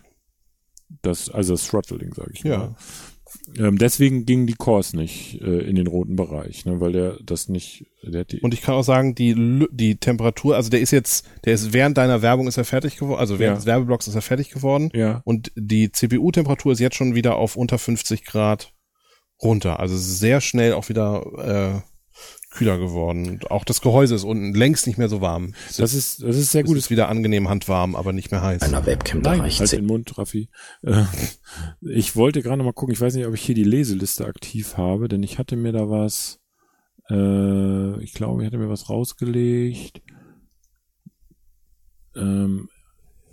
Das, 1.01 1.29
also 1.29 1.53
das 1.53 1.67
Throttling, 1.67 2.13
sage 2.13 2.31
ich 2.33 2.43
Ja. 2.43 2.57
mal. 2.57 2.75
Ähm, 3.57 3.77
deswegen 3.77 4.25
gingen 4.25 4.47
die 4.47 4.53
Cores 4.53 4.93
nicht 4.93 5.41
äh, 5.41 5.61
in 5.61 5.75
den 5.75 5.87
roten 5.87 6.15
Bereich, 6.15 6.65
ne, 6.65 6.79
weil 6.79 6.91
der 6.91 7.17
das 7.23 7.49
nicht, 7.49 7.85
der 8.03 8.21
hat 8.21 8.31
die, 8.31 8.39
Und 8.41 8.53
ich 8.53 8.61
kann 8.61 8.75
auch 8.75 8.83
sagen, 8.83 9.15
die, 9.15 9.65
die 9.71 9.95
Temperatur, 9.97 10.55
also 10.55 10.69
der 10.69 10.79
ist 10.81 10.91
jetzt, 10.91 11.25
der 11.45 11.53
ist 11.53 11.73
während 11.73 11.97
deiner 11.97 12.21
Werbung 12.21 12.47
ist 12.47 12.57
er 12.57 12.65
fertig 12.65 12.97
geworden, 12.97 13.19
also 13.19 13.39
während 13.39 13.53
Ja. 13.53 13.55
des 13.55 13.65
Werbeblocks 13.65 14.07
ist 14.07 14.15
er 14.15 14.21
fertig 14.21 14.49
geworden. 14.51 14.89
ja, 14.93 15.21
Und 15.25 15.51
die 15.55 15.91
CPU-Temperatur 15.91 16.71
ist 16.73 16.79
jetzt 16.79 16.95
schon 16.95 17.15
wieder 17.15 17.35
auf 17.37 17.55
unter 17.55 17.77
50 17.77 18.25
Grad 18.25 18.73
runter. 19.41 19.79
Also 19.79 19.95
sehr 19.97 20.41
schnell 20.41 20.73
auch 20.73 20.89
wieder 20.89 21.83
äh, 21.83 21.96
kühler 22.57 22.77
geworden. 22.77 23.27
Und 23.27 23.51
auch 23.51 23.63
das 23.63 23.81
Gehäuse 23.81 24.15
ist 24.15 24.23
unten 24.23 24.53
längst 24.53 24.87
nicht 24.87 24.97
mehr 24.97 25.09
so 25.09 25.21
warm. 25.21 25.53
Es 25.69 25.77
das 25.77 25.93
ist, 25.93 26.23
das 26.23 26.35
ist 26.35 26.51
sehr 26.51 26.63
es 26.63 26.67
gut. 26.67 26.77
ist 26.77 26.89
wieder 26.89 27.09
angenehm 27.09 27.49
handwarm, 27.49 27.95
aber 27.95 28.13
nicht 28.13 28.31
mehr 28.31 28.41
heiß. 28.41 28.61
Einer 28.63 28.85
Webcam, 28.85 29.21
da 29.21 29.31
Nein, 29.31 29.41
reicht 29.41 29.59
halt 29.59 29.71
den 29.71 29.85
Mund, 29.85 30.17
Raffi. 30.17 30.49
Äh, 30.83 31.03
ich 31.81 32.15
wollte 32.15 32.41
gerade 32.41 32.57
noch 32.57 32.65
mal 32.65 32.73
gucken, 32.73 32.93
ich 32.93 33.01
weiß 33.01 33.15
nicht, 33.15 33.27
ob 33.27 33.33
ich 33.33 33.41
hier 33.41 33.55
die 33.55 33.63
Leseliste 33.63 34.25
aktiv 34.25 34.77
habe, 34.77 35.07
denn 35.07 35.23
ich 35.23 35.37
hatte 35.37 35.55
mir 35.55 35.71
da 35.71 35.89
was, 35.89 36.39
äh, 37.09 38.03
ich 38.03 38.13
glaube, 38.13 38.41
ich 38.41 38.47
hatte 38.47 38.57
mir 38.57 38.69
was 38.69 38.89
rausgelegt. 38.89 40.01
Ähm, 42.15 42.69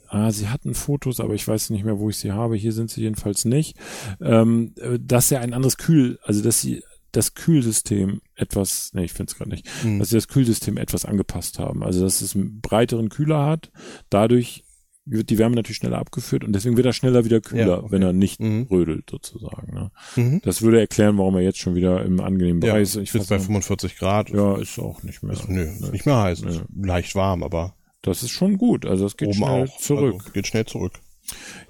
ah, 0.08 0.30
sie 0.30 0.48
hatten 0.48 0.74
Fotos, 0.74 1.20
aber 1.20 1.34
ich 1.34 1.46
weiß 1.46 1.70
nicht 1.70 1.84
mehr, 1.84 1.98
wo 1.98 2.10
ich 2.10 2.18
sie 2.18 2.32
habe. 2.32 2.56
Hier 2.56 2.72
sind 2.72 2.90
sie 2.90 3.00
jedenfalls 3.00 3.44
nicht. 3.44 3.76
Ähm, 4.20 4.74
äh, 4.76 4.98
dass 5.00 5.30
ja 5.30 5.40
ein 5.40 5.54
anderes 5.54 5.78
Kühl, 5.78 6.18
also 6.22 6.42
dass 6.42 6.60
sie 6.60 6.82
das 7.16 7.34
Kühlsystem 7.34 8.20
etwas, 8.34 8.90
nee, 8.92 9.04
ich 9.04 9.12
finde 9.12 9.30
es 9.30 9.36
gerade 9.38 9.50
nicht, 9.50 9.66
Hm. 9.82 9.98
dass 9.98 10.10
sie 10.10 10.16
das 10.16 10.28
Kühlsystem 10.28 10.76
etwas 10.76 11.04
angepasst 11.04 11.58
haben. 11.58 11.82
Also 11.82 12.02
dass 12.02 12.20
es 12.20 12.34
einen 12.34 12.60
breiteren 12.60 13.08
Kühler 13.08 13.44
hat. 13.46 13.70
Dadurch 14.10 14.64
wird 15.06 15.28
die 15.28 15.36
Wärme 15.38 15.54
natürlich 15.54 15.76
schneller 15.76 15.98
abgeführt 15.98 16.44
und 16.44 16.52
deswegen 16.54 16.76
wird 16.78 16.86
er 16.86 16.94
schneller 16.94 17.26
wieder 17.26 17.40
kühler, 17.42 17.66
Ja, 17.66 17.78
okay. 17.78 17.86
wenn 17.90 18.02
er 18.02 18.12
nicht 18.14 18.40
Mhm. 18.40 18.68
rödelt 18.70 19.10
sozusagen. 19.10 19.74
Ne? 19.74 19.90
Mhm. 20.16 20.40
Das 20.44 20.62
würde 20.62 20.80
erklären, 20.80 21.18
warum 21.18 21.34
er 21.36 21.42
jetzt 21.42 21.58
schon 21.58 21.74
wieder 21.74 22.02
im 22.04 22.20
angenehmen 22.20 22.62
Ja, 22.62 22.72
Bereich 22.72 22.88
ich 22.88 22.96
ist. 22.96 23.02
Ich 23.02 23.12
sitze 23.12 23.28
bei 23.28 23.34
weiß 23.36 23.42
noch- 23.42 23.46
45 23.48 23.96
Grad. 23.98 24.30
ja, 24.30 24.56
ist 24.56 24.78
auch 24.78 25.02
nicht 25.02 25.22
mehr. 25.22 25.34
Ist, 25.34 25.48
nö, 25.48 25.62
ist 25.62 25.92
nicht 25.92 26.06
mehr 26.06 26.20
heiß. 26.22 26.40
Ist 26.40 26.62
leicht 26.74 27.14
warm, 27.14 27.42
aber 27.42 27.74
Das 28.02 28.22
ist 28.22 28.30
schon 28.32 28.58
gut. 28.58 28.84
Also 28.86 29.06
es 29.06 29.16
geht 29.16 29.28
oben 29.28 29.36
schnell 29.38 29.64
auch. 29.68 29.78
zurück. 29.78 30.14
Also 30.20 30.32
geht 30.32 30.46
schnell 30.46 30.66
zurück. 30.66 30.92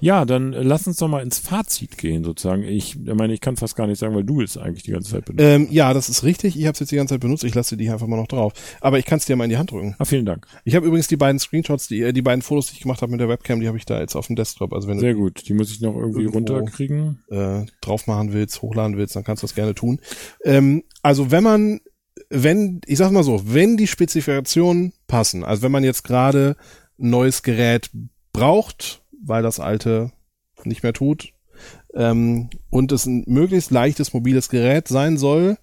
Ja, 0.01 0.25
dann 0.25 0.53
äh, 0.53 0.63
lass 0.63 0.87
uns 0.87 0.97
doch 0.99 1.09
mal 1.09 1.23
ins 1.23 1.39
Fazit 1.39 1.99
gehen 1.99 2.25
sozusagen. 2.25 2.63
Ich 2.65 2.97
meine, 2.99 3.33
ich 3.33 3.41
kann 3.41 3.57
fast 3.57 3.77
gar 3.77 3.87
nicht 3.87 3.99
sagen, 3.99 4.15
weil 4.15 4.25
du 4.25 4.41
es 4.41 4.57
eigentlich 4.57 4.83
die 4.83 4.91
ganze 4.93 5.13
Zeit 5.13 5.25
benutzt. 5.25 5.45
Ähm, 5.45 5.69
ja, 5.71 5.95
das 5.95 6.09
ist 6.09 6.25
richtig. 6.25 6.59
Ich 6.59 6.67
habe 6.67 6.73
es 6.73 6.81
jetzt 6.81 6.93
die 6.93 6.97
ganze 6.97 7.15
Zeit 7.15 7.21
benutzt. 7.21 7.45
Ich 7.45 7.55
lasse 7.55 7.77
die 7.77 7.89
einfach 7.89 8.07
mal 8.07 8.17
noch 8.17 8.27
drauf. 8.27 8.53
Aber 8.81 8.99
ich 8.99 9.05
kann 9.05 9.19
es 9.19 9.27
dir 9.27 9.37
mal 9.37 9.45
in 9.45 9.51
die 9.51 9.57
Hand 9.57 9.71
drücken. 9.71 9.95
ah, 9.99 10.05
vielen 10.05 10.27
Dank. 10.27 10.47
Ich 10.65 10.75
habe 10.75 10.87
übrigens 10.87 11.09
die 11.09 11.17
beiden 11.17 11.39
Screenshots, 11.39 11.89
die, 11.89 12.03
äh, 12.03 12.13
die 12.13 12.23
beiden 12.23 12.43
Fotos, 12.43 12.69
die 12.69 12.75
ich 12.75 12.81
gemacht 12.81 13.03
habe 13.03 13.13
mit 13.13 13.21
der 13.21 13.29
Webcam, 13.29 13.61
die 13.61 13.69
habe 13.69 13.79
ich 13.79 13.85
da 13.87 14.01
jetzt 14.01 14.17
auf 14.17 14.27
dem 14.27 14.37
Desktop. 14.37 14.73
Also 14.73 14.89
wenn 14.89 14.99
Sehr 14.99 15.15
gut. 15.15 15.49
Die 15.49 15.55
muss 15.55 15.71
ich 15.71 15.81
noch 15.81 15.95
irgendwie 15.97 16.25
Irgendwo. 16.25 16.55
runterkriegen. 16.55 17.23
äh, 17.31 17.65
drauf 17.81 18.07
machen 18.07 18.33
willst, 18.33 18.63
hochladen 18.63 18.97
willst, 18.97 19.17
dann 19.17 19.25
kannst 19.25 19.43
du 19.43 19.47
das 19.47 19.55
gerne 19.55 19.75
tun. 19.75 20.01
Ähm, 20.45 20.83
also 21.03 21.31
wenn 21.31 21.45
man, 21.45 21.81
wenn, 22.31 22.81
ich 22.87 22.99
sag 22.99 23.11
mal 23.13 23.23
so, 23.25 23.43
wenn 23.47 23.77
die 23.77 23.87
Spezifikationen 23.87 24.93
passen, 25.07 25.45
also 25.45 25.63
wenn 25.63 25.73
man 25.73 25.85
jetzt 25.85 26.05
gerade 26.05 26.57
ein 26.99 27.11
neues 27.11 27.43
Gerät 27.43 27.91
braucht, 28.33 29.03
weil 29.27 29.43
das 29.43 29.61
alte 29.61 30.13
nicht 30.65 30.83
mehr 30.83 30.93
tut, 30.93 31.33
ähm, 31.95 32.51
und 32.71 32.93
es 32.93 33.07
ein 33.07 33.25
möglichst 33.27 33.71
leichtes 33.71 34.13
mobiles 34.13 34.49
Gerät 34.49 34.89
sein 34.89 35.17
soll, 35.19 35.57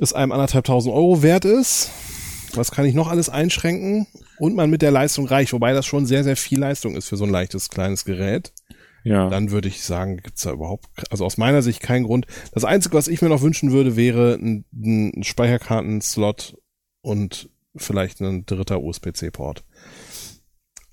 es 0.00 0.12
einem 0.12 0.32
anderthalb 0.32 0.64
tausend 0.64 0.94
Euro 0.94 1.22
wert 1.22 1.44
ist, 1.44 1.90
was 2.54 2.70
kann 2.70 2.84
ich 2.84 2.94
noch 2.94 3.08
alles 3.08 3.28
einschränken 3.28 4.06
und 4.38 4.54
man 4.54 4.70
mit 4.70 4.82
der 4.82 4.90
Leistung 4.90 5.26
reicht, 5.26 5.52
wobei 5.52 5.72
das 5.72 5.86
schon 5.86 6.06
sehr, 6.06 6.24
sehr 6.24 6.36
viel 6.36 6.58
Leistung 6.58 6.96
ist 6.96 7.08
für 7.08 7.16
so 7.16 7.24
ein 7.24 7.30
leichtes 7.30 7.68
kleines 7.68 8.04
Gerät 8.04 8.52
Ja. 9.04 9.28
dann 9.28 9.50
würde 9.50 9.68
ich 9.68 9.82
sagen, 9.82 10.18
gibt's 10.18 10.42
da 10.42 10.52
überhaupt, 10.52 10.86
also 11.10 11.24
aus 11.24 11.36
meiner 11.36 11.62
Sicht 11.62 11.80
keinen 11.80 12.04
Grund. 12.04 12.26
Das 12.52 12.64
Einzige, 12.64 12.96
was 12.96 13.08
ich 13.08 13.22
mir 13.22 13.28
noch 13.28 13.42
wünschen 13.42 13.72
würde, 13.72 13.96
wäre 13.96 14.34
ein, 14.34 14.64
ein 14.72 15.22
Speicherkartenslot 15.22 16.56
und 17.02 17.48
vielleicht 17.76 18.20
ein 18.20 18.46
dritter 18.46 18.80
USB-C-Port. 18.82 19.64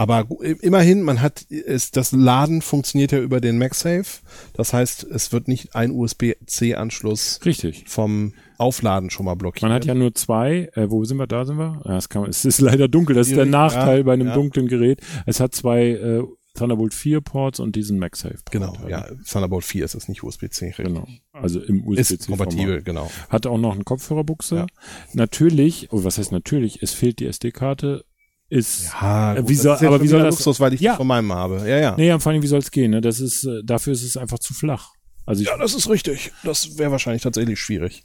Aber 0.01 0.25
immerhin, 0.61 1.03
man 1.03 1.21
hat, 1.21 1.43
ist, 1.43 1.95
das 1.95 2.11
Laden 2.11 2.63
funktioniert 2.63 3.11
ja 3.11 3.19
über 3.19 3.39
den 3.39 3.59
MagSafe. 3.59 4.23
Das 4.53 4.73
heißt, 4.73 5.03
es 5.03 5.31
wird 5.31 5.47
nicht 5.47 5.75
ein 5.75 5.91
USB-C-Anschluss 5.91 7.39
Richtig. 7.45 7.83
vom 7.87 8.33
Aufladen 8.57 9.11
schon 9.11 9.27
mal 9.27 9.35
blockiert. 9.35 9.61
Man 9.61 9.73
hat 9.73 9.85
ja 9.85 9.93
nur 9.93 10.15
zwei, 10.15 10.71
äh, 10.73 10.89
wo 10.89 11.05
sind 11.05 11.17
wir, 11.17 11.27
da 11.27 11.45
sind 11.45 11.57
wir? 11.57 11.83
Ja, 11.85 11.97
es, 11.97 12.09
kann, 12.09 12.23
es 12.29 12.45
ist 12.45 12.61
leider 12.61 12.87
dunkel, 12.87 13.15
das 13.15 13.27
ist 13.27 13.37
der 13.37 13.45
Nachteil 13.45 13.99
ja, 13.99 14.03
bei 14.03 14.13
einem 14.13 14.29
ja. 14.29 14.33
dunklen 14.33 14.67
Gerät. 14.67 15.01
Es 15.27 15.39
hat 15.39 15.53
zwei 15.53 15.89
äh, 15.89 16.23
Thunderbolt 16.55 16.95
4 16.95 17.21
Ports 17.21 17.59
und 17.59 17.75
diesen 17.75 17.99
MagSafe. 17.99 18.33
Port. 18.33 18.51
Genau, 18.51 18.77
halt. 18.79 18.89
ja. 18.89 19.05
Thunderbolt 19.29 19.65
4 19.65 19.85
ist 19.85 19.93
es 19.93 20.07
nicht 20.07 20.23
USB-C. 20.23 20.73
Genau. 20.77 21.07
Also 21.31 21.61
im 21.61 21.87
Ist 21.93 22.11
USB-C. 22.11 22.25
kompatibel, 22.27 22.81
genau. 22.81 23.11
Hat 23.29 23.45
auch 23.45 23.59
noch 23.59 23.75
eine 23.75 23.83
Kopfhörerbuchse. 23.83 24.55
Ja. 24.55 24.65
Natürlich, 25.13 25.89
oh, 25.91 26.03
was 26.03 26.17
heißt 26.17 26.31
natürlich? 26.31 26.81
Es 26.81 26.91
fehlt 26.91 27.19
die 27.19 27.27
SD-Karte. 27.27 28.03
Ist, 28.51 28.91
Ja, 29.01 29.33
Äh, 29.33 29.39
gut, 29.39 29.49
wie 29.49 29.53
das 29.53 29.63
soll- 29.63 29.75
ist 29.75 29.81
jetzt 29.81 29.87
aber 29.87 30.03
wie 30.03 30.07
soll 30.09 30.23
das- 30.23 30.35
Luxus, 30.35 30.59
weil 30.59 30.73
ich 30.73 30.81
Ja. 30.81 30.95
von 30.97 31.07
meinem 31.07 31.31
habe. 31.31 31.59
Ja, 31.69 31.77
ja. 31.79 31.95
nee, 31.95 32.19
vor 32.19 32.31
allem, 32.33 32.43
wie 32.43 32.47
soll 32.47 32.59
es 32.59 32.69
gehen? 32.69 32.91
Ne? 32.91 32.99
Das 32.99 33.21
ist, 33.21 33.45
äh, 33.45 33.63
dafür 33.63 33.93
ist 33.93 34.03
es 34.03 34.17
einfach 34.17 34.39
zu 34.39 34.53
flach. 34.53 34.89
Also 35.25 35.41
Ja, 35.43 35.57
das 35.57 35.73
ist 35.73 35.89
richtig. 35.89 36.33
Das 36.43 36.77
wäre 36.77 36.91
wahrscheinlich 36.91 37.21
tatsächlich 37.23 37.59
schwierig. 37.61 38.03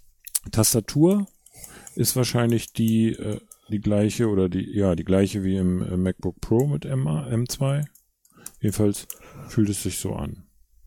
Tastatur 0.53 1.27
ist 1.97 2.15
wahrscheinlich 2.15 2.73
die, 2.73 3.09
äh, 3.11 3.41
die 3.71 3.81
gleiche 3.81 4.29
oder 4.29 4.49
die, 4.49 4.71
ja, 4.73 4.95
die 4.95 5.05
gleiche 5.05 5.43
wie 5.43 5.57
im 5.57 5.83
äh, 5.83 5.97
MacBook 5.97 6.41
Pro 6.41 6.67
mit 6.69 6.85
M, 6.85 7.09
M2. 7.09 7.85
Jedenfalls 8.61 9.09
fühlt 9.49 9.69
es 9.69 9.83
sich 9.83 9.99
so 9.99 10.15
an. 10.15 10.45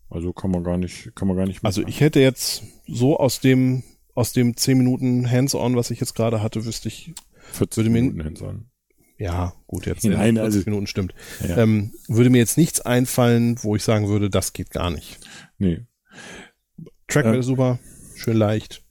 Also 0.08 0.32
kann 0.32 0.50
man 0.50 0.64
gar 0.64 0.78
nicht, 0.78 1.14
kann 1.14 1.28
man 1.28 1.36
gar 1.36 1.46
nicht. 1.46 1.62
Also 1.64 1.82
ich 1.86 2.00
hätte 2.00 2.20
jetzt 2.20 2.62
so 2.86 3.18
aus 3.18 3.40
dem 3.40 3.82
aus 4.14 4.32
dem 4.32 4.56
10 4.56 4.76
Minuten 4.78 5.30
Hands-on, 5.30 5.76
was 5.76 5.90
ich 5.90 6.00
jetzt 6.00 6.14
gerade 6.14 6.42
hatte, 6.42 6.64
wüsste 6.64 6.88
ich, 6.88 7.12
40 7.52 7.76
würde 7.76 7.90
mir- 7.90 8.00
Minuten 8.02 8.24
hands-on. 8.24 8.69
Ja, 9.20 9.52
gut, 9.66 9.86
jetzt 9.86 10.04
Nein, 10.04 10.34
40 10.36 10.40
also- 10.40 10.58
Minuten 10.70 10.86
stimmt. 10.88 11.14
Ja. 11.46 11.58
Ähm, 11.58 11.92
würde 12.08 12.30
mir 12.30 12.38
jetzt 12.38 12.56
nichts 12.58 12.80
einfallen, 12.80 13.56
wo 13.62 13.76
ich 13.76 13.84
sagen 13.84 14.08
würde, 14.08 14.30
das 14.30 14.52
geht 14.52 14.70
gar 14.70 14.90
nicht. 14.90 15.18
Nee. 15.58 15.86
Trackpad 17.08 17.34
Ähm, 17.34 17.40
ist 17.40 17.46
super, 17.46 17.78
schön 18.16 18.36
leicht. 18.36 18.82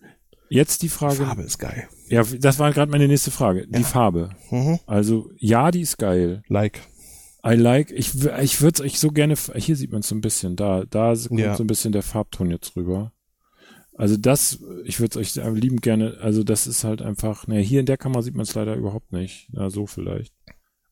Jetzt 0.50 0.82
die 0.82 0.90
Frage. 0.90 1.26
Farbe 1.26 1.44
ist 1.44 1.58
geil. 1.60 1.88
Ja, 2.10 2.24
das 2.24 2.58
war 2.60 2.72
gerade 2.74 2.92
meine 2.92 3.08
nächste 3.08 3.30
Frage. 3.32 3.68
Die 3.68 3.80
Ja. 3.80 3.86
Farbe. 3.86 4.30
Mhm. 4.50 4.80
Also, 4.88 5.30
ja, 5.38 5.70
die 5.72 5.82
ist 5.82 5.98
geil. 5.98 6.42
Like. 6.48 6.80
I 7.46 7.54
like, 7.54 7.92
ich, 7.92 8.16
ich 8.42 8.62
würde 8.62 8.74
es 8.76 8.82
euch 8.82 9.00
so 9.00 9.10
gerne, 9.12 9.36
hier 9.56 9.76
sieht 9.78 9.92
man 9.94 10.02
es 10.02 10.10
so 10.10 10.16
ein 10.16 10.20
bisschen, 10.22 10.56
da, 10.58 10.84
da 10.90 11.14
kommt 11.16 11.40
Ja. 11.40 11.56
so 11.56 11.64
ein 11.64 11.68
bisschen 11.68 11.94
der 11.94 12.04
Farbton 12.04 12.52
jetzt 12.52 12.76
rüber. 12.76 13.14
Also 14.00 14.16
das, 14.16 14.60
ich 14.86 15.00
würde 15.02 15.20
es 15.20 15.36
euch 15.38 15.46
liebend 15.56 15.82
gerne, 15.82 16.18
also 16.22 16.44
das 16.44 16.68
ist 16.68 16.86
halt 16.86 17.02
einfach, 17.02 17.48
ne, 17.48 17.60
hier 17.60 17.82
in 17.82 17.86
der 17.86 17.98
Kamera 17.98 18.22
sieht 18.22 18.34
man 18.34 18.44
es 18.44 18.56
leider 18.56 18.76
überhaupt 18.76 19.12
nicht. 19.12 19.50
Ja, 19.52 19.70
so 19.70 19.86
vielleicht. 19.88 20.34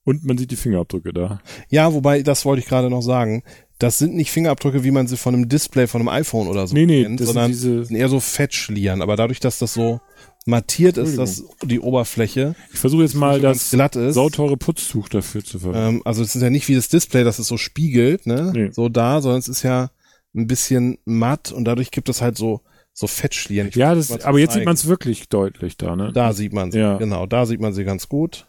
Und 0.03 0.26
man 0.26 0.38
sieht 0.38 0.51
die 0.51 0.58
Fingerabdrücke 0.58 1.14
da. 1.14 1.39
Ja, 1.70 1.93
wobei, 1.93 2.22
das 2.22 2.43
wollte 2.43 2.62
ich 2.62 2.68
gerade 2.68 2.89
noch 2.89 3.01
sagen. 3.01 3.43
Das 3.80 3.97
sind 3.97 4.14
nicht 4.16 4.32
Fingerabdrücke, 4.32 4.84
wie 4.84 4.91
man 4.91 5.08
sie 5.08 5.16
von 5.16 5.34
einem 5.34 5.47
Display 5.47 5.88
von 5.88 6.01
einem 6.01 6.10
iPhone 6.10 6.47
oder 6.49 6.68
so 6.68 6.74
Nee, 6.74 6.86
nee, 6.86 7.03
kennt, 7.03 7.20
sind 7.20 7.28
sondern 7.28 7.51
diese- 7.51 7.86
sind 7.86 7.95
eher 7.95 8.10
so 8.10 8.20
Fettschlieren. 8.20 9.01
Aber 9.01 9.16
dadurch, 9.16 9.39
dass 9.39 9.58
das 9.60 9.74
so 9.74 10.01
mattiert 10.45 10.97
ist, 10.97 11.18
dass 11.18 11.43
die 11.64 11.80
Oberfläche 11.80 12.55
Ich 12.74 12.80
versuche 12.80 13.03
jetzt 13.03 13.16
mal 13.16 13.39
das 13.39 13.72
glatt 13.72 13.95
ist. 13.95 14.16
sauteure 14.16 14.58
Putztuch 14.58 15.08
dafür 15.10 15.43
zu 15.45 15.60
verwenden. 15.60 15.97
Ähm, 15.97 16.01
also 16.05 16.24
es 16.24 16.36
ist 16.36 16.41
ja 16.41 16.49
nicht 16.49 16.68
wie 16.68 16.76
das 16.76 16.89
Display, 16.89 17.24
dass 17.24 17.39
es 17.39 17.47
so 17.47 17.55
spiegelt, 17.58 18.26
ne? 18.28 18.51
Nee. 18.53 18.70
So 18.72 18.89
da, 18.89 19.22
sondern 19.22 19.39
es 19.39 19.47
ist 19.47 19.64
ja 19.64 19.91
ein 20.36 20.47
bisschen 20.47 20.97
matt 21.05 21.51
und 21.53 21.66
dadurch 21.66 21.91
gibt 21.91 22.10
es 22.10 22.22
halt 22.22 22.38
so 22.38 22.62
so 22.98 23.06
Fettschlieren. 23.06 23.68
Ich 23.68 23.76
ja, 23.76 23.93
das, 23.93 24.10
aber 24.26 24.39
jetzt 24.39 24.54
sieht 24.54 24.62
zeigen. 24.62 24.66
man 24.66 24.74
es 24.74 24.88
wirklich 24.88 25.30
deutlich 25.30 25.78
da, 25.78 25.95
ne? 25.95 26.12
Da 26.14 26.34
sieht 26.34 26.52
man 26.52 26.72
sie. 26.72 26.80
Ja. 26.80 26.98
Genau, 26.98 27.28
da 27.28 27.45
sieht 27.45 27.62
man 27.62 27.72
sie 27.72 27.84
ganz 27.84 28.10
gut. 28.10 28.48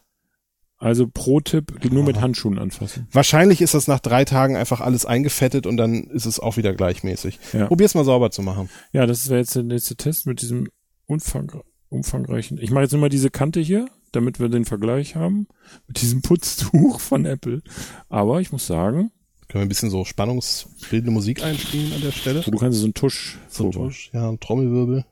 Also 0.77 1.07
Pro-Tipp, 1.07 1.85
nur 1.91 2.03
mit 2.03 2.19
Handschuhen 2.19 2.57
anfassen. 2.57 3.07
Wahrscheinlich 3.11 3.61
ist 3.61 3.75
das 3.75 3.87
nach 3.87 3.99
drei 3.99 4.25
Tagen 4.25 4.55
einfach 4.55 4.81
alles 4.81 5.05
eingefettet 5.05 5.67
und 5.67 5.77
dann 5.77 6.05
ist 6.05 6.25
es 6.25 6.39
auch 6.39 6.57
wieder 6.57 6.73
gleichmäßig. 6.73 7.37
Ja. 7.53 7.67
Probier's 7.67 7.93
mal 7.93 8.05
sauber 8.05 8.31
zu 8.31 8.41
machen. 8.41 8.69
Ja, 8.91 9.05
das 9.05 9.29
wäre 9.29 9.39
jetzt 9.39 9.55
der 9.55 9.63
nächste 9.63 9.95
Test 9.97 10.25
mit 10.25 10.41
diesem 10.41 10.67
umfang, 11.05 11.61
umfangreichen. 11.89 12.57
Ich 12.59 12.71
mache 12.71 12.83
jetzt 12.83 12.91
nur 12.93 13.01
mal 13.01 13.09
diese 13.09 13.29
Kante 13.29 13.59
hier, 13.59 13.87
damit 14.13 14.39
wir 14.39 14.49
den 14.49 14.65
Vergleich 14.65 15.15
haben 15.15 15.47
mit 15.85 16.01
diesem 16.01 16.23
Putztuch 16.23 16.99
von 16.99 17.25
Apple. 17.25 17.61
Aber 18.07 18.41
ich 18.41 18.51
muss 18.51 18.65
sagen, 18.65 19.11
Können 19.49 19.61
wir 19.63 19.65
ein 19.65 19.69
bisschen 19.69 19.89
so 19.89 20.05
spannungsbildende 20.05 21.11
Musik 21.11 21.43
einspielen 21.43 21.91
an 21.93 22.01
der 22.01 22.11
Stelle? 22.11 22.41
du 22.41 22.57
kannst 22.57 22.79
so 22.79 22.85
einen 22.85 22.93
Tusch 22.93 23.39
So 23.49 23.65
ein 23.65 23.71
drüber. 23.71 23.85
Tusch, 23.87 24.11
ja, 24.13 24.29
ein 24.29 24.39
Trommelwirbel. 24.39 25.05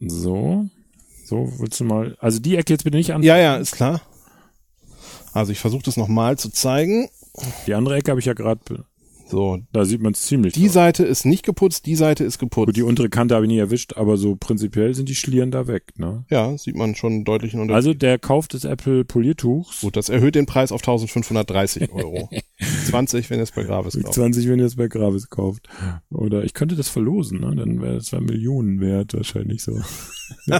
So. 0.00 0.70
So, 1.26 1.52
willst 1.58 1.78
du 1.80 1.84
mal. 1.84 2.16
Also 2.18 2.38
die 2.40 2.56
Ecke 2.56 2.72
jetzt 2.72 2.84
bitte 2.84 2.96
nicht 2.96 3.12
an. 3.12 3.22
Ja, 3.22 3.36
ja, 3.36 3.56
ist 3.56 3.72
klar. 3.72 4.00
Also 5.34 5.52
ich 5.52 5.58
versuche 5.58 5.82
das 5.82 5.98
nochmal 5.98 6.38
zu 6.38 6.48
zeigen. 6.48 7.10
Die 7.66 7.74
andere 7.74 7.96
Ecke 7.96 8.10
habe 8.10 8.20
ich 8.20 8.26
ja 8.26 8.32
gerade. 8.32 8.86
So, 9.28 9.58
Da 9.72 9.84
sieht 9.84 10.00
man 10.00 10.12
es 10.12 10.22
ziemlich. 10.22 10.54
die 10.54 10.60
deutlich. 10.60 10.72
Seite 10.72 11.04
ist 11.04 11.24
nicht 11.24 11.44
geputzt, 11.44 11.86
die 11.86 11.96
Seite 11.96 12.24
ist 12.24 12.38
geputzt. 12.38 12.66
Gut, 12.66 12.76
die 12.76 12.82
untere 12.82 13.08
Kante 13.08 13.34
habe 13.34 13.44
ich 13.46 13.50
nie 13.50 13.58
erwischt, 13.58 13.94
aber 13.96 14.16
so 14.16 14.36
prinzipiell 14.36 14.94
sind 14.94 15.08
die 15.08 15.14
Schlieren 15.14 15.50
da 15.50 15.66
weg. 15.66 15.92
Ne? 15.96 16.24
ja, 16.30 16.56
sieht 16.56 16.76
man 16.76 16.94
schon 16.94 17.12
einen 17.12 17.24
deutlichen 17.24 17.60
Unterschied. 17.60 17.76
Also 17.76 17.94
der 17.94 18.18
Kauf 18.18 18.48
des 18.48 18.64
Apple 18.64 19.04
Poliertuchs, 19.04 19.80
Gut, 19.80 19.96
das 19.96 20.08
erhöht 20.08 20.34
den 20.34 20.46
Preis 20.46 20.70
auf 20.72 20.80
1530 20.80 21.90
Euro. 21.92 22.30
20, 22.86 23.28
wenn 23.30 23.38
ihr 23.38 23.42
es 23.42 23.52
bei 23.52 23.64
Gravis 23.64 24.00
kauft. 24.00 24.14
20, 24.14 24.48
wenn 24.48 24.58
ihr 24.58 24.66
es 24.66 24.76
bei 24.76 24.88
Gravis 24.88 25.28
kauft. 25.28 25.68
Oder 26.10 26.44
ich 26.44 26.54
könnte 26.54 26.76
das 26.76 26.88
verlosen, 26.88 27.40
ne? 27.40 27.54
dann 27.56 27.80
wäre 27.82 27.96
es 27.96 28.12
Millionen 28.12 28.80
wert 28.80 29.14
wahrscheinlich 29.14 29.62
so. 29.62 29.80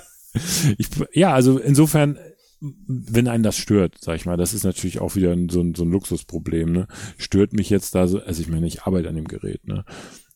ich, 0.78 0.88
ja, 1.12 1.32
also 1.32 1.58
insofern, 1.58 2.18
wenn 2.60 3.28
einen 3.28 3.42
das 3.42 3.56
stört, 3.56 3.96
sag 4.00 4.16
ich 4.16 4.26
mal, 4.26 4.36
das 4.36 4.54
ist 4.54 4.64
natürlich 4.64 5.00
auch 5.00 5.14
wieder 5.14 5.36
so, 5.50 5.60
ein, 5.60 5.74
so 5.74 5.84
ein 5.84 5.90
Luxusproblem. 5.90 6.72
Ne? 6.72 6.88
Stört 7.18 7.52
mich 7.52 7.70
jetzt 7.70 7.94
da 7.94 8.06
so, 8.06 8.20
also 8.20 8.40
ich 8.40 8.48
meine, 8.48 8.66
ich 8.66 8.82
arbeite 8.84 9.08
an 9.08 9.14
dem 9.14 9.28
Gerät. 9.28 9.66
Ne? 9.66 9.84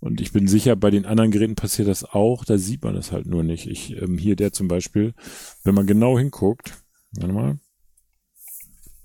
Und 0.01 0.21
ich 0.21 0.33
bin 0.33 0.47
sicher, 0.47 0.77
bei 0.77 0.91
den 0.91 1.07
anderen 1.07 1.31
Geräten 1.31 1.55
passiert 1.55 1.89
das 1.89 2.05
auch, 2.05 2.45
da 2.45 2.59
sieht 2.59 2.83
man 2.83 2.95
das 2.95 3.12
halt 3.12 3.27
nur 3.27 3.43
nicht. 3.43 3.66
Ich, 3.66 3.97
ähm, 4.01 4.18
hier 4.18 4.37
der 4.37 4.53
zum 4.53 4.68
Beispiel, 4.68 5.14
wenn 5.64 5.75
man 5.75 5.87
genau 5.87 6.18
hinguckt, 6.18 6.83
warte 7.12 7.33
mal, 7.33 7.59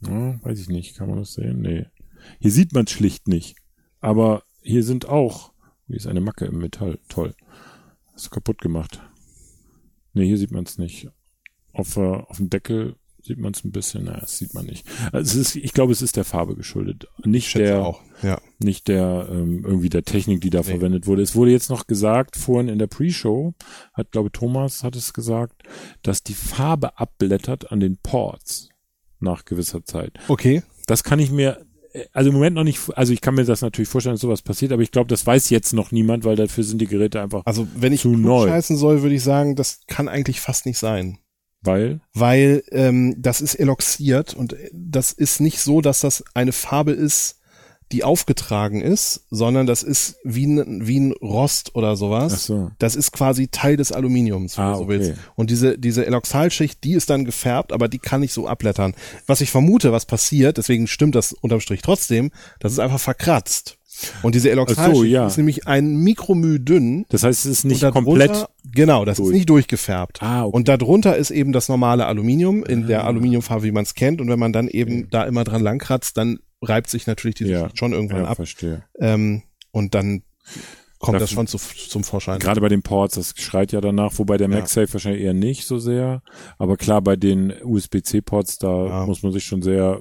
ja, 0.02 0.44
weiß 0.44 0.60
ich 0.60 0.70
nicht, 0.70 0.96
kann 0.96 1.10
man 1.10 1.20
das 1.20 1.34
sehen? 1.34 1.62
Nee. 1.62 1.86
Hier 2.40 2.52
sieht 2.52 2.74
man 2.74 2.86
es 2.86 2.92
schlicht 2.92 3.28
nicht. 3.28 3.56
Aber 4.02 4.44
hier 4.62 4.84
sind 4.84 5.08
auch, 5.08 5.54
hier 5.88 5.96
ist 5.96 6.08
eine 6.08 6.22
Macke 6.22 6.46
im 6.46 6.60
Metall, 6.60 7.00
toll. 7.08 7.34
Hast 8.14 8.28
du 8.28 8.30
kaputt 8.30 8.62
gemacht. 8.62 9.02
Nee, 10.14 10.28
hier 10.28 10.38
sieht 10.38 10.52
man 10.52 10.64
es 10.64 10.78
nicht. 10.78 11.10
Auf, 11.74 11.98
äh, 11.98 12.02
auf 12.02 12.38
dem 12.38 12.50
Deckel 12.50 12.96
sieht 13.26 13.38
man 13.40 13.54
es 13.54 13.64
ein 13.64 13.72
bisschen, 13.72 14.06
naja, 14.06 14.20
das 14.22 14.38
sieht 14.38 14.54
man 14.54 14.66
nicht. 14.66 14.86
Also 15.12 15.40
es 15.40 15.48
ist, 15.50 15.56
ich 15.56 15.74
glaube, 15.74 15.92
es 15.92 16.02
ist 16.02 16.16
der 16.16 16.24
Farbe 16.24 16.56
geschuldet. 16.56 17.08
Nicht 17.24 17.56
der, 17.56 17.84
auch. 17.86 18.02
Ja. 18.24 18.40
nicht 18.60 18.88
der 18.88 19.28
ähm, 19.32 19.64
irgendwie 19.66 19.90
der 19.90 20.04
Technik, 20.04 20.42
die 20.42 20.50
da 20.50 20.60
Nee. 20.60 20.66
verwendet 20.66 21.08
wurde. 21.08 21.22
Es 21.22 21.36
wurde 21.36 21.52
jetzt 21.52 21.70
noch 21.70 21.88
gesagt, 21.88 22.36
vorhin 22.38 22.70
in 22.70 22.80
der 22.80 22.88
Pre-Show, 22.88 23.54
hat 23.94 24.12
glaube 24.12 24.32
Thomas 24.32 24.84
hat 24.84 24.96
es 24.96 25.14
gesagt, 25.14 25.64
dass 26.04 26.24
die 26.24 26.34
Farbe 26.36 26.98
abblättert 27.00 27.72
an 27.72 27.80
den 27.80 27.98
Ports 27.98 28.70
nach 29.20 29.46
gewisser 29.46 29.84
Zeit. 29.84 30.14
Okay. 30.28 30.64
Das 30.88 31.04
kann 31.04 31.20
ich 31.20 31.32
mir 31.32 31.66
also 32.12 32.28
im 32.30 32.34
Moment 32.36 32.56
noch 32.58 32.66
nicht, 32.66 32.82
also 32.98 33.14
ich 33.14 33.22
kann 33.22 33.36
mir 33.36 33.46
das 33.46 33.62
natürlich 33.62 33.88
vorstellen, 33.88 34.16
dass 34.16 34.22
sowas 34.22 34.42
passiert, 34.42 34.74
aber 34.74 34.82
ich 34.82 34.92
glaube, 34.92 35.08
das 35.08 35.26
weiß 35.26 35.50
jetzt 35.50 35.72
noch 35.72 35.92
niemand, 35.94 36.26
weil 36.26 36.36
dafür 36.36 36.66
sind 36.66 36.80
die 36.82 36.88
Geräte 36.88 37.22
einfach, 37.22 37.44
Also 37.46 37.70
wenn 37.74 37.94
ich 37.94 38.02
Zu 38.02 38.10
neu. 38.10 38.48
scheißen 38.50 38.76
soll, 38.76 39.02
würde 39.02 39.16
ich 39.16 39.24
sagen, 39.24 39.56
das 39.56 39.80
kann 39.88 40.10
eigentlich 40.10 40.42
fast 40.42 40.66
nicht 40.66 40.78
sein. 40.78 41.20
Weil, 41.62 42.00
Weil 42.14 42.64
ähm, 42.72 43.16
das 43.18 43.42
ist 43.42 43.56
eloxiert 43.56 44.34
und 44.36 44.56
das 44.72 45.12
ist 45.12 45.40
nicht 45.40 45.60
so, 45.60 45.82
dass 45.82 46.02
das 46.02 46.24
eine 46.34 46.52
Farbe 46.52 46.92
ist, 46.92 47.38
die 47.92 48.04
aufgetragen 48.04 48.82
ist, 48.82 49.26
sondern 49.30 49.68
das 49.68 49.84
ist 49.84 50.16
wie 50.24 50.48
ein, 50.48 50.88
wie 50.88 51.00
ein 51.00 51.12
Rost 51.12 51.76
oder 51.76 51.96
sowas. 51.96 52.34
ach 52.34 52.40
so, 52.40 52.72
Das 52.80 52.96
ist 52.96 53.12
quasi 53.12 53.48
Teil 53.48 53.78
des 53.78 53.92
Aluminiums, 53.92 54.58
wenn 54.58 54.66
Ah, 54.66 54.72
du 54.72 54.78
so 54.78 54.84
okay. 54.86 54.90
willst. 55.00 55.14
Und 55.36 55.50
diese, 55.52 55.78
diese 55.78 56.06
Eloxalschicht, 56.06 56.84
die 56.84 56.94
ist 56.94 57.12
dann 57.12 57.26
gefärbt, 57.26 57.72
aber 57.72 57.88
die 57.88 58.00
kann 58.00 58.22
nicht 58.22 58.34
so 58.34 58.48
abblättern. 58.48 58.96
Was 59.28 59.42
ich 59.42 59.52
vermute, 59.52 59.92
was 59.92 60.06
passiert, 60.08 60.58
deswegen 60.58 60.88
stimmt 60.88 61.14
das 61.14 61.34
unterm 61.34 61.60
Strich 61.62 61.82
trotzdem, 61.84 62.32
das 62.60 62.72
ist 62.72 62.80
einfach 62.80 63.00
verkratzt. 63.00 63.78
Und 64.24 64.36
diese 64.36 64.50
Eloxalschicht 64.50 65.06
ja. 65.12 65.28
ist 65.28 65.38
nämlich 65.38 65.68
ein 65.68 65.96
Mikromü 65.96 66.60
dünn. 66.60 67.06
das 67.10 67.24
heißt, 67.24 67.46
es 67.46 67.52
ist 67.60 67.66
nicht 67.66 67.82
komplett, 67.92 68.48
Genau, 68.76 69.06
das 69.06 69.18
durch. 69.18 69.30
ist 69.30 69.34
nicht 69.34 69.50
durchgefärbt. 69.50 70.22
ah, 70.22 70.46
okay. 70.46 70.56
Und 70.56 70.68
darunter 70.68 71.16
ist 71.18 71.32
eben 71.32 71.52
das 71.52 71.68
normale 71.70 72.06
Aluminium 72.06 72.64
in 72.64 72.86
der 72.88 73.04
Ah. 73.04 73.08
Aluminiumfarbe, 73.08 73.64
wie 73.64 73.72
man 73.72 73.84
es 73.84 73.96
kennt. 73.96 74.22
Und 74.22 74.28
wenn 74.30 74.38
man 74.40 74.54
dann 74.54 74.68
eben 74.68 75.10
da 75.10 75.24
immer 75.24 75.44
dran 75.44 75.62
langkratzt, 75.64 76.18
dann 76.18 76.38
reibt 76.62 76.90
sich 76.90 77.08
natürlich 77.08 77.36
diese 77.36 77.52
Ja. 77.52 77.64
Schicht 77.66 77.80
schon 77.80 77.94
irgendwann 77.94 78.24
ja, 78.24 78.28
ab. 78.28 78.36
verstehe. 78.36 78.84
Ähm, 79.00 79.42
und 79.72 79.96
dann 79.96 80.24
kommt 81.00 81.16
das 81.22 81.30
Dafür- 81.32 81.36
schon 81.36 81.48
zu, 81.48 81.58
zum 81.90 82.04
Vorschein. 82.04 82.40
Gerade 82.40 82.62
bei 82.62 82.70
den 82.70 82.82
Ports, 82.82 83.16
das 83.16 83.34
schreit 83.38 83.72
ja 83.72 83.82
danach, 83.82 84.18
wobei 84.18 84.38
der 84.38 84.50
Ja. 84.50 84.56
MagSafe 84.56 84.92
wahrscheinlich 84.94 85.22
eher 85.24 85.34
nicht 85.34 85.66
so 85.68 85.78
sehr. 85.78 86.22
Aber 86.58 86.78
klar, 86.78 87.02
bei 87.02 87.16
den 87.16 87.54
USB-C-Ports, 87.64 88.58
da 88.58 88.86
Ja. 88.88 89.06
muss 89.06 89.22
man 89.24 89.32
sich 89.32 89.44
schon 89.44 89.62
sehr, 89.62 90.00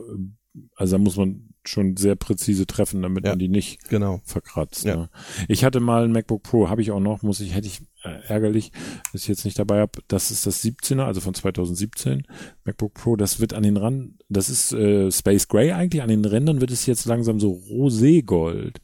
also 0.76 0.96
da 0.96 1.02
muss 1.02 1.16
man 1.16 1.50
schon 1.66 1.96
sehr 1.96 2.14
präzise 2.14 2.66
treffen, 2.66 3.02
damit 3.02 3.24
Ja. 3.24 3.30
man 3.32 3.38
die 3.38 3.48
nicht 3.48 3.88
Genau. 3.88 4.20
verkratzt. 4.24 4.84
Ne? 4.84 5.08
Ich 5.48 5.64
hatte 5.64 5.80
mal 5.80 6.04
ein 6.04 6.12
MacBook 6.12 6.42
Pro, 6.42 6.68
habe 6.68 6.82
ich 6.82 6.90
auch 6.90 7.00
noch, 7.00 7.22
muss 7.22 7.40
ich, 7.40 7.54
hätte 7.54 7.66
ich 7.66 7.80
ärgerlich, 8.04 8.72
dass 9.12 9.22
ich 9.22 9.28
jetzt 9.28 9.44
nicht 9.44 9.58
dabei 9.58 9.80
habe. 9.80 10.00
Das 10.08 10.30
ist 10.30 10.46
das 10.46 10.62
17er, 10.64 11.04
also 11.04 11.20
von 11.20 11.34
2017 11.34 12.26
MacBook 12.64 12.94
Pro. 12.94 13.16
Das 13.16 13.40
wird 13.40 13.54
an 13.54 13.62
den 13.62 13.76
Rand, 13.76 14.22
das 14.28 14.48
ist 14.48 14.72
äh, 14.72 15.10
Space 15.10 15.48
Gray 15.48 15.72
eigentlich. 15.72 16.02
An 16.02 16.08
den 16.08 16.24
Rändern 16.24 16.60
wird 16.60 16.70
es 16.70 16.86
jetzt 16.86 17.06
langsam 17.06 17.40
so 17.40 17.52
roségold. 17.52 18.76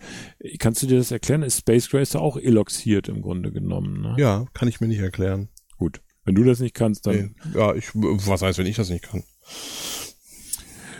Kannst 0.58 0.82
du 0.82 0.86
dir 0.86 0.98
das 0.98 1.10
erklären? 1.10 1.42
Ist 1.42 1.58
Space 1.58 1.88
Gray 1.90 2.02
ist 2.02 2.16
auch 2.16 2.36
eloxiert 2.36 3.08
im 3.08 3.22
Grunde 3.22 3.52
genommen. 3.52 4.00
Ne? 4.00 4.14
Ja, 4.18 4.46
kann 4.54 4.68
ich 4.68 4.80
mir 4.80 4.88
nicht 4.88 5.00
erklären. 5.00 5.48
Gut. 5.76 6.00
Wenn 6.24 6.34
du 6.34 6.44
das 6.44 6.60
nicht 6.60 6.74
kannst, 6.74 7.06
dann 7.06 7.34
Nee. 7.54 7.58
Ja, 7.58 7.74
ich, 7.74 7.90
was 7.94 8.42
heißt, 8.42 8.58
wenn 8.58 8.66
ich 8.66 8.76
das 8.76 8.90
nicht 8.90 9.04
kann? 9.04 9.24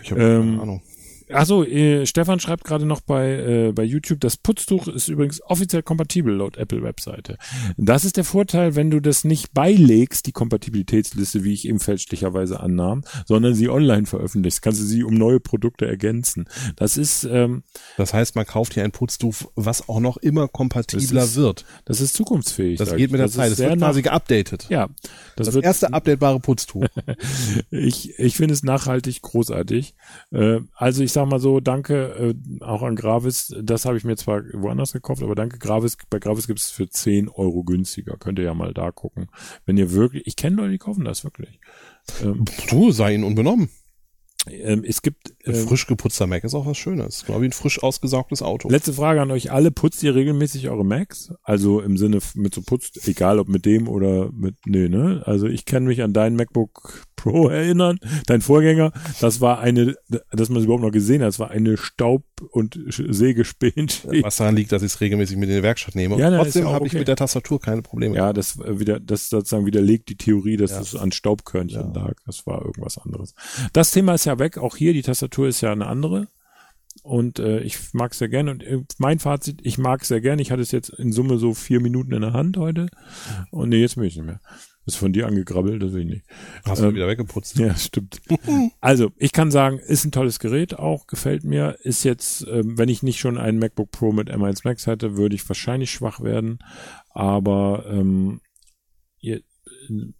Ich 0.03 0.11
habe 0.11 0.23
Ähm, 0.23 0.43
keine 0.43 0.63
Ahnung. 0.63 0.83
Achso, 1.33 1.65
äh, 1.65 2.07
Stefan 2.07 2.41
schreibt 2.41 2.65
gerade 2.65 2.87
noch 2.87 3.01
bei, 3.01 3.29
äh, 3.31 3.73
bei 3.73 3.85
YouTube, 3.85 4.21
das 4.21 4.37
Putztuch 4.37 4.89
ist 4.89 5.09
übrigens 5.09 5.43
offiziell 5.43 5.83
kompatibel 5.83 6.35
laut 6.35 6.57
Apple-Webseite. 6.57 7.37
Das 7.77 8.05
ist 8.05 8.17
der 8.17 8.25
Vorteil, 8.25 8.75
wenn 8.77 8.91
du 8.91 9.01
das 9.01 9.25
nicht 9.25 9.53
beilegst, 9.55 10.27
die 10.27 10.33
Kompatibilitätsliste, 10.33 11.45
wie 11.45 11.53
ich 11.53 11.67
eben 11.69 11.81
fälschlicherweise 11.81 12.61
annahm, 12.61 13.03
sondern 13.27 13.55
sie 13.55 13.69
online 13.69 14.07
veröffentlichst, 14.07 14.63
kannst 14.63 14.81
du 14.81 14.85
sie 14.85 15.05
um 15.05 15.15
neue 15.15 15.41
Produkte 15.41 15.87
ergänzen. 15.87 16.47
Das 16.77 16.97
ist, 16.97 17.25
ähm, 17.25 17.63
Das 17.97 18.13
heißt, 18.15 18.37
man 18.37 18.47
kauft 18.47 18.75
hier 18.75 18.85
ein 18.85 18.93
Putztuch, 18.93 19.35
was 19.55 19.89
auch 19.89 20.01
noch 20.01 20.17
immer 20.17 20.49
kompatibler 20.49 21.21
Das 21.21 21.31
ist 21.31 21.37
wird. 21.37 21.65
das 21.85 22.01
ist 22.01 22.15
zukunftsfähig. 22.15 22.79
Das 22.79 22.95
geht 22.97 23.11
mit 23.11 23.21
der 23.21 23.27
Das 23.27 23.35
Zeit. 23.35 23.51
Das 23.53 23.59
wird 23.59 23.79
quasi 23.79 24.03
geupdatet. 24.03 24.67
Ja, 24.69 24.89
das, 25.37 25.47
Das, 25.47 25.55
wird 25.55 25.65
erste 25.65 25.93
updatebare 25.93 26.41
Putztuch. 26.41 26.85
Ich, 27.71 28.19
ich 28.19 28.37
finde 28.37 28.55
es 28.55 28.63
nachhaltig 28.63 29.23
großartig. 29.23 29.95
Äh, 30.33 30.61
also 30.75 31.03
ich 31.03 31.13
sag 31.21 31.29
mal 31.29 31.39
so, 31.39 31.61
danke 31.61 32.35
äh, 32.35 32.65
auch 32.65 32.83
an 32.83 32.97
Gravis. 32.97 33.55
Das 33.61 33.85
habe 33.85 33.99
ich 33.99 34.05
mir 34.05 34.17
zwar 34.17 34.43
woanders 34.55 34.93
gekauft, 34.93 35.23
aber 35.23 35.35
danke 35.35 35.59
Gravis. 35.59 35.97
Bei 36.09 36.19
Gravis 36.19 36.47
gibt 36.47 36.61
es 36.61 36.71
für 36.71 36.89
10 36.89 37.29
Euro 37.29 37.63
günstiger. 37.63 38.17
Könnt 38.17 38.39
ihr 38.39 38.47
ja 38.47 38.55
mal 38.55 38.73
da 38.73 38.91
gucken. 38.91 39.29
Wenn 39.67 39.77
ihr 39.77 39.93
wirklich, 39.93 40.27
ich 40.27 40.37
kenne 40.37 40.57
Leute, 40.57 40.71
die 40.71 40.79
kaufen 40.79 41.05
das 41.05 41.25
wirklich. 41.25 41.61
Ähm, 42.23 42.45
du, 42.71 42.91
sei 42.91 43.15
ihnen 43.15 43.25
unbenommen. 43.25 43.69
ähm, 44.47 44.83
es 44.87 45.03
gibt 45.03 45.35
ähm, 45.45 45.55
frisch 45.69 45.87
geputzter 45.87 46.27
Mac 46.27 46.43
ist 46.45 46.55
auch 46.55 46.65
was 46.65 46.79
Schönes. 46.79 47.25
Genau 47.27 47.43
wie 47.43 47.47
ein 47.47 47.53
frisch 47.53 47.83
ausgesaugtes 47.83 48.41
Auto. 48.41 48.71
Letzte 48.71 48.95
Frage 48.95 49.21
an 49.21 49.31
euch 49.31 49.53
alle. 49.53 49.71
Putzt 49.71 50.03
ihr 50.03 50.15
regelmäßig 50.15 50.71
eure 50.71 50.87
Macs? 50.87 51.35
Also 51.43 51.83
im 51.83 51.99
Sinne 51.99 52.21
mit 52.35 52.55
so 52.55 52.63
putzt, 52.63 53.07
egal 53.07 53.39
ob 53.39 53.49
mit 53.49 53.67
dem 53.67 53.89
oder 53.89 54.33
mit, 54.33 54.55
nee, 54.65 54.89
ne? 54.89 55.23
Also 55.27 55.47
ich 55.47 55.67
kann 55.67 55.85
mich 55.85 56.03
an 56.03 56.15
deinen 56.15 56.37
MacBook 56.37 57.05
Pro 57.23 57.49
erinnern, 57.49 57.99
dein 58.27 58.41
Vorgänger. 58.41 58.93
Das 59.21 59.41
war 59.41 59.61
eine, 59.61 59.95
dass 60.33 60.49
man 60.49 60.59
es 60.59 60.65
überhaupt 60.65 60.83
noch 60.85 60.91
gesehen 60.93 61.21
hat, 61.23 61.29
das 61.29 61.39
war 61.39 61.51
eine 61.51 61.77
Staub- 61.77 62.25
und 62.51 62.77
Sch- 62.89 63.13
Sägespänt. 63.13 64.07
was 64.23 64.37
daran 64.37 64.57
liegt, 64.57 64.73
dass 64.73 64.83
ich 64.83 64.93
es 64.93 65.01
regelmäßig 65.01 65.37
mit 65.37 65.49
in 65.51 65.57
die 65.57 65.63
Werkstatt 65.63 65.95
nehme. 65.95 66.15
Und 66.15 66.21
Ja, 66.21 66.31
trotzdem 66.35 66.69
habe 66.69 66.87
ich 66.87 66.93
okay. 66.93 67.01
mit 67.01 67.09
der 67.09 67.17
Tastatur 67.17 67.61
keine 67.61 67.83
Probleme. 67.83 68.17
Ja, 68.17 68.33
das 68.33 68.59
wieder, 68.59 68.99
das 69.01 69.29
sozusagen 69.29 69.67
widerlegt 69.67 70.09
die 70.09 70.17
Theorie, 70.17 70.57
dass 70.57 70.71
Ja. 70.71 70.81
es 70.81 70.97
an 70.97 71.13
Staubkörnchen 71.13 71.93
Ja. 71.95 72.03
lag. 72.03 72.15
Das 72.27 72.47
war 72.47 72.65
irgendwas 72.65 72.97
anderes. 72.99 73.35
Das 73.73 73.91
Thema 73.91 74.15
ist 74.15 74.25
ja 74.25 74.39
weg. 74.39 74.57
Auch 74.59 74.77
hier, 74.77 74.93
die 74.93 75.03
Tastatur 75.03 75.49
ist 75.49 75.61
ja 75.61 75.73
eine 75.73 75.87
andere. 75.87 76.29
Und 77.03 77.39
äh, 77.39 77.61
ich 77.61 77.79
mag 77.93 78.13
es 78.13 78.19
sehr 78.19 78.29
gerne. 78.29 78.51
Und 78.51 78.63
äh, 78.65 78.79
mein 78.99 79.19
Fazit, 79.21 79.61
ich 79.63 79.79
mag 79.79 80.03
es 80.03 80.09
sehr 80.09 80.21
gerne. 80.21 80.43
Ich 80.43 80.51
hatte 80.51 80.63
es 80.63 80.71
jetzt 80.73 80.89
in 80.91 81.13
Summe 81.13 81.39
so 81.39 81.55
vier 81.55 81.81
Minuten 81.81 82.13
in 82.13 82.21
der 82.23 82.33
Hand 82.33 82.57
heute. 82.57 82.89
Und 83.51 83.69
nee, 83.71 83.81
jetzt 83.81 83.97
will 83.97 84.07
ich 84.07 84.17
nicht 84.17 84.27
mehr. 84.27 84.41
Ist 84.91 84.97
von 84.97 85.13
dir 85.13 85.29
angegrabbelt, 85.29 85.81
das 85.81 85.93
will 85.93 86.01
ich 86.03 86.09
nicht. 86.09 86.25
Hast 86.65 86.83
du 86.83 86.87
Ähm, 86.89 86.95
wieder 86.97 87.07
weggeputzt. 87.07 87.57
Ja, 87.59 87.77
stimmt. 87.77 88.21
Also, 88.81 89.13
ich 89.19 89.33
kann 89.33 89.53
sagen, 89.53 89.79
ist 89.79 90.05
ein 90.05 90.11
tolles 90.11 90.41
Gerät 90.41 90.77
auch, 90.79 91.07
gefällt 91.07 91.45
mir. 91.45 91.77
Ist 91.83 92.03
jetzt, 92.03 92.45
ähm, 92.51 92.77
wenn 92.77 92.89
ich 92.89 93.05
nicht 93.05 93.21
schon 93.21 93.39
einen 93.39 93.61
MacBook 93.61 93.93
Pro 93.93 94.11
mit 94.11 94.29
M1 94.29 94.63
Max 94.65 94.87
hätte, 94.89 95.17
würde 95.17 95.37
ich 95.37 95.49
wahrscheinlich 95.49 95.93
schwach 95.93 96.21
werden. 96.21 96.59
Aber 97.11 97.85
ähm, 97.89 98.41
ihr, 99.21 99.43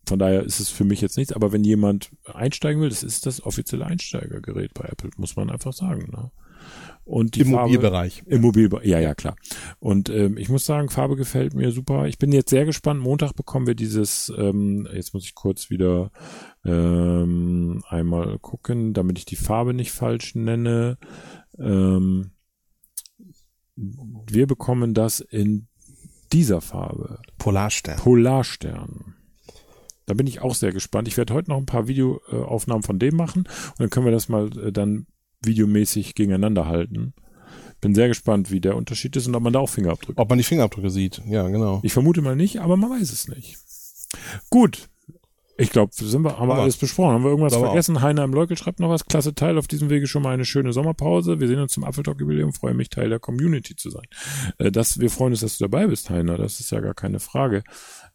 von 0.07 0.19
daher 0.21 0.45
ist 0.45 0.61
es 0.61 0.69
für 0.71 0.85
mich 0.85 1.01
jetzt 1.01 1.17
nichts. 1.17 1.33
Aber 1.33 1.51
wenn 1.51 1.65
jemand 1.65 2.11
einsteigen 2.25 2.81
will, 2.81 2.91
das 2.91 3.03
ist 3.03 3.27
das 3.27 3.43
offizielle 3.45 3.87
Einsteigergerät 3.87 4.73
bei 4.75 4.85
Apple, 4.85 5.11
muss 5.17 5.35
man 5.35 5.51
einfach 5.51 5.73
sagen. 5.73 6.11
Ne? 6.13 6.31
Und 7.05 7.35
die 7.35 7.41
Im 7.41 7.51
Farbe, 7.51 7.73
Mobilbereich. 7.73 8.23
im 8.27 8.41
Mobilbereich, 8.43 8.87
ja, 8.87 9.01
ja, 9.01 9.15
klar. 9.17 9.35
Und 9.81 10.11
ähm, 10.11 10.37
ich 10.37 10.49
muss 10.49 10.65
sagen, 10.65 10.91
Farbe 10.91 11.17
gefällt 11.17 11.55
mir 11.55 11.73
super. 11.73 12.07
Ich 12.07 12.19
bin 12.19 12.31
jetzt 12.31 12.51
sehr 12.51 12.65
gespannt. 12.65 13.01
Montag 13.01 13.35
bekommen 13.35 13.67
wir 13.67 13.75
dieses, 13.75 14.33
ähm, 14.39 14.87
jetzt 14.93 15.13
muss 15.13 15.25
ich 15.25 15.35
kurz 15.35 15.71
wieder 15.71 16.13
ähm, 16.65 17.83
einmal 17.89 18.39
gucken, 18.39 18.93
damit 18.93 19.19
ich 19.19 19.25
die 19.25 19.37
Farbe 19.37 19.75
nicht 19.75 19.91
falsch 19.91 20.37
nenne. 20.37 20.99
Ähm, 21.59 22.31
wir 23.75 24.47
bekommen 24.47 24.95
das 24.95 25.19
in 25.19 25.67
dieser 26.33 26.61
Farbe. 26.61 27.21
Polarstern. 27.39 27.97
Polarstern. 27.97 29.17
Da 30.07 30.15
bin 30.15 30.27
ich 30.27 30.41
auch 30.41 30.55
sehr 30.55 30.73
gespannt. 30.73 31.09
Ich 31.09 31.17
werde 31.17 31.35
heute 31.35 31.51
noch 31.51 31.59
ein 31.59 31.67
paar 31.67 31.87
Videoaufnahmen 31.87 32.83
von 32.83 32.99
dem 32.99 33.17
machen 33.17 33.45
und 33.45 33.81
dann 33.81 33.91
können 33.91 34.07
wir 34.07 34.13
das 34.13 34.29
mal 34.29 34.51
äh, 34.59 34.73
dann 34.73 35.07
videomäßig 35.45 36.15
gegeneinander 36.15 36.67
halten. 36.67 37.15
Bin 37.81 37.95
sehr 37.95 38.09
gespannt, 38.09 38.51
wie 38.51 38.61
der 38.61 38.77
Unterschied 38.77 39.17
ist 39.17 39.27
und 39.27 39.35
ob 39.35 39.43
man 39.43 39.53
da 39.55 39.59
auch 39.61 39.69
Fingerabdrücke. 39.69 40.19
Ob 40.21 40.29
man 40.29 40.37
die 40.39 40.45
Fingerabdrücke 40.45 40.91
sieht. 40.91 41.23
Ja, 41.27 41.49
genau. 41.49 41.81
Ich 41.83 41.93
vermute 41.95 42.21
mal 42.21 42.37
nicht, 42.37 42.61
aber 42.61 42.77
man 42.77 42.91
weiß 42.91 43.11
es 43.11 43.29
nicht. 43.29 43.57
Gut. 44.51 44.89
Ich 45.57 45.69
glaube, 45.71 45.93
haben 45.95 46.25
wir 46.25 46.39
Aber- 46.39 46.55
alles 46.63 46.79
besprochen. 46.79 47.13
Haben 47.13 47.23
wir 47.25 47.31
irgendwas 47.31 47.53
Aber 47.53 47.65
auch. 47.65 47.71
vergessen? 47.73 48.01
Heiner 48.01 48.25
im 48.25 48.33
Leukel 48.33 48.57
schreibt 48.57 48.81
noch 48.81 48.89
was. 48.89 49.05
Klasse 49.05 49.35
Teil. 49.35 49.59
Auf 49.59 49.67
diesem 49.69 49.91
Wege 49.91 50.07
schon 50.07 50.23
mal 50.23 50.33
eine 50.33 50.47
schöne 50.47 50.73
Sommerpause. 50.73 51.39
Wir 51.39 51.49
sehen 51.49 51.59
uns 51.61 51.73
zum 51.73 51.85
Apfeltalk-Jubiläum. 51.85 52.55
Freue 52.55 52.73
mich, 52.73 52.89
Teil 52.89 53.11
der 53.11 53.19
Community 53.19 53.77
zu 53.77 53.91
sein. 53.91 54.07
Äh, 54.57 54.73
das, 54.73 55.01
wir 55.01 55.11
freuen 55.11 55.33
uns, 55.35 55.41
dass 55.41 55.59
du 55.59 55.65
dabei 55.65 55.87
bist, 55.87 56.09
Heiner. 56.09 56.39
Das 56.39 56.61
ist 56.61 56.71
ja 56.71 56.81
gar 56.81 56.95
keine 56.95 57.21
Frage. 57.21 57.63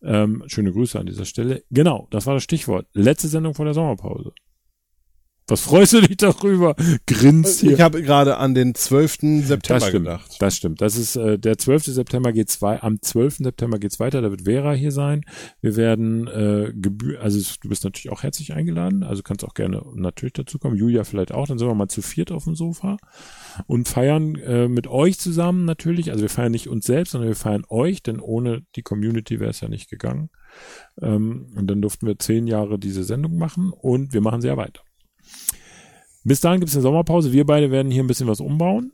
Ähm, 0.01 0.43
schöne 0.47 0.71
Grüße 0.73 0.99
an 0.99 1.05
dieser 1.05 1.25
Stelle. 1.25 1.63
Genau, 1.69 2.07
das 2.09 2.25
war 2.25 2.33
das 2.33 2.43
Stichwort. 2.43 2.87
Letzte 2.93 3.27
Sendung 3.27 3.53
vor 3.53 3.65
der 3.65 3.75
Sommerpause. 3.75 4.31
Was 5.47 5.61
freust 5.61 5.93
du 5.93 6.01
dich 6.01 6.17
darüber? 6.17 6.75
Grinst 7.05 7.59
hier. 7.61 7.73
Ich 7.73 7.81
habe 7.81 8.01
gerade 8.01 8.37
an 8.37 8.55
den 8.55 8.73
12. 8.73 9.43
September 9.45 9.79
Das 9.79 9.87
stimmt. 9.87 10.05
gedacht. 10.05 10.35
Das 10.39 10.57
stimmt. 10.57 10.81
Das 10.81 10.97
ist 10.97 11.15
äh, 11.17 11.37
der 11.37 11.59
12. 11.59 11.85
September 11.85 12.33
geht's 12.33 12.63
wei 12.63 12.81
am 12.81 12.99
12. 12.99 13.37
September 13.37 13.77
geht's 13.77 13.99
weiter. 13.99 14.23
Da 14.23 14.31
wird 14.31 14.45
Vera 14.45 14.73
hier 14.73 14.91
sein. 14.91 15.23
Wir 15.61 15.75
werden 15.75 16.27
äh, 16.27 16.73
gebühr 16.73 17.21
also 17.21 17.39
du 17.61 17.69
bist 17.69 17.83
natürlich 17.83 18.11
auch 18.11 18.23
herzlich 18.23 18.53
eingeladen, 18.53 19.03
also 19.03 19.21
kannst 19.21 19.45
auch 19.45 19.53
gerne 19.53 19.83
natürlich 19.93 20.33
dazukommen. 20.33 20.77
Julia 20.77 21.03
vielleicht 21.03 21.31
auch. 21.31 21.47
Dann 21.47 21.59
sind 21.59 21.67
wir 21.67 21.75
mal 21.75 21.89
zu 21.89 22.01
viert 22.01 22.31
auf 22.31 22.45
dem 22.45 22.55
Sofa 22.55 22.97
und 23.67 23.87
feiern 23.87 24.35
äh, 24.35 24.67
mit 24.67 24.87
euch 24.87 25.19
zusammen 25.19 25.65
natürlich. 25.65 26.09
Also 26.09 26.23
wir 26.23 26.29
feiern 26.29 26.53
nicht 26.53 26.69
uns 26.69 26.87
selbst, 26.87 27.11
sondern 27.11 27.29
wir 27.29 27.35
feiern 27.35 27.65
euch, 27.69 28.01
denn 28.01 28.19
ohne 28.19 28.63
die 28.75 28.81
Community 28.81 29.39
wäre 29.39 29.51
es 29.51 29.61
ja 29.61 29.67
nicht 29.67 29.91
gegangen. 29.91 30.31
Ähm, 30.99 31.51
und 31.55 31.67
dann 31.67 31.83
durften 31.83 32.07
wir 32.07 32.17
zehn 32.17 32.47
Jahre 32.47 32.79
diese 32.79 33.03
Sendung 33.03 33.37
machen 33.37 33.71
und 33.71 34.13
wir 34.13 34.21
machen 34.21 34.41
sie 34.41 34.47
ja 34.47 34.57
weiter. 34.57 34.81
Bis 36.25 36.41
dahin 36.41 36.59
gibt's 36.59 36.75
eine 36.75 36.81
Sommerpause. 36.81 37.31
Wir 37.31 37.45
beide 37.45 37.71
werden 37.71 37.91
hier 37.91 38.03
ein 38.03 38.07
bisschen 38.07 38.27
was 38.27 38.41
umbauen. 38.41 38.91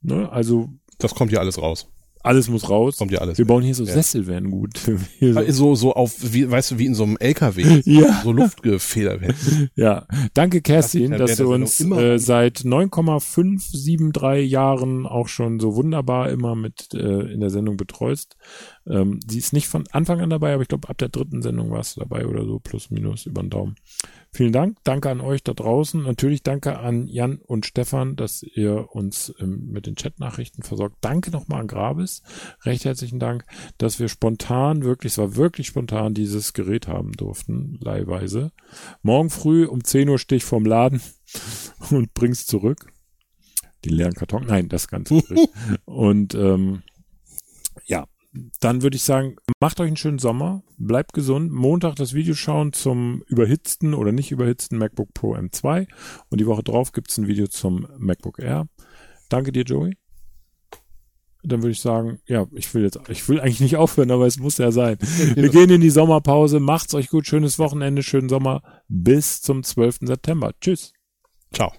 Ne? 0.00 0.30
Also 0.32 0.70
Das 0.98 1.14
kommt 1.14 1.32
ja 1.32 1.40
alles 1.40 1.60
raus. 1.60 1.88
alles 2.22 2.48
muss 2.48 2.70
raus. 2.70 2.96
Kommt 2.96 3.10
ja 3.12 3.18
alles. 3.20 3.36
Wir 3.36 3.44
bauen 3.46 3.62
hier 3.62 3.74
so 3.74 3.84
Ja. 3.84 3.92
Sessel, 3.92 4.26
werden 4.26 4.50
gut. 4.50 4.78
So. 5.50 5.74
So, 5.74 5.92
auf, 5.94 6.14
wie, 6.32 6.50
weißt 6.50 6.70
du, 6.72 6.78
wie 6.78 6.86
in 6.86 6.94
so 6.94 7.02
einem 7.04 7.16
LKW. 7.18 7.82
Ja. 7.84 8.22
So 8.22 8.32
luftgefedert 8.32 9.20
werden. 9.20 9.70
Ja, 9.74 10.06
danke 10.32 10.62
Kerstin, 10.62 11.10
Das 11.10 11.20
dass 11.30 11.36
du 11.38 11.52
uns 11.52 11.80
äh, 11.80 12.18
seit 12.18 12.64
9,573 12.64 14.48
Jahren 14.50 15.06
auch 15.06 15.28
schon 15.28 15.60
so 15.60 15.74
wunderbar 15.74 16.30
immer 16.30 16.54
mit 16.54 16.94
äh, 16.94 17.32
in 17.32 17.40
der 17.40 17.50
Sendung 17.50 17.76
betreust. 17.76 18.36
Ähm, 18.86 19.20
sie 19.26 19.38
ist 19.38 19.52
nicht 19.52 19.68
von 19.68 19.86
Anfang 19.92 20.20
an 20.20 20.30
dabei, 20.30 20.52
aber 20.52 20.62
ich 20.62 20.68
glaube 20.68 20.88
ab 20.88 20.98
der 20.98 21.08
dritten 21.08 21.42
Sendung 21.42 21.70
warst 21.70 21.96
du 21.96 22.00
dabei 22.00 22.26
oder 22.26 22.44
so, 22.44 22.58
plus 22.58 22.90
minus 22.90 23.26
über 23.26 23.42
den 23.42 23.50
Daumen. 23.50 23.76
Vielen 24.30 24.52
Dank, 24.52 24.78
danke 24.84 25.10
an 25.10 25.20
euch 25.20 25.42
da 25.42 25.54
draußen. 25.54 26.02
Natürlich 26.02 26.42
danke 26.42 26.78
an 26.78 27.06
Jan 27.06 27.38
und 27.38 27.66
Stefan, 27.66 28.16
dass 28.16 28.42
ihr 28.42 28.88
uns 28.90 29.34
ähm, 29.40 29.68
mit 29.70 29.86
den 29.86 29.94
Chatnachrichten 29.94 30.62
versorgt. 30.62 30.96
Danke 31.00 31.30
nochmal 31.30 31.60
an 31.60 31.66
Gravis, 31.66 32.22
recht 32.64 32.84
herzlichen 32.84 33.18
Dank, 33.18 33.44
dass 33.78 34.00
wir 34.00 34.08
spontan, 34.08 34.84
wirklich, 34.84 35.12
es 35.12 35.18
war 35.18 35.36
wirklich 35.36 35.68
spontan, 35.68 36.14
dieses 36.14 36.52
Gerät 36.52 36.88
haben 36.88 37.12
durften, 37.12 37.78
leihweise. 37.80 38.52
Morgen 39.02 39.30
früh 39.30 39.64
um 39.64 39.82
10 39.82 40.08
Uhr 40.08 40.18
stehe 40.18 40.38
ich 40.38 40.44
vorm 40.44 40.66
Laden 40.66 41.00
und 41.90 42.12
bring's 42.12 42.46
zurück. 42.46 42.92
Die 43.84 43.90
leeren 43.90 44.14
Karton, 44.14 44.46
nein, 44.46 44.68
das 44.68 44.88
Ganze. 44.88 45.22
und 45.84 46.34
ähm, 46.34 46.82
ja, 47.84 48.06
dann 48.60 48.82
würde 48.82 48.96
ich 48.96 49.02
sagen, 49.02 49.36
macht 49.60 49.80
euch 49.80 49.86
einen 49.86 49.96
schönen 49.96 50.18
Sommer, 50.18 50.62
bleibt 50.76 51.12
gesund. 51.12 51.52
Montag 51.52 51.96
das 51.96 52.14
Video 52.14 52.34
schauen 52.34 52.72
zum 52.72 53.22
überhitzten 53.28 53.94
oder 53.94 54.12
nicht 54.12 54.32
überhitzten 54.32 54.78
MacBook 54.78 55.14
Pro 55.14 55.34
M2 55.34 55.86
und 56.30 56.40
die 56.40 56.46
Woche 56.46 56.62
drauf 56.62 56.92
gibt's 56.92 57.16
ein 57.16 57.28
Video 57.28 57.46
zum 57.46 57.86
MacBook 57.98 58.40
Air. 58.40 58.66
Danke 59.28 59.52
dir, 59.52 59.62
Joey. 59.62 59.96
Dann 61.44 61.62
würde 61.62 61.72
ich 61.72 61.80
sagen, 61.80 62.20
ja, 62.26 62.46
ich 62.52 62.72
will 62.74 62.84
jetzt, 62.84 62.98
ich 63.08 63.28
will 63.28 63.38
eigentlich 63.38 63.60
nicht 63.60 63.76
aufhören, 63.76 64.10
aber 64.10 64.26
es 64.26 64.38
muss 64.38 64.58
ja 64.58 64.72
sein. 64.72 64.96
Wir 65.34 65.50
gehen 65.50 65.70
in 65.70 65.82
die 65.82 65.90
Sommerpause. 65.90 66.58
Macht's 66.58 66.94
euch 66.94 67.08
gut, 67.08 67.26
schönes 67.26 67.58
Wochenende, 67.58 68.02
schönen 68.02 68.30
Sommer. 68.30 68.62
Bis 68.88 69.42
zum 69.42 69.62
12. 69.62 69.98
September. 70.02 70.52
Tschüss. 70.60 70.92
Ciao. 71.52 71.72